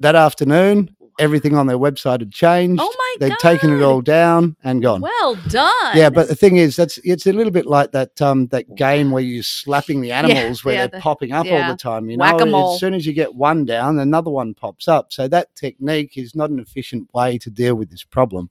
That 0.00 0.14
afternoon, 0.14 0.94
everything 1.18 1.56
on 1.56 1.66
their 1.66 1.78
website 1.78 2.20
had 2.20 2.32
changed. 2.32 2.80
Oh 2.82 2.94
my 2.98 3.16
They'd 3.20 3.28
god. 3.30 3.38
taken 3.38 3.72
it 3.72 3.82
all 3.82 4.00
down 4.00 4.56
and 4.64 4.82
gone. 4.82 5.00
Well 5.00 5.36
done. 5.48 5.96
Yeah, 5.96 6.10
but 6.10 6.28
the 6.28 6.34
thing 6.34 6.56
is, 6.56 6.76
that's 6.76 6.98
it's 7.04 7.26
a 7.26 7.32
little 7.32 7.52
bit 7.52 7.66
like 7.66 7.92
that 7.92 8.20
um 8.20 8.46
that 8.48 8.74
game 8.74 9.10
where 9.10 9.22
you're 9.22 9.42
slapping 9.42 10.00
the 10.00 10.12
animals 10.12 10.64
where 10.64 10.74
yeah, 10.74 10.86
they're 10.86 10.98
the- 10.98 11.02
popping 11.02 11.32
up 11.32 11.46
all 11.46 11.70
the 11.70 11.76
time. 11.76 12.10
You 12.10 12.16
know, 12.16 12.24
Whack-a-mole. 12.24 12.74
as 12.74 12.80
soon 12.80 12.94
as 12.94 13.06
you 13.06 13.12
get 13.12 13.34
one 13.34 13.64
down, 13.64 13.98
another 13.98 14.30
one 14.30 14.54
pops 14.54 14.88
up. 14.88 15.12
So 15.12 15.28
that 15.28 15.54
technique 15.54 16.16
is 16.16 16.34
not 16.34 16.50
an 16.50 16.58
efficient 16.58 17.12
way 17.14 17.38
to 17.38 17.50
deal 17.50 17.74
with 17.74 17.90
this 17.90 18.04
problem. 18.04 18.50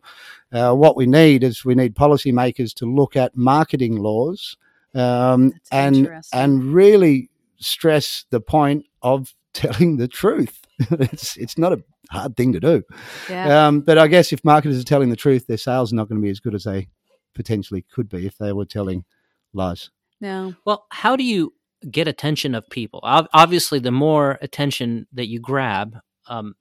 Uh, 0.51 0.73
what 0.73 0.95
we 0.95 1.05
need 1.05 1.43
is 1.43 1.65
we 1.65 1.75
need 1.75 1.95
policymakers 1.95 2.73
to 2.75 2.85
look 2.85 3.15
at 3.15 3.35
marketing 3.35 3.97
laws 3.97 4.55
um, 4.95 5.53
and 5.71 6.09
and 6.31 6.63
really 6.73 7.29
stress 7.57 8.25
the 8.29 8.39
point 8.41 8.85
of 9.01 9.33
telling 9.53 9.97
the 9.97 10.07
truth. 10.07 10.59
it's 10.79 11.37
it's 11.37 11.57
not 11.57 11.73
a 11.73 11.83
hard 12.09 12.35
thing 12.35 12.53
to 12.53 12.59
do. 12.59 12.83
yeah. 13.29 13.67
Um, 13.67 13.81
but 13.81 13.97
I 13.97 14.07
guess 14.07 14.33
if 14.33 14.43
marketers 14.43 14.79
are 14.79 14.85
telling 14.85 15.09
the 15.09 15.15
truth, 15.15 15.47
their 15.47 15.57
sales 15.57 15.93
are 15.93 15.95
not 15.95 16.09
going 16.09 16.19
to 16.19 16.25
be 16.25 16.31
as 16.31 16.39
good 16.39 16.55
as 16.55 16.63
they 16.63 16.87
potentially 17.35 17.85
could 17.91 18.09
be 18.09 18.25
if 18.25 18.37
they 18.37 18.53
were 18.53 18.65
telling 18.65 19.05
lies. 19.53 19.89
no. 20.19 20.55
Well, 20.65 20.85
how 20.89 21.15
do 21.15 21.23
you 21.23 21.53
get 21.89 22.07
attention 22.07 22.55
of 22.55 22.69
people? 22.69 22.99
Obviously, 23.03 23.79
the 23.79 23.91
more 23.91 24.39
attention 24.41 25.07
that 25.13 25.27
you 25.27 25.39
grab, 25.39 25.97
um, 26.27 26.55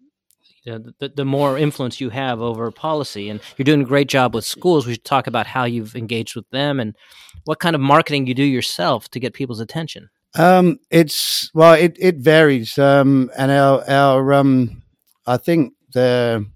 the, 0.64 1.12
the 1.14 1.24
more 1.24 1.58
influence 1.58 2.00
you 2.00 2.10
have 2.10 2.40
over 2.40 2.70
policy. 2.70 3.28
And 3.28 3.40
you're 3.56 3.64
doing 3.64 3.82
a 3.82 3.86
great 3.86 4.08
job 4.08 4.34
with 4.34 4.44
schools. 4.44 4.86
We 4.86 4.94
should 4.94 5.04
talk 5.04 5.26
about 5.26 5.46
how 5.46 5.64
you've 5.64 5.96
engaged 5.96 6.36
with 6.36 6.48
them 6.50 6.78
and 6.80 6.96
what 7.44 7.58
kind 7.58 7.74
of 7.74 7.80
marketing 7.80 8.26
you 8.26 8.34
do 8.34 8.44
yourself 8.44 9.08
to 9.10 9.20
get 9.20 9.34
people's 9.34 9.60
attention. 9.60 10.08
Um, 10.34 10.78
it's 10.90 11.50
well, 11.54 11.74
it 11.74 11.96
it 11.98 12.16
varies. 12.16 12.78
Um, 12.78 13.30
and 13.36 13.50
our 13.50 13.84
our 13.88 14.32
um, 14.32 14.82
I 15.26 15.36
think 15.36 15.74
the, 15.92 16.46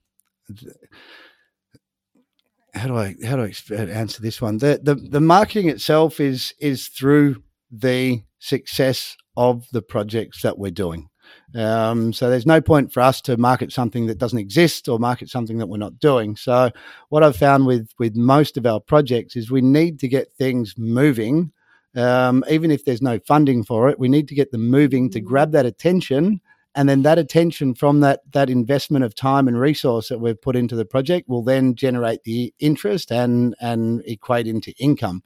how 2.74 2.88
do 2.88 2.96
I 2.96 3.14
how 3.24 3.36
do 3.36 3.42
I 3.42 3.74
answer 3.74 4.22
this 4.22 4.40
one? 4.40 4.58
The 4.58 4.80
the 4.82 4.94
the 4.94 5.20
marketing 5.20 5.68
itself 5.68 6.20
is 6.20 6.54
is 6.58 6.88
through 6.88 7.42
the 7.70 8.22
success 8.38 9.16
of 9.36 9.66
the 9.72 9.82
projects 9.82 10.42
that 10.42 10.58
we're 10.58 10.70
doing. 10.70 11.08
Um, 11.54 12.12
so 12.12 12.28
there's 12.30 12.46
no 12.46 12.60
point 12.60 12.92
for 12.92 13.00
us 13.00 13.20
to 13.22 13.36
market 13.36 13.72
something 13.72 14.06
that 14.06 14.18
doesn't 14.18 14.38
exist 14.38 14.88
or 14.88 14.98
market 14.98 15.28
something 15.28 15.58
that 15.58 15.66
we're 15.66 15.78
not 15.78 15.98
doing. 15.98 16.36
So 16.36 16.70
what 17.08 17.22
I've 17.22 17.36
found 17.36 17.66
with 17.66 17.90
with 17.98 18.16
most 18.16 18.56
of 18.56 18.66
our 18.66 18.80
projects 18.80 19.36
is 19.36 19.50
we 19.50 19.60
need 19.60 19.98
to 20.00 20.08
get 20.08 20.32
things 20.38 20.74
moving, 20.76 21.52
um, 21.96 22.44
even 22.50 22.70
if 22.70 22.84
there's 22.84 23.02
no 23.02 23.18
funding 23.26 23.64
for 23.64 23.88
it. 23.88 23.98
We 23.98 24.08
need 24.08 24.28
to 24.28 24.34
get 24.34 24.52
them 24.52 24.68
moving 24.68 25.10
to 25.10 25.20
mm. 25.20 25.24
grab 25.24 25.52
that 25.52 25.66
attention, 25.66 26.40
and 26.74 26.88
then 26.88 27.02
that 27.02 27.18
attention 27.18 27.74
from 27.74 28.00
that 28.00 28.20
that 28.32 28.50
investment 28.50 29.04
of 29.04 29.14
time 29.14 29.48
and 29.48 29.58
resource 29.58 30.08
that 30.08 30.20
we've 30.20 30.40
put 30.40 30.56
into 30.56 30.76
the 30.76 30.84
project 30.84 31.28
will 31.28 31.42
then 31.42 31.74
generate 31.74 32.24
the 32.24 32.52
interest 32.58 33.10
and 33.10 33.54
and 33.60 34.02
equate 34.06 34.46
into 34.46 34.72
income. 34.78 35.22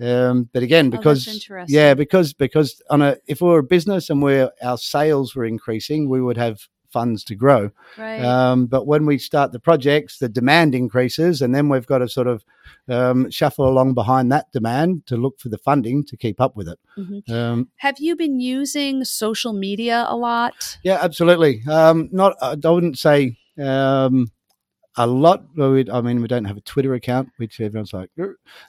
Um, 0.00 0.48
but 0.52 0.62
again, 0.62 0.86
oh, 0.88 0.90
because 0.90 1.48
oh, 1.50 1.64
yeah, 1.68 1.94
because 1.94 2.32
because 2.32 2.82
on 2.90 3.02
a 3.02 3.16
if 3.26 3.40
we 3.40 3.48
were 3.48 3.58
a 3.58 3.64
business 3.64 4.10
and 4.10 4.22
we 4.22 4.48
our 4.62 4.78
sales 4.78 5.34
were 5.34 5.44
increasing, 5.44 6.08
we 6.08 6.20
would 6.20 6.36
have 6.36 6.68
funds 6.94 7.24
to 7.24 7.34
grow. 7.34 7.72
Right. 7.98 8.20
Um, 8.20 8.66
but 8.66 8.86
when 8.86 9.04
we 9.04 9.18
start 9.18 9.50
the 9.50 9.58
projects, 9.58 10.18
the 10.18 10.28
demand 10.28 10.74
increases, 10.74 11.42
and 11.42 11.52
then 11.52 11.68
we've 11.68 11.86
got 11.86 11.98
to 11.98 12.08
sort 12.08 12.28
of 12.28 12.44
um, 12.88 13.30
shuffle 13.30 13.68
along 13.68 13.94
behind 13.94 14.30
that 14.30 14.52
demand 14.52 15.06
to 15.06 15.16
look 15.16 15.40
for 15.40 15.48
the 15.48 15.58
funding 15.58 16.04
to 16.04 16.16
keep 16.16 16.40
up 16.40 16.54
with 16.56 16.68
it. 16.68 16.78
Mm-hmm. 16.96 17.32
Um, 17.32 17.68
Have 17.76 17.98
you 17.98 18.14
been 18.14 18.38
using 18.38 19.04
social 19.04 19.52
media 19.52 20.06
a 20.08 20.16
lot? 20.16 20.78
Yeah, 20.84 20.98
absolutely. 21.02 21.62
Um, 21.68 22.08
not, 22.12 22.36
I 22.40 22.54
wouldn't 22.54 22.98
say 22.98 23.36
um, 23.60 24.28
a 24.96 25.06
lot. 25.06 25.42
I 25.58 26.00
mean, 26.00 26.22
we 26.22 26.28
don't 26.28 26.44
have 26.44 26.56
a 26.56 26.62
Twitter 26.62 26.94
account, 26.94 27.30
which 27.38 27.60
everyone's 27.60 27.92
like, 27.92 28.10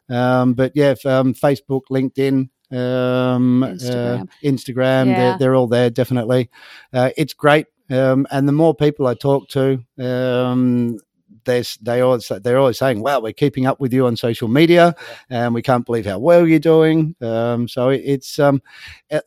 um, 0.09 0.53
but 0.53 0.71
yeah, 0.73 0.95
um, 1.05 1.36
Facebook, 1.36 1.84
LinkedIn, 1.91 2.49
um, 2.71 3.63
Instagram, 3.63 4.21
uh, 4.21 4.26
Instagram 4.43 5.07
yeah. 5.07 5.17
they're, 5.17 5.38
they're, 5.38 5.55
all 5.55 5.67
there 5.67 5.89
definitely. 5.89 6.49
Uh, 6.91 7.11
it's 7.15 7.34
great, 7.34 7.67
um, 7.90 8.28
and 8.32 8.48
the 8.48 8.52
more 8.54 8.76
people 8.76 9.08
I 9.08 9.14
talk 9.14 9.48
to, 9.50 9.84
um, 10.00 10.98
they 11.46 11.64
they 11.82 12.02
always 12.02 12.32
they're 12.42 12.58
always 12.58 12.78
saying, 12.80 13.02
"Wow, 13.02 13.20
we're 13.20 13.34
keeping 13.34 13.66
up 13.66 13.80
with 13.80 13.94
you 13.94 14.06
on 14.08 14.16
social 14.18 14.48
media, 14.48 14.96
and 15.30 15.54
we 15.54 15.62
can't 15.62 15.86
believe 15.86 16.06
how 16.06 16.20
well 16.20 16.48
you're 16.48 16.60
doing." 16.60 17.16
Um, 17.22 17.68
so 17.68 17.90
it's 17.90 18.40
um, 18.40 18.62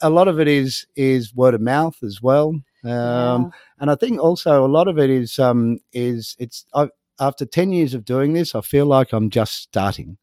a 0.02 0.10
lot 0.10 0.28
of 0.28 0.40
it 0.40 0.48
is 0.48 0.86
is 0.96 1.34
word 1.34 1.54
of 1.54 1.60
mouth 1.60 1.96
as 2.02 2.20
well. 2.20 2.48
Um, 2.84 3.42
yeah. 3.42 3.48
And 3.80 3.90
I 3.90 3.94
think 3.94 4.20
also 4.20 4.64
a 4.64 4.68
lot 4.68 4.88
of 4.88 4.98
it 4.98 5.10
is 5.10 5.38
um, 5.38 5.78
is 5.92 6.36
it's 6.38 6.66
I, 6.74 6.88
after 7.20 7.46
ten 7.46 7.72
years 7.72 7.94
of 7.94 8.04
doing 8.04 8.32
this, 8.32 8.54
I 8.54 8.60
feel 8.60 8.86
like 8.86 9.12
I'm 9.12 9.30
just 9.30 9.54
starting. 9.54 10.18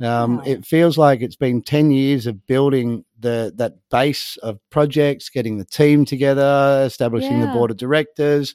Um, 0.00 0.40
It 0.46 0.64
feels 0.64 0.96
like 0.98 1.20
it's 1.20 1.36
been 1.36 1.62
ten 1.62 1.90
years 1.90 2.26
of 2.26 2.46
building 2.46 3.04
the 3.18 3.52
that 3.56 3.74
base 3.90 4.36
of 4.38 4.58
projects, 4.70 5.28
getting 5.28 5.58
the 5.58 5.64
team 5.64 6.04
together, 6.04 6.82
establishing 6.86 7.40
yeah. 7.40 7.46
the 7.46 7.52
board 7.52 7.70
of 7.70 7.76
directors, 7.76 8.54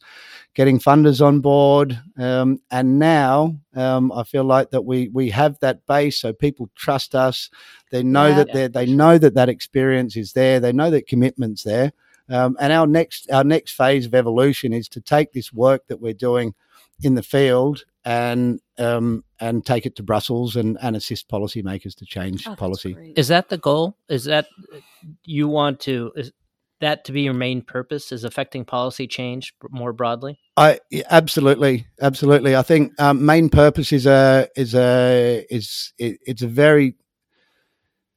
getting 0.56 0.80
funders 0.80 1.26
on 1.26 1.40
board, 1.40 2.00
um, 2.18 2.60
and 2.72 3.00
now 3.00 3.56
um, 3.76 4.12
I 4.12 4.24
feel 4.24 4.44
like 4.44 4.72
that 4.72 4.84
we 4.84 5.10
we 5.10 5.30
have 5.32 5.60
that 5.60 5.86
base, 5.86 6.20
so 6.20 6.34
people 6.34 6.70
trust 6.76 7.16
us. 7.16 7.50
They 7.92 8.04
know 8.04 8.28
yeah. 8.28 8.36
that 8.36 8.54
they 8.54 8.68
they 8.68 8.86
know 8.86 9.18
that 9.18 9.36
that 9.36 9.50
experience 9.50 10.16
is 10.16 10.34
there. 10.34 10.60
They 10.60 10.74
know 10.74 10.90
that 10.90 11.08
commitment's 11.08 11.64
there. 11.64 11.92
Um, 12.30 12.56
and 12.60 12.72
our 12.72 12.88
next 12.88 13.30
our 13.32 13.44
next 13.44 13.74
phase 13.74 14.06
of 14.06 14.16
evolution 14.16 14.74
is 14.74 14.88
to 14.90 15.02
take 15.02 15.34
this 15.34 15.52
work 15.52 15.88
that 15.88 16.02
we're 16.02 16.14
doing 16.14 16.54
in 17.02 17.16
the 17.16 17.24
field 17.24 17.86
and 18.06 18.60
um, 18.78 19.24
and 19.40 19.66
take 19.66 19.86
it 19.86 19.96
to 19.98 20.04
Brussels 20.04 20.56
and, 20.56 20.78
and 20.82 20.96
assist 20.96 21.30
policymakers 21.30 21.96
to 21.96 22.06
change 22.06 22.48
oh, 22.48 22.56
policy. 22.56 23.14
Is 23.16 23.28
that 23.30 23.50
the 23.50 23.58
goal? 23.58 23.98
Is 24.10 24.26
that 24.26 24.48
you 25.24 25.48
want 25.48 25.80
to 25.82 26.12
is 26.16 26.32
that 26.82 27.06
to 27.06 27.12
be 27.12 27.22
your 27.22 27.34
main 27.34 27.62
purpose? 27.62 28.12
Is 28.12 28.24
affecting 28.24 28.66
policy 28.66 29.08
change 29.08 29.54
more 29.70 29.94
broadly? 29.94 30.40
I 30.58 30.80
absolutely, 31.10 31.88
absolutely. 32.02 32.56
I 32.56 32.62
think 32.62 32.94
um, 33.00 33.26
main 33.26 33.50
purpose 33.50 33.92
is 33.92 34.06
a 34.06 34.48
is 34.56 34.76
a 34.76 35.46
is 35.50 35.94
it, 35.98 36.20
it's 36.26 36.42
a 36.42 36.48
very 36.48 36.96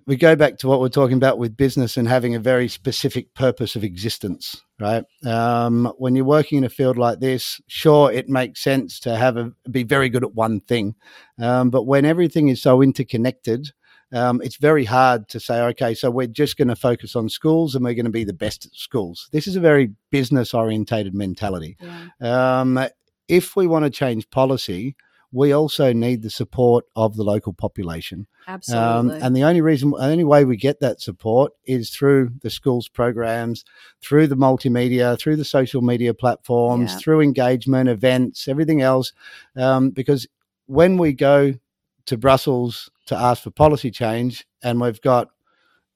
we 0.07 0.17
go 0.17 0.37
back 0.37 0.57
to 0.59 0.69
what 0.69 0.81
we're 0.81 0.89
talking 0.89 1.17
about 1.17 1.39
with 1.39 1.57
business 1.57 1.97
and 1.97 2.07
having 2.07 2.35
a 2.35 2.41
very 2.41 2.69
specific 2.69 3.35
purpose 3.35 3.75
of 3.75 3.83
existence, 3.83 4.63
right? 4.79 5.05
Um, 5.25 5.93
when 5.99 6.15
you're 6.15 6.25
working 6.25 6.59
in 6.59 6.65
a 6.65 6.69
field 6.69 6.97
like 6.97 7.19
this, 7.19 7.61
sure, 7.67 8.13
it 8.13 8.29
makes 8.29 8.63
sense 8.63 9.01
to 9.01 9.17
have 9.17 9.37
a 9.37 9.53
be 9.71 9.83
very 9.83 10.09
good 10.09 10.23
at 10.23 10.35
one 10.35 10.61
thing, 10.61 10.95
um, 11.41 11.71
but 11.71 11.85
when 11.85 12.05
everything 12.05 12.49
is 12.49 12.63
so 12.63 12.83
interconnected, 12.83 13.73
um, 14.13 14.41
it's 14.45 14.57
very 14.57 14.85
hard 14.85 15.29
to 15.31 15.41
say, 15.41 15.61
okay, 15.61 15.93
so 15.93 16.11
we're 16.11 16.29
just 16.29 16.57
going 16.57 16.69
to 16.69 16.77
focus 16.77 17.17
on 17.17 17.29
schools 17.29 17.75
and 17.75 17.85
we're 17.85 17.95
going 17.95 18.05
to 18.05 18.11
be 18.11 18.25
the 18.25 18.33
best 18.33 18.67
at 18.67 18.75
schools. 18.75 19.29
This 19.33 19.49
is 19.49 19.57
a 19.57 19.61
very 19.61 19.91
business 20.13 20.55
orientated 20.55 21.13
mentality. 21.15 21.77
Yeah. 21.81 22.61
Um, 22.61 22.87
if 23.27 23.57
we 23.57 23.67
want 23.67 23.85
to 23.85 23.91
change 23.91 24.31
policy, 24.31 24.95
we 25.37 25.53
also 25.53 25.93
need 25.93 26.23
the 26.23 26.31
support 26.31 26.87
of 26.97 27.15
the 27.15 27.23
local 27.23 27.53
population. 27.53 28.27
Absolutely. 28.49 29.17
Um, 29.17 29.23
and 29.23 29.37
the 29.37 29.45
only 29.45 29.61
reason, 29.61 29.91
the 29.91 29.99
only 29.99 30.25
way 30.25 30.47
we 30.47 30.57
get 30.57 30.81
that 30.81 31.03
support 31.03 31.53
is 31.67 31.91
through 31.91 32.31
the 32.41 32.49
schools 32.49 32.89
programs, 32.89 33.63
through 34.01 34.29
the 34.29 34.35
multimedia, 34.35 35.19
through 35.21 35.37
the 35.37 35.45
social 35.45 35.83
media 35.83 36.15
platforms, 36.15 36.93
yeah. 36.93 36.99
through 36.99 37.21
engagement, 37.21 37.91
events, 37.91 38.49
everything 38.49 38.81
else. 38.81 39.13
Um, 39.57 39.91
because 39.91 40.27
when 40.65 40.97
we 40.97 41.13
go 41.13 41.53
to 42.07 42.17
Brussels 42.17 42.91
to 43.05 43.15
ask 43.15 43.43
for 43.43 43.51
policy 43.51 43.91
change 43.91 44.47
and 44.63 44.81
we've 44.81 45.03
got 45.03 45.29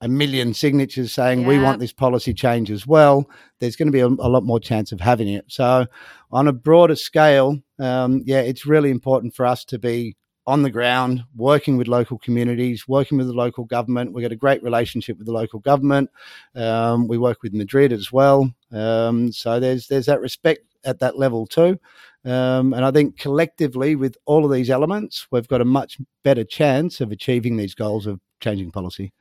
a 0.00 0.08
million 0.08 0.54
signatures 0.54 1.12
saying 1.12 1.42
yeah. 1.42 1.46
we 1.46 1.58
want 1.58 1.80
this 1.80 1.92
policy 1.92 2.32
change 2.32 2.70
as 2.70 2.86
well, 2.86 3.28
there's 3.58 3.76
going 3.76 3.88
to 3.88 3.92
be 3.92 4.00
a, 4.00 4.06
a, 4.06 4.28
lot 4.28 4.44
more 4.44 4.60
chance 4.60 4.92
of 4.92 5.00
having 5.00 5.28
it. 5.28 5.44
So, 5.48 5.86
on 6.32 6.48
a 6.48 6.52
broader 6.52 6.96
scale, 6.96 7.58
um, 7.78 8.22
yeah, 8.24 8.40
it's 8.40 8.64
really 8.64 8.90
important 8.90 9.34
for 9.34 9.44
us 9.44 9.64
to 9.66 9.78
be 9.78 10.16
on 10.46 10.62
the 10.62 10.70
ground, 10.70 11.22
working 11.36 11.76
with 11.76 11.86
local 11.86 12.18
communities, 12.18 12.88
working 12.88 13.18
with 13.18 13.26
the 13.26 13.32
local 13.32 13.64
government. 13.64 14.12
We've 14.12 14.24
got 14.24 14.32
a 14.32 14.36
great 14.36 14.62
relationship 14.62 15.18
with 15.18 15.26
the 15.26 15.32
local 15.32 15.60
government. 15.60 16.10
Um, 16.54 17.06
we 17.06 17.18
work 17.18 17.42
with 17.42 17.52
Madrid 17.52 17.92
as 17.92 18.10
well. 18.10 18.52
Um, 18.72 19.32
so 19.32 19.60
there's 19.60 19.86
there's 19.86 20.06
that 20.06 20.20
respect 20.20 20.62
at 20.84 20.98
that 21.00 21.18
level 21.18 21.46
too. 21.46 21.78
Um, 22.24 22.74
and 22.74 22.84
I 22.84 22.90
think 22.90 23.18
collectively, 23.18 23.96
with 23.96 24.16
all 24.26 24.44
of 24.44 24.50
these 24.50 24.70
elements, 24.70 25.26
we've 25.30 25.48
got 25.48 25.60
a 25.60 25.66
much 25.66 25.98
better 26.24 26.44
chance 26.44 27.00
of 27.00 27.12
achieving 27.12 27.56
these 27.56 27.74
goals 27.74 28.06
of 28.06 28.20
changing 28.40 28.70
policy. 28.70 29.12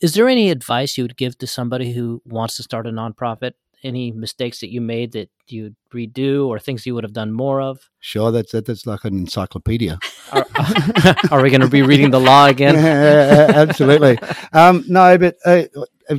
Is 0.00 0.14
there 0.14 0.28
any 0.28 0.50
advice 0.50 0.98
you 0.98 1.04
would 1.04 1.16
give 1.16 1.38
to 1.38 1.46
somebody 1.46 1.92
who 1.92 2.20
wants 2.26 2.56
to 2.56 2.62
start 2.62 2.86
a 2.86 2.90
nonprofit? 2.90 3.52
Any 3.82 4.10
mistakes 4.10 4.60
that 4.60 4.70
you 4.70 4.80
made 4.80 5.12
that 5.12 5.30
you'd 5.46 5.76
redo 5.94 6.46
or 6.46 6.58
things 6.58 6.86
you 6.86 6.94
would 6.94 7.04
have 7.04 7.12
done 7.12 7.32
more 7.32 7.60
of? 7.60 7.90
Sure, 8.00 8.32
that's 8.32 8.52
that's 8.52 8.86
like 8.86 9.04
an 9.04 9.14
encyclopedia. 9.14 9.98
are, 10.32 10.46
are, 11.30 11.42
we 11.42 11.50
going 11.50 11.60
to 11.60 11.68
be 11.68 11.82
reading 11.82 12.10
the 12.10 12.20
law 12.20 12.46
again? 12.54 12.74
yeah, 12.74 13.52
absolutely. 13.54 14.18
Um, 14.52 14.84
no, 14.88 15.16
but 15.18 15.36
uh, 15.44 15.64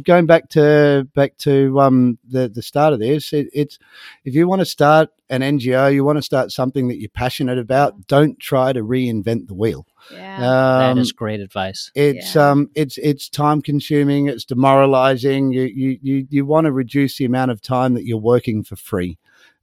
going 0.03 0.27
back 0.27 0.49
to 0.49 1.07
back 1.13 1.37
to 1.39 1.79
um, 1.79 2.19
the 2.27 2.47
the 2.47 2.61
start 2.61 2.93
of 2.93 2.99
this, 2.99 3.33
it, 3.33 3.47
it's 3.53 3.79
if 4.23 4.33
you 4.33 4.47
want 4.47 4.61
to 4.61 4.65
start 4.65 5.09
an 5.29 5.41
NGO, 5.41 5.93
you 5.93 6.03
want 6.03 6.17
to 6.17 6.23
start 6.23 6.51
something 6.51 6.87
that 6.87 6.99
you're 6.99 7.09
passionate 7.09 7.57
about. 7.57 8.07
Don't 8.07 8.39
try 8.39 8.71
to 8.71 8.81
reinvent 8.81 9.47
the 9.47 9.55
wheel. 9.55 9.85
Yeah, 10.11 10.35
um, 10.35 10.95
that 10.95 11.01
is 11.01 11.11
great 11.11 11.39
advice. 11.39 11.91
It's 11.95 12.35
yeah. 12.35 12.49
um, 12.49 12.69
it's 12.75 12.97
it's 12.97 13.29
time 13.29 13.61
consuming. 13.61 14.27
It's 14.27 14.45
demoralizing. 14.45 15.51
You 15.51 15.63
you 15.63 15.99
you 16.01 16.27
you 16.29 16.45
want 16.45 16.65
to 16.65 16.71
reduce 16.71 17.17
the 17.17 17.25
amount 17.25 17.51
of 17.51 17.61
time 17.61 17.93
that 17.95 18.05
you're 18.05 18.17
working 18.17 18.63
for 18.63 18.75
free. 18.75 19.17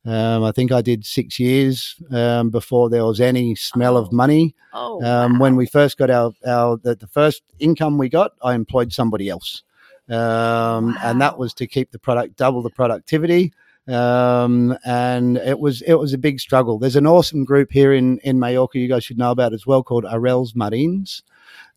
Um, 0.06 0.44
I 0.44 0.52
think 0.52 0.70
I 0.70 0.82
did 0.82 1.06
six 1.06 1.40
years 1.40 1.96
um, 2.10 2.50
before 2.50 2.90
there 2.90 3.06
was 3.06 3.20
any 3.20 3.54
smell 3.54 3.96
oh. 3.96 4.02
of 4.02 4.12
money. 4.12 4.54
Oh, 4.74 5.02
um, 5.02 5.34
wow. 5.34 5.38
When 5.38 5.56
we 5.56 5.66
first 5.66 5.96
got 5.96 6.10
our, 6.10 6.32
our 6.46 6.76
the, 6.76 6.94
the, 6.94 7.06
first 7.06 7.42
income 7.58 7.96
we 7.96 8.10
got, 8.10 8.32
I 8.42 8.54
employed 8.54 8.92
somebody 8.92 9.30
else, 9.30 9.62
wow. 10.08 10.76
Um, 10.76 10.98
and 11.02 11.22
that 11.22 11.38
was 11.38 11.54
to 11.54 11.66
keep 11.66 11.90
the 11.90 11.98
product 11.98 12.36
double 12.36 12.60
the 12.60 12.68
productivity. 12.68 13.52
Um, 13.88 14.76
and 14.86 15.36
it 15.38 15.58
was 15.60 15.82
it 15.82 15.94
was 15.94 16.12
a 16.14 16.18
big 16.18 16.40
struggle. 16.40 16.78
There's 16.78 16.96
an 16.96 17.06
awesome 17.06 17.44
group 17.44 17.70
here 17.70 17.92
in 17.92 18.18
in 18.20 18.38
Mallorca 18.38 18.78
you 18.78 18.88
guys 18.88 19.04
should 19.04 19.18
know 19.18 19.30
about 19.30 19.52
as 19.52 19.66
well 19.66 19.82
called 19.82 20.04
Arrels 20.04 20.54
Marins. 20.54 21.22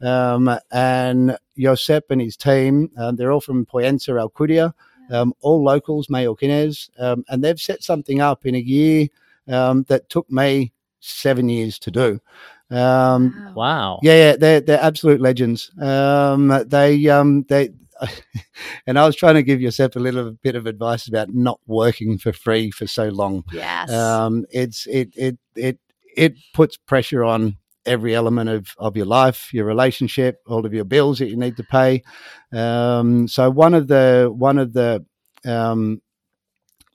Um, 0.01 0.49
and 0.71 1.37
Josep 1.57 2.03
and 2.09 2.21
his 2.21 2.37
team, 2.37 2.89
uh, 2.97 3.11
they're 3.11 3.31
all 3.31 3.41
from 3.41 3.65
Pollença, 3.65 4.13
Alcudia, 4.15 4.73
um, 5.11 5.33
all 5.41 5.63
locals, 5.63 6.07
Mallorquines, 6.07 6.89
um, 6.99 7.25
and 7.29 7.43
they've 7.43 7.59
set 7.59 7.83
something 7.83 8.21
up 8.21 8.45
in 8.45 8.55
a 8.55 8.59
year. 8.59 9.07
um, 9.49 9.83
that 9.87 10.09
took 10.09 10.29
me 10.29 10.73
seven 10.99 11.47
years 11.49 11.79
to 11.79 11.89
do. 11.91 12.19
Um, 12.69 13.53
Wow. 13.55 13.99
yeah, 14.03 14.15
yeah, 14.31 14.35
they're 14.37 14.61
they're 14.61 14.81
absolute 14.83 15.21
legends. 15.21 15.71
Um, 15.81 16.47
they 16.67 17.07
um, 17.07 17.43
they, 17.47 17.69
and 18.87 18.97
I 18.99 19.05
was 19.05 19.15
trying 19.15 19.35
to 19.35 19.43
give 19.43 19.61
yourself 19.61 19.95
a 19.95 19.99
little 19.99 20.31
bit 20.43 20.55
of 20.55 20.65
advice 20.65 21.07
about 21.07 21.33
not 21.33 21.59
working 21.65 22.17
for 22.17 22.33
free 22.33 22.71
for 22.71 22.87
so 22.87 23.09
long. 23.09 23.43
Yes. 23.51 23.91
Um, 23.91 24.45
it's 24.49 24.87
it 24.87 25.09
it 25.15 25.37
it 25.55 25.79
it 26.15 26.33
puts 26.53 26.77
pressure 26.77 27.23
on 27.23 27.57
every 27.85 28.13
element 28.13 28.49
of, 28.49 28.75
of 28.77 28.97
your 28.97 29.05
life, 29.05 29.53
your 29.53 29.65
relationship, 29.65 30.41
all 30.45 30.65
of 30.65 30.73
your 30.73 30.83
bills 30.83 31.19
that 31.19 31.29
you 31.29 31.37
need 31.37 31.55
to 31.57 31.63
pay. 31.63 32.03
Um, 32.51 33.27
so 33.27 33.49
one 33.49 33.73
of 33.73 33.87
the 33.87 34.31
one 34.35 34.57
of 34.57 34.73
the 34.73 35.05
um, 35.45 36.01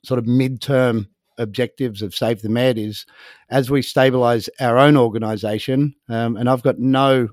sort 0.05 0.19
of 0.19 0.25
midterm 0.25 1.07
objectives 1.37 2.01
of 2.01 2.13
Save 2.13 2.41
the 2.41 2.49
Med 2.49 2.77
is 2.77 3.05
as 3.49 3.71
we 3.71 3.81
stabilize 3.81 4.49
our 4.59 4.77
own 4.77 4.95
organization, 4.95 5.95
um, 6.09 6.37
and 6.37 6.49
I've 6.49 6.63
got 6.63 6.79
no 6.79 7.29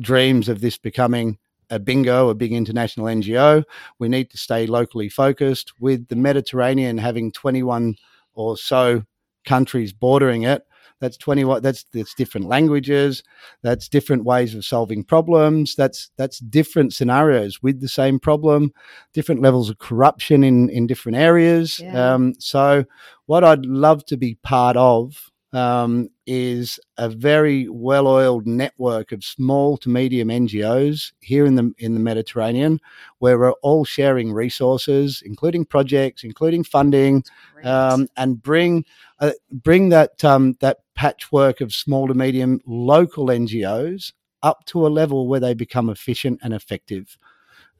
dreams 0.00 0.48
of 0.48 0.60
this 0.60 0.78
becoming 0.78 1.38
a 1.70 1.78
bingo, 1.78 2.28
a 2.28 2.34
big 2.34 2.52
international 2.52 3.06
NGO. 3.06 3.64
We 3.98 4.08
need 4.08 4.30
to 4.30 4.38
stay 4.38 4.66
locally 4.66 5.08
focused 5.08 5.72
with 5.80 6.08
the 6.08 6.16
Mediterranean 6.16 6.98
having 6.98 7.32
21 7.32 7.96
or 8.34 8.56
so 8.56 9.04
countries 9.44 9.92
bordering 9.92 10.42
it. 10.42 10.66
That's 11.00 11.16
21 11.16 11.60
that's 11.60 11.84
that's 11.92 12.14
different 12.14 12.46
languages, 12.46 13.22
that's 13.62 13.88
different 13.88 14.24
ways 14.24 14.54
of 14.54 14.64
solving 14.64 15.04
problems, 15.04 15.74
that's 15.74 16.10
that's 16.16 16.38
different 16.38 16.94
scenarios 16.94 17.62
with 17.62 17.80
the 17.80 17.88
same 17.88 18.18
problem, 18.18 18.72
different 19.12 19.42
levels 19.42 19.68
of 19.68 19.78
corruption 19.78 20.44
in 20.44 20.70
in 20.70 20.86
different 20.86 21.18
areas. 21.18 21.80
Yeah. 21.80 22.14
Um, 22.14 22.34
so 22.38 22.84
what 23.26 23.44
I'd 23.44 23.66
love 23.66 24.06
to 24.06 24.16
be 24.16 24.36
part 24.36 24.76
of 24.76 25.30
um, 25.54 26.10
is 26.26 26.80
a 26.98 27.08
very 27.08 27.68
well-oiled 27.68 28.46
network 28.46 29.12
of 29.12 29.22
small 29.22 29.76
to 29.78 29.88
medium 29.88 30.28
NGOs 30.28 31.12
here 31.20 31.46
in 31.46 31.54
the 31.54 31.72
in 31.78 31.94
the 31.94 32.00
Mediterranean, 32.00 32.80
where 33.18 33.38
we're 33.38 33.52
all 33.62 33.84
sharing 33.84 34.32
resources, 34.32 35.22
including 35.24 35.64
projects, 35.64 36.24
including 36.24 36.64
funding, 36.64 37.24
um, 37.62 38.08
and 38.16 38.42
bring 38.42 38.84
uh, 39.20 39.32
bring 39.50 39.90
that 39.90 40.22
um, 40.24 40.56
that 40.60 40.78
patchwork 40.94 41.60
of 41.60 41.72
small 41.72 42.08
to 42.08 42.14
medium 42.14 42.60
local 42.66 43.26
NGOs 43.26 44.12
up 44.42 44.64
to 44.66 44.86
a 44.86 44.88
level 44.88 45.28
where 45.28 45.40
they 45.40 45.54
become 45.54 45.88
efficient 45.88 46.40
and 46.42 46.52
effective. 46.52 47.16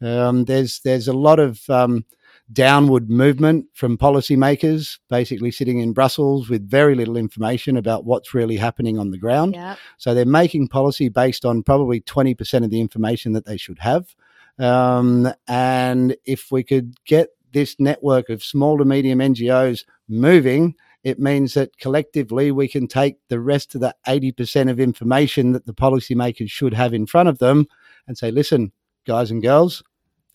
Um, 0.01 0.45
there's 0.45 0.81
there's 0.81 1.09
a 1.09 1.13
lot 1.13 1.41
of 1.41 1.69
um, 1.69 2.05
downward 2.53 3.11
movement 3.11 3.67
from 3.73 3.97
policymakers, 3.97 4.99
basically 5.09 5.51
sitting 5.51 5.79
in 5.79 5.93
Brussels 5.93 6.49
with 6.49 6.69
very 6.69 6.95
little 6.95 7.17
information 7.17 7.77
about 7.77 8.05
what's 8.05 8.35
really 8.35 8.57
happening 8.57 8.99
on 8.99 9.11
the 9.11 9.19
ground. 9.19 9.55
Yep. 9.55 9.79
So 9.99 10.15
they're 10.15 10.27
making 10.27 10.69
policy 10.69 11.09
based 11.09 11.45
on 11.45 11.63
probably 11.63 12.01
20% 12.01 12.65
of 12.65 12.71
the 12.71 12.81
information 12.81 13.33
that 13.33 13.47
they 13.47 13.57
should 13.57 13.79
have. 13.79 14.15
Um, 14.59 15.33
and 15.49 16.17
if 16.25 16.53
we 16.53 16.63
could 16.63 16.95
get 17.05 17.29
this 17.53 17.77
network 17.79 18.29
of 18.29 18.45
small 18.45 18.79
to 18.79 18.85
medium 18.85 19.21
NGOs 19.21 19.85
moving, 20.09 20.75
it 21.03 21.19
means 21.19 21.55
that 21.55 21.77
collectively 21.79 22.51
we 22.51 22.69
can 22.69 22.87
take 22.87 23.17
the 23.29 23.41
rest 23.41 23.75
of 23.75 23.81
the 23.81 23.95
80% 24.07 24.71
of 24.71 24.81
information 24.81 25.53
that 25.53 25.67
the 25.67 25.75
policymakers 25.75 26.51
should 26.51 26.75
have 26.75 26.93
in 26.95 27.07
front 27.07 27.29
of 27.29 27.39
them 27.39 27.67
and 28.07 28.19
say, 28.19 28.31
listen, 28.31 28.73
guys 29.07 29.31
and 29.31 29.43
girls, 29.43 29.83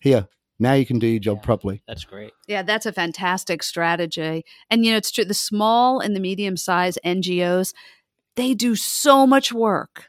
here, 0.00 0.28
now 0.60 0.74
you 0.74 0.86
can 0.86 0.98
do 0.98 1.06
your 1.06 1.20
job 1.20 1.38
Yeah. 1.38 1.44
properly. 1.46 1.82
That's 1.88 2.04
great. 2.04 2.32
Yeah, 2.46 2.62
that's 2.62 2.86
a 2.86 2.92
fantastic 2.92 3.62
strategy. 3.62 4.44
And 4.70 4.84
you 4.84 4.92
know, 4.92 4.98
it's 4.98 5.10
true. 5.10 5.24
The 5.24 5.34
small 5.34 6.00
and 6.00 6.14
the 6.14 6.20
medium 6.20 6.56
sized 6.56 6.98
NGOs, 7.04 7.72
they 8.36 8.54
do 8.54 8.76
so 8.76 9.26
much 9.26 9.52
work. 9.52 10.06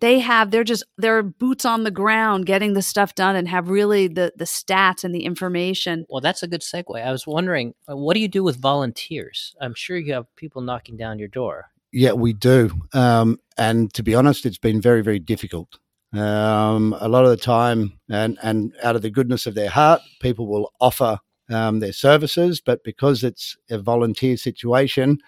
They 0.00 0.18
have 0.18 0.50
they're 0.50 0.64
just 0.64 0.84
they're 0.98 1.22
boots 1.22 1.64
on 1.64 1.84
the 1.84 1.90
ground 1.90 2.44
getting 2.46 2.74
the 2.74 2.82
stuff 2.82 3.14
done 3.14 3.36
and 3.36 3.48
have 3.48 3.70
really 3.70 4.06
the 4.06 4.32
the 4.36 4.44
stats 4.44 5.02
and 5.02 5.14
the 5.14 5.24
information. 5.24 6.04
Well, 6.10 6.20
that's 6.20 6.42
a 6.42 6.46
good 6.48 6.60
segue. 6.60 7.02
I 7.02 7.10
was 7.10 7.26
wondering, 7.26 7.74
uh, 7.88 7.96
what 7.96 8.14
do 8.14 8.20
you 8.20 8.28
do 8.28 8.44
with 8.44 8.56
volunteers? 8.60 9.54
I'm 9.60 9.72
sure 9.74 9.96
you 9.96 10.12
have 10.12 10.26
people 10.36 10.60
knocking 10.62 10.96
down 10.96 11.18
your 11.18 11.28
door. 11.28 11.70
Yeah, 11.92 12.12
we 12.12 12.32
do. 12.32 12.72
Um, 12.92 13.38
and 13.56 13.92
to 13.94 14.02
be 14.02 14.14
honest, 14.14 14.44
it's 14.44 14.58
been 14.58 14.80
very, 14.80 15.00
very 15.00 15.20
difficult. 15.20 15.78
Um, 16.14 16.94
a 17.00 17.08
lot 17.08 17.24
of 17.24 17.30
the 17.30 17.36
time, 17.36 17.98
and, 18.08 18.38
and 18.42 18.72
out 18.82 18.96
of 18.96 19.02
the 19.02 19.10
goodness 19.10 19.46
of 19.46 19.54
their 19.54 19.70
heart, 19.70 20.00
people 20.20 20.46
will 20.46 20.72
offer 20.80 21.18
um, 21.50 21.80
their 21.80 21.92
services, 21.92 22.60
but 22.64 22.84
because 22.84 23.24
it's 23.24 23.56
a 23.68 23.78
volunteer 23.78 24.36
situation, 24.36 25.18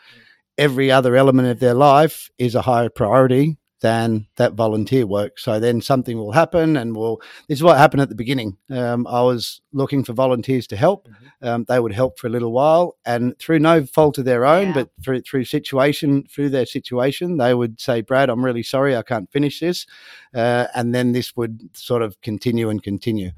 every 0.57 0.91
other 0.91 1.17
element 1.17 1.49
of 1.49 1.61
their 1.61 1.75
life 1.75 2.31
is 2.39 2.55
a 2.55 2.63
higher 2.63 2.89
priority 2.89 3.57
than 3.81 4.27
that 4.37 4.55
volunteer 4.55 5.07
work. 5.07 5.39
So 5.39 5.61
then 5.61 5.81
something 5.83 6.17
will 6.17 6.33
happen, 6.33 6.77
and 6.77 6.97
will 6.97 7.21
this 7.49 7.59
is 7.59 7.63
what 7.63 7.77
happened 7.77 8.01
at 8.01 8.09
the 8.09 8.15
beginning. 8.15 8.57
Um, 8.71 9.07
I 9.07 9.23
was 9.23 9.61
looking 9.73 10.03
for 10.03 10.15
volunteers 10.15 10.67
to 10.69 10.77
help. 10.77 11.09
Um, 11.43 11.65
they 11.69 11.79
would 11.79 11.93
help 11.93 12.19
for 12.19 12.27
a 12.27 12.31
little 12.31 12.53
while, 12.53 12.97
and 13.05 13.39
through 13.39 13.59
no 13.59 13.85
fault 13.85 14.17
of 14.19 14.25
their 14.25 14.47
own, 14.47 14.69
Yeah. 14.69 14.73
but 14.75 14.91
through 15.05 15.21
through 15.23 15.45
situation 15.45 16.25
through 16.33 16.49
their 16.51 16.67
situation, 16.67 17.37
they 17.37 17.53
would 17.55 17.81
say, 17.81 18.01
"Brad, 18.01 18.31
I'm 18.31 18.45
really 18.45 18.63
sorry, 18.63 18.97
I 18.97 19.03
can't 19.03 19.31
finish 19.31 19.61
this," 19.61 19.87
uh, 20.35 20.67
and 20.75 20.95
then 20.95 21.13
this 21.13 21.37
would 21.37 21.77
sort 21.77 22.03
of 22.03 22.21
continue 22.23 22.71
and 22.71 22.83
continue. 22.83 23.31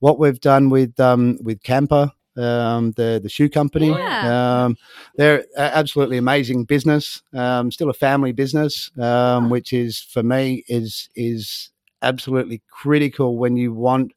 What 0.00 0.18
we've 0.18 0.40
done 0.40 0.70
with 0.70 0.98
um, 0.98 1.38
with 1.42 1.62
Camper, 1.62 2.10
um, 2.36 2.92
the 2.92 3.20
the 3.22 3.28
shoe 3.28 3.48
company, 3.48 3.88
Yeah. 3.88 4.64
um, 4.64 4.76
they're 5.16 5.44
absolutely 5.56 6.16
amazing 6.18 6.64
business. 6.64 7.22
Um, 7.32 7.70
still 7.70 7.90
a 7.90 7.94
family 7.94 8.32
business, 8.32 8.90
um, 8.98 9.50
which 9.50 9.72
is 9.72 10.00
for 10.00 10.22
me 10.22 10.64
is 10.68 11.08
is 11.14 11.70
absolutely 12.02 12.62
critical 12.70 13.38
when 13.38 13.56
you 13.56 13.72
want 13.72 14.12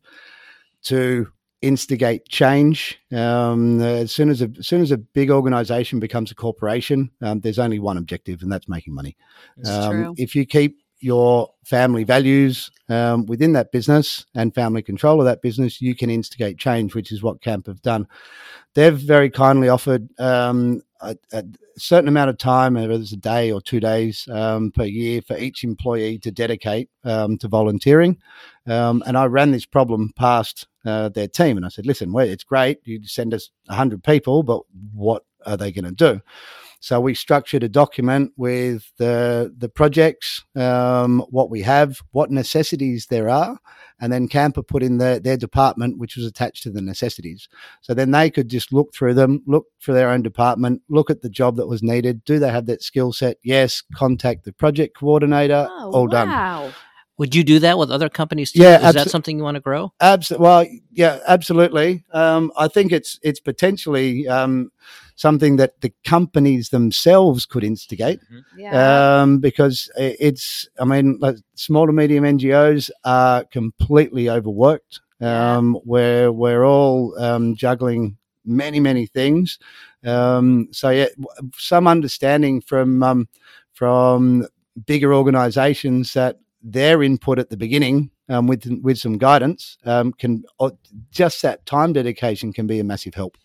to 0.83 1.27
instigate 1.61 2.27
change. 2.27 2.99
Um, 3.11 3.81
as 3.81 4.11
soon 4.11 4.29
as 4.29 4.41
a, 4.41 4.49
as 4.59 4.67
soon 4.67 4.81
as 4.81 4.91
a 4.91 4.97
big 4.97 5.31
organization 5.31 5.99
becomes 5.99 6.31
a 6.31 6.35
corporation, 6.35 7.09
um, 7.21 7.39
there's 7.39 7.59
only 7.59 7.79
one 7.79 7.97
objective, 7.97 8.41
and 8.41 8.51
that's 8.51 8.67
making 8.67 8.93
money. 8.93 9.15
Um, 9.65 9.91
true. 9.91 10.13
If 10.17 10.35
you 10.35 10.45
keep 10.45 10.77
your 10.99 11.49
family 11.65 12.03
values 12.03 12.71
um, 12.89 13.25
within 13.25 13.53
that 13.53 13.71
business 13.71 14.25
and 14.35 14.55
family 14.55 14.81
control 14.81 15.19
of 15.19 15.25
that 15.25 15.41
business, 15.41 15.81
you 15.81 15.95
can 15.95 16.09
instigate 16.09 16.57
change, 16.57 16.95
which 16.95 17.11
is 17.11 17.21
what 17.21 17.41
Camp 17.41 17.67
have 17.67 17.81
done. 17.81 18.07
They've 18.73 18.97
very 18.97 19.29
kindly 19.29 19.69
offered 19.69 20.07
um, 20.19 20.81
a, 21.01 21.15
a 21.31 21.43
certain 21.77 22.07
amount 22.07 22.29
of 22.29 22.37
time, 22.37 22.75
whether 22.75 22.93
it's 22.93 23.11
a 23.11 23.17
day 23.17 23.51
or 23.51 23.61
two 23.61 23.79
days 23.79 24.27
um, 24.31 24.71
per 24.71 24.83
year, 24.83 25.21
for 25.21 25.37
each 25.37 25.63
employee 25.63 26.19
to 26.19 26.31
dedicate 26.31 26.89
um, 27.03 27.37
to 27.39 27.47
volunteering. 27.47 28.17
Um, 28.65 29.03
and 29.05 29.17
I 29.17 29.25
ran 29.25 29.51
this 29.51 29.65
problem 29.65 30.11
past 30.15 30.67
uh, 30.85 31.09
their 31.09 31.27
team, 31.27 31.57
and 31.57 31.65
I 31.65 31.69
said, 31.69 31.85
"Listen, 31.85 32.11
well, 32.11 32.27
it's 32.27 32.43
great. 32.43 32.79
You 32.83 33.05
send 33.05 33.33
us 33.33 33.49
hundred 33.69 34.03
people, 34.03 34.43
but 34.43 34.61
what 34.93 35.23
are 35.45 35.57
they 35.57 35.71
going 35.71 35.85
to 35.85 35.91
do?" 35.91 36.21
So 36.79 36.99
we 36.99 37.13
structured 37.13 37.63
a 37.63 37.69
document 37.69 38.31
with 38.37 38.91
the 38.97 39.53
the 39.57 39.69
projects, 39.69 40.45
um, 40.55 41.25
what 41.29 41.49
we 41.49 41.61
have, 41.63 42.01
what 42.11 42.31
necessities 42.31 43.07
there 43.07 43.29
are, 43.29 43.59
and 43.99 44.11
then 44.13 44.27
Camper 44.27 44.61
put 44.63 44.83
in 44.83 44.97
their 44.97 45.19
their 45.19 45.37
department, 45.37 45.97
which 45.97 46.15
was 46.15 46.25
attached 46.25 46.63
to 46.63 46.71
the 46.71 46.81
necessities. 46.81 47.49
So 47.81 47.93
then 47.93 48.11
they 48.11 48.29
could 48.29 48.49
just 48.49 48.71
look 48.71 48.93
through 48.93 49.15
them, 49.15 49.43
look 49.47 49.65
for 49.79 49.93
their 49.93 50.09
own 50.09 50.21
department, 50.21 50.81
look 50.89 51.09
at 51.09 51.21
the 51.21 51.29
job 51.29 51.55
that 51.57 51.67
was 51.67 51.81
needed. 51.81 52.23
Do 52.25 52.39
they 52.39 52.49
have 52.49 52.67
that 52.67 52.83
skill 52.83 53.11
set? 53.11 53.37
Yes. 53.43 53.83
Contact 53.95 54.45
the 54.45 54.53
project 54.53 54.97
coordinator. 54.97 55.67
Oh, 55.69 55.91
all 55.91 56.07
done. 56.07 56.73
Would 57.17 57.33
you 57.33 57.43
do 57.43 57.57
that 57.59 57.79
with 57.79 57.89
other 57.89 58.09
companies 58.09 58.51
too? 58.51 58.61
Yeah, 58.61 58.87
Is 58.87 58.93
that 58.93 59.09
something 59.09 59.37
you 59.37 59.43
want 59.43 59.55
to 59.55 59.61
grow? 59.61 59.91
Absolutely. 59.99 60.43
Well, 60.43 60.67
yeah, 60.91 61.19
absolutely. 61.27 62.03
Um, 62.11 62.51
I 62.55 62.67
think 62.67 62.91
it's 62.91 63.19
it's 63.23 63.39
potentially 63.39 64.27
um, 64.27 64.71
something 65.17 65.57
that 65.57 65.81
the 65.81 65.91
companies 66.05 66.69
themselves 66.69 67.45
could 67.45 67.63
instigate 67.65 68.21
Yeah. 68.57 69.21
um, 69.21 69.39
because 69.39 69.91
it's. 69.97 70.69
I 70.79 70.85
mean, 70.85 71.17
like, 71.19 71.35
small 71.55 71.85
to 71.87 71.91
medium 71.91 72.23
NGOs 72.23 72.89
are 73.03 73.43
completely 73.51 74.29
overworked. 74.29 75.01
Yeah. 75.19 75.57
Um, 75.57 75.73
where 75.83 76.31
we're 76.31 76.63
all 76.63 77.19
um, 77.19 77.55
juggling 77.55 78.17
many 78.45 78.79
many 78.79 79.07
things. 79.07 79.57
Um, 80.05 80.67
so 80.71 80.89
yeah, 80.91 81.07
some 81.57 81.87
understanding 81.87 82.61
from 82.61 83.01
um, 83.03 83.27
from 83.73 84.47
bigger 84.85 85.13
organisations 85.15 86.13
that 86.13 86.37
their 86.61 87.01
input 87.01 87.39
at 87.39 87.49
the 87.49 87.57
beginning 87.57 88.11
um, 88.29 88.45
with 88.45 88.65
with 88.83 88.99
some 88.99 89.17
guidance 89.17 89.77
um, 89.85 90.13
can 90.13 90.43
uh, 90.59 90.69
just 91.09 91.41
that 91.41 91.65
time 91.65 91.93
dedication 91.93 92.53
can 92.53 92.67
be 92.67 92.79
a 92.79 92.83
massive 92.83 93.15
help. 93.15 93.37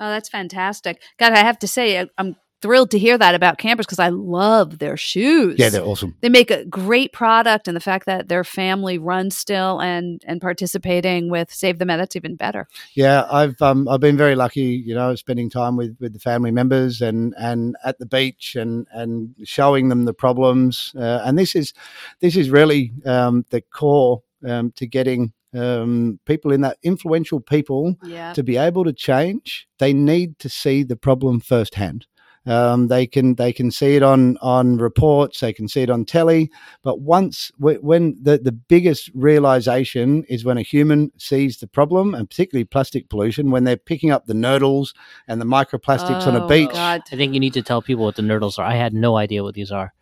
Oh, 0.00 0.08
that's 0.08 0.28
fantastic. 0.28 1.02
God, 1.18 1.32
I 1.32 1.38
have 1.38 1.58
to 1.60 1.68
say, 1.68 2.06
I'm 2.18 2.36
thrilled 2.64 2.90
to 2.90 2.98
hear 2.98 3.18
that 3.18 3.34
about 3.34 3.58
Camper's 3.58 3.84
because 3.84 3.98
I 3.98 4.08
love 4.08 4.78
their 4.78 4.96
shoes. 4.96 5.56
Yeah, 5.58 5.68
they're 5.68 5.84
awesome. 5.84 6.16
They 6.22 6.30
make 6.30 6.50
a 6.50 6.64
great 6.64 7.12
product, 7.12 7.68
and 7.68 7.76
the 7.76 7.80
fact 7.80 8.06
that 8.06 8.28
their 8.28 8.42
family 8.42 8.96
runs 8.96 9.36
still 9.36 9.82
and 9.82 10.22
and 10.26 10.40
participating 10.40 11.30
with 11.30 11.52
Save 11.52 11.78
the 11.78 11.84
Med, 11.84 12.00
that's 12.00 12.16
even 12.16 12.36
better. 12.36 12.66
Yeah, 12.94 13.26
I've 13.30 13.60
um, 13.60 13.86
I've 13.86 14.00
been 14.00 14.16
very 14.16 14.34
lucky, 14.34 14.82
you 14.86 14.94
know, 14.94 15.14
spending 15.14 15.50
time 15.50 15.76
with, 15.76 15.94
with 16.00 16.14
the 16.14 16.18
family 16.18 16.52
members 16.52 17.02
and, 17.02 17.34
and 17.36 17.76
at 17.84 17.98
the 17.98 18.06
beach 18.06 18.56
and, 18.56 18.86
and 18.92 19.34
showing 19.44 19.90
them 19.90 20.06
the 20.06 20.14
problems. 20.14 20.94
Uh, 20.96 21.20
and 21.22 21.38
this 21.38 21.54
is 21.54 21.74
this 22.20 22.34
is 22.34 22.48
really 22.48 22.92
um, 23.04 23.44
the 23.50 23.60
core 23.60 24.22
um, 24.48 24.72
to 24.76 24.86
getting 24.86 25.34
um, 25.54 26.18
people 26.26 26.52
in 26.52 26.60
that 26.62 26.78
influential 26.82 27.40
people 27.40 27.96
Yeah. 28.04 28.32
to 28.32 28.42
be 28.42 28.56
able 28.56 28.84
to 28.84 28.92
change. 28.92 29.66
They 29.78 29.92
need 29.92 30.38
to 30.40 30.48
see 30.48 30.82
the 30.82 30.96
problem 30.96 31.40
firsthand. 31.40 32.06
Um, 32.46 32.88
they 32.88 33.06
can 33.06 33.36
they 33.36 33.54
can 33.54 33.70
see 33.70 33.96
it 33.96 34.02
on 34.02 34.36
on 34.42 34.76
reports, 34.76 35.40
they 35.40 35.54
can 35.54 35.66
see 35.66 35.80
it 35.80 35.88
on 35.88 36.04
telly, 36.04 36.50
but 36.82 37.00
once 37.00 37.50
wh- 37.56 37.82
when 37.82 38.18
the 38.20 38.36
the 38.36 38.52
biggest 38.52 39.10
realization 39.14 40.24
is 40.28 40.44
when 40.44 40.58
a 40.58 40.62
human 40.62 41.10
sees 41.16 41.56
the 41.56 41.66
problem, 41.66 42.14
and 42.14 42.28
particularly 42.28 42.66
plastic 42.66 43.08
pollution, 43.08 43.50
when 43.50 43.64
they're 43.64 43.78
picking 43.78 44.10
up 44.10 44.26
the 44.26 44.34
nurdles 44.34 44.92
and 45.26 45.40
the 45.40 45.46
microplastics 45.46 46.26
on 46.26 46.36
a 46.36 46.44
Oh, 46.44 46.48
beach. 46.48 46.70
God. 46.72 47.00
I 47.10 47.16
think 47.16 47.32
you 47.32 47.40
need 47.40 47.54
to 47.54 47.62
tell 47.62 47.80
people 47.80 48.04
what 48.04 48.16
the 48.16 48.22
nurdles 48.22 48.58
are. 48.58 48.66
I 48.66 48.74
had 48.76 48.92
no 48.92 49.16
idea 49.16 49.42
what 49.42 49.54
these 49.54 49.72
are. 49.72 49.94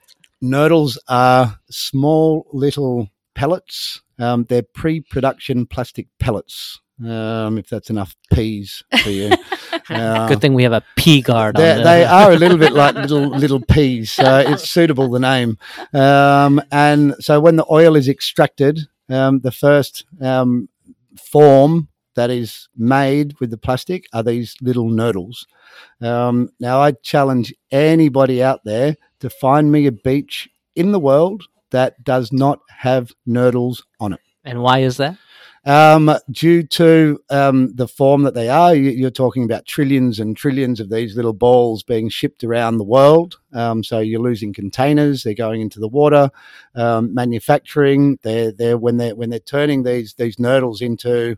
Nurdles 0.43 0.99
are 1.07 1.61
small 1.71 2.49
little 2.53 3.09
pellets. 3.35 4.01
Um, 4.19 4.45
they're 4.49 4.63
pre-production 4.63 5.67
plastic 5.67 6.09
pellets. 6.19 6.81
Um, 7.05 7.59
if 7.59 7.69
that's 7.69 7.91
enough 7.91 8.15
peas 8.33 8.83
for 9.03 9.11
you. 9.11 9.31
Uh, 9.89 10.29
Good 10.29 10.41
thing 10.41 10.55
we 10.55 10.63
have 10.63 10.73
a 10.73 10.85
P 10.97 11.21
guard 11.23 11.57
on 11.57 11.63
They, 11.63 11.83
they 11.83 12.05
are 12.05 12.31
a 12.31 12.37
little 12.37 12.57
bit 12.57 12.73
like 12.73 12.95
little 12.95 13.29
little 13.29 13.61
peas, 13.61 14.13
so 14.13 14.39
it's 14.39 14.71
suitable 14.71 15.11
the 15.11 15.19
name. 15.19 15.59
Um, 15.93 16.63
and 16.71 17.17
so 17.19 17.41
when 17.41 17.57
the 17.57 17.67
oil 17.69 17.97
is 17.97 18.09
extracted, 18.09 18.79
um, 19.09 19.41
the 19.41 19.51
first 19.51 20.05
um, 20.21 20.69
form 21.19 21.89
that 22.15 22.31
is 22.31 22.69
made 22.77 23.39
with 23.41 23.51
the 23.51 23.59
plastic 23.59 24.07
are 24.13 24.23
these 24.23 24.55
little 24.61 24.89
nurdles. 24.89 25.47
Um, 26.01 26.51
now 26.61 26.81
I 26.81 26.93
challenge 26.93 27.55
anybody 27.71 28.43
out 28.43 28.61
there 28.65 28.97
to 29.21 29.31
find 29.31 29.73
me 29.73 29.87
a 29.87 29.93
beach 29.93 30.49
in 30.77 30.93
the 30.93 31.01
world 31.01 31.45
that 31.73 32.03
does 32.05 32.33
not 32.33 32.61
have 32.69 33.13
nurdles 33.29 33.83
on 34.01 34.13
it. 34.15 34.21
And 34.45 34.63
why 34.63 34.81
is 34.81 34.97
that? 34.97 35.19
Um, 35.65 36.13
due 36.31 36.65
to 36.65 37.21
um, 37.31 37.73
the 37.77 37.87
form 37.87 38.23
that 38.23 38.35
they 38.35 38.49
are, 38.49 38.75
you, 38.75 38.91
you're 38.91 39.11
talking 39.11 39.45
about 39.45 39.65
trillions 39.65 40.19
and 40.19 40.37
trillions 40.37 40.81
of 40.81 40.91
these 40.91 41.15
little 41.15 41.33
balls 41.33 41.85
being 41.85 42.09
shipped 42.09 42.43
around 42.43 42.79
the 42.79 42.85
world. 42.85 43.39
Um, 43.53 43.85
so 43.85 44.01
you're 44.01 44.21
losing 44.21 44.53
containers; 44.53 45.23
they're 45.23 45.35
going 45.35 45.61
into 45.61 45.79
the 45.79 45.89
water. 45.89 46.31
Um, 46.75 47.15
manufacturing, 47.15 48.19
they're, 48.23 48.51
they're 48.51 48.79
when 48.79 48.97
they're 48.97 49.15
when 49.15 49.31
they're 49.31 49.39
turning 49.39 49.85
these 49.85 50.15
these 50.15 50.37
nurdles 50.37 50.83
into 50.83 51.37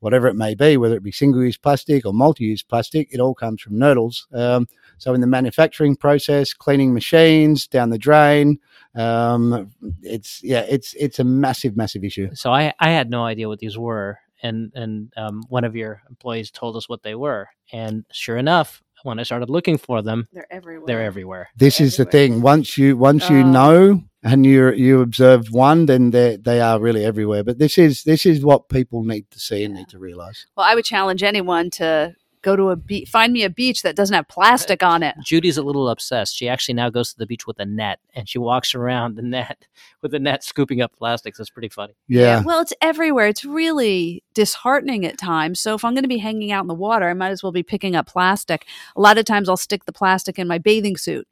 whatever 0.00 0.26
it 0.26 0.34
may 0.34 0.54
be, 0.54 0.76
whether 0.76 0.96
it 0.96 1.02
be 1.02 1.12
single-use 1.12 1.58
plastic 1.58 2.04
or 2.04 2.12
multi-use 2.12 2.62
plastic, 2.62 3.08
it 3.12 3.20
all 3.20 3.34
comes 3.34 3.60
from 3.60 3.74
nurdles. 3.74 4.24
Um, 4.34 4.66
so 4.98 5.14
in 5.14 5.20
the 5.20 5.26
manufacturing 5.26 5.94
process, 5.94 6.52
cleaning 6.54 6.92
machines 6.92 7.66
down 7.66 7.90
the 7.90 7.98
drain, 7.98 8.58
um, 8.96 9.70
it's 10.02 10.40
yeah, 10.42 10.64
it's 10.68 10.94
it's 10.94 11.18
a 11.18 11.24
massive, 11.24 11.76
massive 11.76 12.04
issue. 12.04 12.28
So 12.34 12.52
I, 12.52 12.72
I 12.78 12.90
had 12.90 13.10
no 13.10 13.24
idea 13.24 13.48
what 13.48 13.58
these 13.60 13.78
were, 13.78 14.18
and 14.42 14.72
and 14.74 15.12
um, 15.16 15.42
one 15.48 15.64
of 15.64 15.76
your 15.76 16.02
employees 16.08 16.50
told 16.50 16.76
us 16.76 16.88
what 16.88 17.02
they 17.02 17.14
were, 17.14 17.48
and 17.72 18.04
sure 18.12 18.36
enough, 18.36 18.82
when 19.04 19.18
I 19.18 19.22
started 19.22 19.48
looking 19.50 19.78
for 19.78 20.02
them, 20.02 20.26
They're 20.32 20.46
everywhere. 20.52 20.86
they're 20.86 21.02
everywhere. 21.04 21.48
this 21.56 21.80
is 21.80 21.96
the 21.96 22.04
thing 22.04 22.42
once 22.42 22.76
you 22.76 22.96
once 22.96 23.30
you 23.30 23.38
Oh. 23.40 23.50
know 23.50 24.02
and 24.22 24.44
you 24.44 24.70
you 24.72 25.00
observe 25.00 25.50
one 25.50 25.86
then 25.86 26.10
they 26.10 26.36
they 26.36 26.60
are 26.60 26.78
really 26.78 27.02
everywhere 27.06 27.42
but 27.42 27.58
this 27.58 27.78
is 27.78 28.02
this 28.04 28.26
is 28.26 28.44
what 28.44 28.68
people 28.68 29.02
need 29.02 29.24
to 29.30 29.40
see 29.40 29.64
and 29.64 29.72
need 29.74 29.88
to 29.88 29.98
realize 29.98 30.44
Well, 30.56 30.66
I 30.66 30.74
would 30.74 30.84
challenge 30.84 31.22
anyone 31.22 31.70
to 31.80 32.14
go 32.42 32.56
to 32.56 32.70
a 32.70 32.76
beach, 32.76 33.08
find 33.08 33.32
me 33.32 33.44
a 33.44 33.50
beach 33.50 33.82
that 33.82 33.96
doesn't 33.96 34.14
have 34.14 34.28
plastic 34.28 34.82
on 34.82 35.02
it. 35.02 35.14
Judy's 35.22 35.58
a 35.58 35.62
little 35.62 35.88
obsessed. 35.88 36.36
She 36.36 36.48
actually 36.48 36.74
now 36.74 36.90
goes 36.90 37.12
to 37.12 37.18
the 37.18 37.26
beach 37.26 37.46
with 37.46 37.58
a 37.58 37.66
net, 37.66 38.00
and 38.14 38.28
she 38.28 38.38
walks 38.38 38.74
around 38.74 39.16
the 39.16 39.22
net 39.22 39.66
with 40.02 40.12
the 40.12 40.18
net 40.18 40.42
scooping 40.44 40.80
up 40.80 40.96
plastics. 40.96 41.38
That's 41.38 41.50
pretty 41.50 41.68
funny. 41.68 41.94
yeah, 42.08 42.42
Well, 42.42 42.60
it's 42.60 42.72
everywhere. 42.80 43.26
It's 43.26 43.44
really 43.44 44.22
disheartening 44.34 45.04
at 45.04 45.18
times. 45.18 45.60
So 45.60 45.74
if 45.74 45.84
I'm 45.84 45.94
going 45.94 46.04
to 46.04 46.08
be 46.08 46.18
hanging 46.18 46.52
out 46.52 46.62
in 46.62 46.68
the 46.68 46.74
water, 46.74 47.08
I 47.08 47.14
might 47.14 47.30
as 47.30 47.42
well 47.42 47.52
be 47.52 47.62
picking 47.62 47.94
up 47.96 48.06
plastic. 48.06 48.66
A 48.96 49.00
lot 49.00 49.18
of 49.18 49.24
times 49.24 49.48
I'll 49.48 49.56
stick 49.56 49.84
the 49.84 49.92
plastic 49.92 50.38
in 50.38 50.48
my 50.48 50.58
bathing 50.58 50.96
suit. 50.96 51.26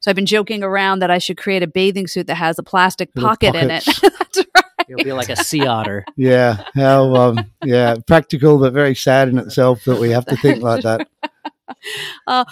So 0.00 0.10
I've 0.10 0.16
been 0.16 0.26
joking 0.26 0.62
around 0.62 1.00
that 1.00 1.10
I 1.10 1.18
should 1.18 1.36
create 1.36 1.62
a 1.62 1.66
bathing 1.66 2.06
suit 2.06 2.26
that 2.26 2.36
has 2.36 2.58
a 2.58 2.62
plastic 2.62 3.10
Little 3.14 3.30
pocket 3.30 3.54
in 3.54 3.70
it. 3.70 3.84
That's 4.02 4.38
right. 4.54 4.63
You'll 4.88 5.04
be 5.04 5.12
like 5.12 5.30
a 5.30 5.36
sea 5.36 5.66
otter. 5.66 6.04
yeah 6.16 6.64
how 6.74 7.14
um 7.14 7.50
yeah 7.64 7.96
practical 8.06 8.58
but 8.58 8.72
very 8.72 8.94
sad 8.94 9.28
in 9.28 9.38
itself 9.38 9.84
that 9.84 10.00
we 10.00 10.10
have 10.10 10.26
to 10.26 10.36
think 10.36 10.62
like 10.62 10.82
that 10.82 11.08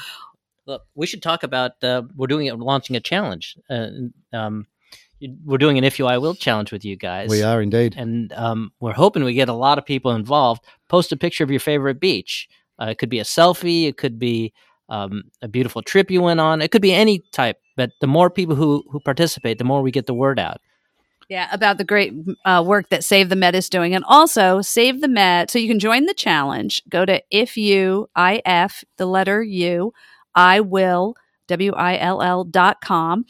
Look, 0.67 0.83
we 0.95 1.07
should 1.07 1.23
talk 1.23 1.43
about. 1.43 1.73
Uh, 1.83 2.03
we're 2.15 2.29
doing 2.29 2.47
it, 2.47 2.59
launching 2.59 2.95
a 2.97 3.01
challenge. 3.01 3.57
Uh, 3.69 3.89
um, 4.33 4.67
we're 5.45 5.59
doing 5.59 5.79
an 5.79 5.85
"If 5.85 5.99
You 5.99 6.07
I 6.07 6.19
Will" 6.19 6.35
challenge 6.35 6.73
with 6.73 6.85
you 6.85 6.97
guys. 6.97 7.31
we 7.31 7.43
are 7.43 7.61
indeed 7.61 7.95
and 7.97 8.33
um, 8.33 8.73
we're 8.81 8.93
hoping 8.93 9.25
we 9.25 9.35
get 9.35 9.49
a 9.49 9.55
lot 9.55 9.79
of 9.79 9.85
people 9.85 10.13
involved. 10.13 10.65
Post 10.89 11.13
a 11.13 11.17
picture 11.17 11.45
of 11.45 11.51
your 11.51 11.61
favorite 11.61 12.01
beach. 12.01 12.49
Uh, 12.81 12.87
it 12.87 12.99
could 12.99 13.09
be 13.09 13.19
a 13.19 13.25
selfie. 13.25 13.89
It 13.89 13.97
could 13.97 14.19
be 14.19 14.53
um, 14.89 15.25
a 15.43 15.49
beautiful 15.49 15.83
trip 15.83 16.11
you 16.11 16.23
went 16.23 16.41
on. 16.41 16.63
It 16.63 16.71
could 16.71 16.83
be 16.83 16.93
any 16.93 17.21
type. 17.33 17.59
But 17.77 17.91
the 18.01 18.07
more 18.07 18.31
people 18.31 18.55
who 18.55 18.85
who 18.91 19.01
participate, 19.01 19.59
the 19.59 19.65
more 19.65 19.83
we 19.83 19.91
get 19.91 20.07
the 20.07 20.15
word 20.15 20.39
out. 20.39 20.61
Yeah, 21.33 21.49
about 21.51 21.79
the 21.79 21.85
great 21.85 22.13
uh, 22.45 22.63
work 22.67 22.91
that 22.91 23.05
Save 23.05 23.31
the 23.31 23.37
Med 23.37 23.55
is 23.55 23.71
doing. 23.71 23.95
And 23.95 24.05
also, 24.07 24.61
Save 24.61 25.01
the 25.01 25.09
Med, 25.09 25.51
so 25.51 25.59
you 25.59 25.67
can 25.67 25.79
join 25.79 26.05
the 26.05 26.13
challenge. 26.13 26.83
Go 26.91 27.07
to 27.07 27.23
if 27.31 27.57
you, 27.57 28.11
I-F, 28.15 28.85
the 28.99 29.07
letter 29.07 29.43
U, 29.43 29.95
I 30.35 30.61
will, 30.61 31.15
W-I-L-L 31.49 32.45
dot 32.45 32.83
com. 32.83 33.25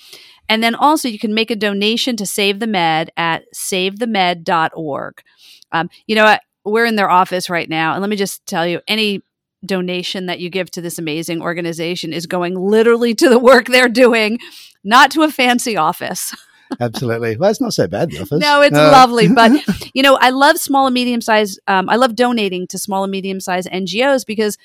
And 0.49 0.65
then 0.65 0.75
also, 0.75 1.07
you 1.07 1.21
can 1.21 1.33
make 1.33 1.53
a 1.53 1.55
donation 1.55 2.17
to 2.17 2.27
Save 2.27 2.59
the 2.59 2.67
Med 2.67 3.13
at 3.17 3.45
savethemed.org. 3.55 5.23
Um, 5.71 5.89
you 6.09 6.17
know 6.17 6.25
what? 6.25 6.43
We're 6.65 6.87
in 6.87 6.97
their 6.97 7.09
office 7.09 7.49
right 7.49 7.69
now. 7.69 7.93
And 7.93 8.01
let 8.01 8.11
me 8.11 8.17
just 8.17 8.45
tell 8.49 8.67
you, 8.67 8.81
any 8.89 9.23
donation 9.65 10.27
that 10.27 10.41
you 10.41 10.51
give 10.51 10.73
to 10.73 10.81
this 10.81 10.99
amazing 10.99 11.41
organization 11.41 12.13
is 12.13 12.27
going 12.27 12.57
literally 12.57 13.15
to 13.15 13.29
the 13.29 13.39
work 13.39 13.67
they're 13.67 13.89
doing, 13.89 14.41
not 14.83 15.13
to 15.13 15.23
a 15.23 15.31
fancy 15.31 15.77
office. 15.77 16.35
absolutely 16.81 17.37
well 17.37 17.51
it's 17.51 17.61
not 17.61 17.73
so 17.73 17.87
bad 17.87 18.11
the 18.11 18.21
office 18.21 18.41
No, 18.41 18.63
it's 18.63 18.77
Uh, 18.77 18.91
lovely. 18.91 19.29
But 19.29 19.53
you 19.95 20.03
know, 20.03 20.17
I 20.21 20.31
love 20.31 20.57
small 20.59 20.87
and 20.87 20.95
medium 20.95 21.21
sized. 21.21 21.61
Um, 21.69 21.89
I 21.89 21.97
love 21.97 22.15
donating 22.17 22.67
to 22.69 22.79
small 22.79 23.05
and 23.05 23.11
medium 23.11 23.41
sized 23.41 23.69
NGOs 23.71 24.25
because 24.27 24.59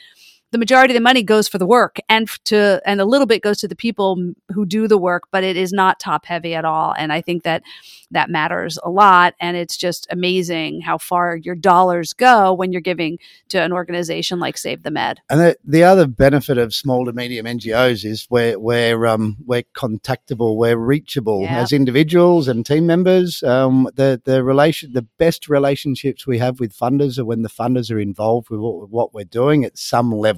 the 0.51 0.57
majority 0.57 0.93
of 0.93 0.95
the 0.95 1.01
money 1.01 1.23
goes 1.23 1.47
for 1.47 1.57
the 1.57 1.65
work 1.67 1.97
and 2.07 2.29
to 2.45 2.81
and 2.85 3.01
a 3.01 3.05
little 3.05 3.27
bit 3.27 3.41
goes 3.41 3.57
to 3.59 3.67
the 3.67 3.75
people 3.75 4.33
who 4.53 4.65
do 4.65 4.87
the 4.87 4.97
work, 4.97 5.23
but 5.31 5.43
it 5.43 5.57
is 5.57 5.73
not 5.73 5.99
top 5.99 6.25
heavy 6.25 6.55
at 6.55 6.63
all. 6.65 6.93
And 6.97 7.11
I 7.11 7.21
think 7.21 7.43
that 7.43 7.63
that 8.11 8.29
matters 8.29 8.79
a 8.83 8.89
lot. 8.89 9.33
And 9.41 9.57
it's 9.57 9.75
just 9.75 10.07
amazing 10.09 10.79
how 10.81 10.97
far 10.97 11.35
your 11.35 11.55
dollars 11.55 12.13
go 12.13 12.53
when 12.53 12.71
you're 12.71 12.79
giving 12.79 13.19
to 13.49 13.61
an 13.61 13.73
organization 13.73 14.39
like 14.39 14.57
Save 14.57 14.83
the 14.83 14.91
Med. 14.91 15.19
And 15.29 15.41
the, 15.41 15.57
the 15.65 15.83
other 15.83 16.07
benefit 16.07 16.57
of 16.57 16.73
small 16.73 17.03
to 17.05 17.11
medium 17.11 17.45
NGOs 17.45 18.05
is 18.05 18.25
we're 18.29 18.57
we're 18.57 19.05
um, 19.05 19.35
we're 19.45 19.63
contactable, 19.75 20.55
we're 20.55 20.77
reachable 20.77 21.41
Yeah. 21.41 21.59
as 21.59 21.73
individuals 21.73 22.47
and 22.47 22.65
team 22.65 22.85
members. 22.85 23.43
Um, 23.43 23.89
the 23.95 24.21
the 24.23 24.43
relation, 24.43 24.93
the 24.93 25.01
best 25.17 25.49
relationships 25.49 26.25
we 26.25 26.37
have 26.37 26.61
with 26.61 26.73
funders 26.73 27.19
are 27.19 27.25
when 27.25 27.41
the 27.41 27.49
funders 27.49 27.91
are 27.91 27.99
involved 27.99 28.49
with 28.49 28.61
what, 28.61 28.89
what 28.89 29.13
we're 29.13 29.25
doing 29.25 29.65
at 29.65 29.77
some 29.77 30.11
level. 30.13 30.36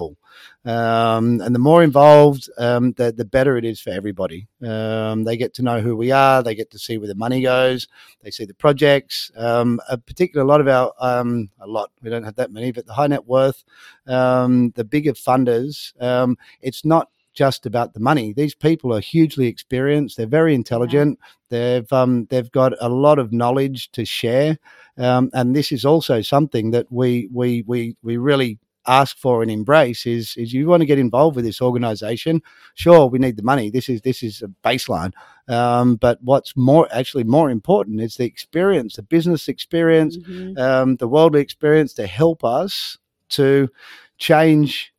Um, 0.65 1.41
and 1.41 1.53
the 1.55 1.59
more 1.59 1.83
involved, 1.83 2.49
um, 2.57 2.93
the 2.93 3.11
the 3.11 3.25
better 3.25 3.57
it 3.57 3.65
is 3.65 3.79
for 3.79 3.91
everybody. 3.91 4.47
Um, 4.65 5.23
they 5.23 5.37
get 5.37 5.53
to 5.55 5.63
know 5.63 5.81
who 5.81 5.95
we 5.95 6.11
are, 6.11 6.43
they 6.43 6.55
get 6.55 6.71
to 6.71 6.79
see 6.79 6.97
where 6.97 7.07
the 7.07 7.15
money 7.15 7.41
goes, 7.41 7.87
they 8.23 8.31
see 8.31 8.45
the 8.45 8.53
projects. 8.53 9.31
Um, 9.35 9.79
a 9.89 9.97
particular, 9.97 10.43
a 10.43 10.47
lot 10.47 10.61
of 10.61 10.67
our 10.67 10.91
um, 10.99 11.49
a 11.59 11.67
lot. 11.67 11.91
We 12.01 12.09
don't 12.09 12.23
have 12.23 12.35
that 12.35 12.51
many, 12.51 12.71
but 12.71 12.85
the 12.85 12.93
high 12.93 13.07
net 13.07 13.25
worth 13.25 13.63
um, 14.07 14.71
the 14.75 14.83
bigger 14.83 15.13
funders, 15.13 15.93
it's 16.61 16.83
not 16.85 17.09
just 17.33 17.65
about 17.65 17.93
the 17.93 17.99
money. 17.99 18.33
These 18.33 18.55
people 18.55 18.93
are 18.93 18.99
hugely 18.99 19.47
experienced. 19.47 20.17
They're 20.17 20.27
very 20.27 20.53
intelligent. 20.53 21.19
They've 21.49 21.91
um, 21.93 22.25
they've 22.29 22.51
got 22.51 22.73
a 22.81 22.89
lot 22.89 23.17
of 23.17 23.31
knowledge 23.31 23.91
to 23.91 24.03
share, 24.03 24.57
um, 24.97 25.29
and 25.33 25.55
this 25.55 25.71
is 25.71 25.85
also 25.85 26.21
something 26.21 26.71
that 26.71 26.87
we 26.91 27.29
we 27.31 27.63
we 27.65 27.95
we 28.03 28.17
really 28.17 28.59
ask 28.99 29.17
for 29.17 29.41
and 29.41 29.51
embrace 29.51 30.05
is 30.05 30.35
is 30.37 30.53
you 30.53 30.67
want 30.67 30.81
to 30.81 30.91
get 30.91 30.99
involved 30.99 31.35
with 31.35 31.45
this 31.45 31.61
organization 31.61 32.41
sure 32.73 33.07
we 33.07 33.19
need 33.19 33.37
the 33.37 33.43
money 33.51 33.69
this 33.69 33.87
is 33.89 34.01
this 34.01 34.23
is 34.23 34.41
a 34.41 34.49
baseline 34.67 35.13
um, 35.47 35.95
but 35.95 36.17
what's 36.21 36.55
more 36.55 36.87
actually 36.91 37.23
more 37.23 37.49
important 37.49 38.01
is 38.01 38.15
the 38.15 38.25
experience 38.25 38.95
the 38.95 39.03
business 39.03 39.47
experience 39.47 40.17
Mhm. 40.17 40.57
um, 40.57 40.95
the 40.97 41.07
worldly 41.07 41.41
experience 41.41 41.93
to 41.93 42.05
help 42.07 42.43
us 42.43 42.97
to 43.29 43.69
change 44.17 44.93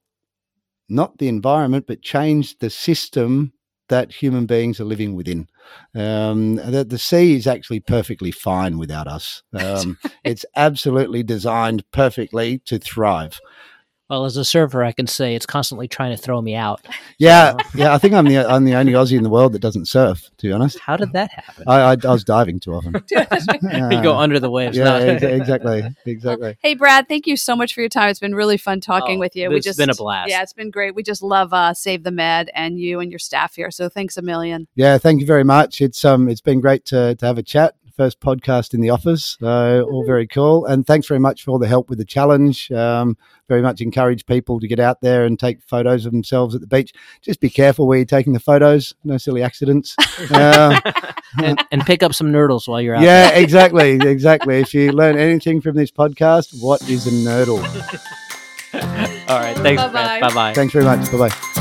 not 0.91 1.19
the 1.19 1.29
environment, 1.29 1.87
but 1.87 2.03
change 2.03 2.59
the 2.59 2.69
system 2.71 3.53
that 3.89 4.13
human 4.13 4.47
beings 4.47 4.81
are 4.81 4.85
living 4.85 5.15
within. 5.15 5.49
Um, 5.95 6.57
the, 6.57 6.85
the 6.85 6.99
sea 6.99 7.35
is 7.35 7.47
actually 7.47 7.81
perfectly 7.81 8.31
fine 8.31 8.79
without 8.79 9.07
us. 9.07 9.43
Um, 9.53 9.99
it's 10.25 10.45
absolutely 10.57 11.23
designed 11.23 11.85
perfectly 11.93 12.59
to 12.67 12.79
thrive. 12.79 13.41
Well, 14.11 14.25
as 14.25 14.37
a 14.37 14.45
server, 14.45 14.83
I 14.83 14.91
can 14.91 15.07
say 15.07 15.37
it's 15.37 15.47
constantly 15.47 15.87
trying 15.87 16.11
to 16.11 16.21
throw 16.21 16.43
me 16.43 16.55
out. 16.57 16.85
Yeah, 17.19 17.55
yeah. 17.75 17.93
I 17.93 17.99
think 17.99 18.15
I'm 18.15 18.25
the 18.25 18.39
I'm 18.39 18.65
the 18.65 18.75
only 18.75 18.93
Aussie 18.93 19.19
in 19.19 19.23
the 19.23 19.29
world 19.29 19.53
that 19.53 19.59
doesn't 19.59 19.89
surf. 19.89 20.31
To 20.39 20.47
be 20.47 20.53
honest, 20.55 20.79
How 20.79 20.97
did 20.97 21.13
that 21.13 21.31
happen? 21.31 21.65
I, 21.67 21.81
I, 21.81 21.91
I 21.93 22.13
was 22.13 22.25
diving 22.25 22.61
too 22.61 22.73
often. 22.73 22.95
you 23.11 24.03
go 24.03 24.17
under 24.17 24.41
the 24.41 24.51
waves. 24.51 24.75
Yeah, 24.75 24.95
ex- 24.95 25.23
exactly, 25.23 25.85
exactly. 26.07 26.57
Hey, 26.63 26.75
Brad, 26.75 27.09
thank 27.09 27.27
you 27.27 27.37
so 27.37 27.55
much 27.55 27.75
for 27.75 27.81
your 27.81 27.91
time. 27.91 28.09
It's 28.09 28.21
been 28.21 28.35
really 28.35 28.57
fun 28.57 28.81
talking 28.81 29.19
Oh, 29.19 29.21
with 29.21 29.37
you. 29.37 29.51
we 29.51 29.57
it's 29.57 29.67
just 29.67 29.79
been 29.79 29.91
a 29.91 29.95
blast. 29.95 30.31
Yeah, 30.31 30.41
it's 30.41 30.55
been 30.55 30.71
great. 30.71 30.95
We 30.95 31.03
just 31.03 31.23
love 31.23 31.53
uh, 31.53 31.75
Save 31.75 32.05
the 32.05 32.11
Med 32.11 32.51
and 32.55 32.79
you 32.79 33.01
and 33.01 33.13
your 33.13 33.19
staff 33.19 33.55
here. 33.55 33.71
So 33.71 33.91
thanks 33.91 34.17
a 34.17 34.23
million. 34.23 34.67
Yeah, 34.75 34.97
thank 34.97 35.21
you 35.21 35.27
very 35.27 35.45
much. 35.45 35.83
It's 35.83 36.07
um, 36.07 36.27
it's 36.31 36.41
been 36.41 36.63
great 36.63 36.87
to 36.87 37.17
to 37.17 37.27
have 37.27 37.37
a 37.37 37.43
chat. 37.43 37.75
First 38.01 38.21
podcast 38.21 38.73
in 38.73 38.81
the 38.81 38.89
office, 38.89 39.37
so 39.39 39.83
all 39.83 40.07
very 40.07 40.27
cool. 40.27 40.65
And 40.65 40.87
thanks 40.87 41.07
very 41.07 41.21
much 41.21 41.45
for 41.45 41.51
all 41.51 41.59
the 41.59 41.69
help 41.69 41.91
with 41.91 41.99
the 41.99 42.05
challenge. 42.07 42.73
Um, 42.73 43.19
very 43.47 43.61
much 43.61 43.83
encourage 43.83 44.25
people 44.25 44.59
to 44.59 44.67
get 44.67 44.81
out 44.81 45.03
there 45.03 45.27
and 45.27 45.39
take 45.39 45.63
photos 45.63 46.07
of 46.07 46.13
themselves 46.13 46.55
at 46.55 46.63
the 46.63 46.67
beach. 46.67 46.95
Just 47.21 47.41
be 47.41 47.51
careful 47.51 47.87
where 47.87 47.99
you're 47.99 48.07
taking 48.07 48.33
the 48.33 48.41
photos. 48.41 48.95
No 49.05 49.19
silly 49.19 49.43
accidents. 49.43 49.95
Uh, 50.31 50.81
and, 51.43 51.63
and 51.71 51.83
pick 51.85 52.03
up 52.03 52.15
some 52.15 52.29
nurdles 52.33 52.67
while 52.67 52.81
you're 52.81 52.95
out. 52.95 53.03
yeah, 53.03 53.33
exactly, 53.33 53.91
exactly. 54.01 54.61
If 54.61 54.73
you 54.73 54.93
learn 54.93 55.19
anything 55.19 55.61
from 55.61 55.77
this 55.77 55.91
podcast, 55.91 56.59
what 56.63 56.81
is 56.89 57.07
a 57.07 57.11
nurdle? 57.11 57.59
All 59.29 59.41
right. 59.41 59.59
Thanks, 59.59 59.83
Bye-bye. 59.83 60.21
Bye 60.21 60.35
bye. 60.35 60.55
Thanks 60.55 60.73
very 60.73 60.87
much. 60.87 61.13
Bye 61.13 61.29
bye. 61.29 61.60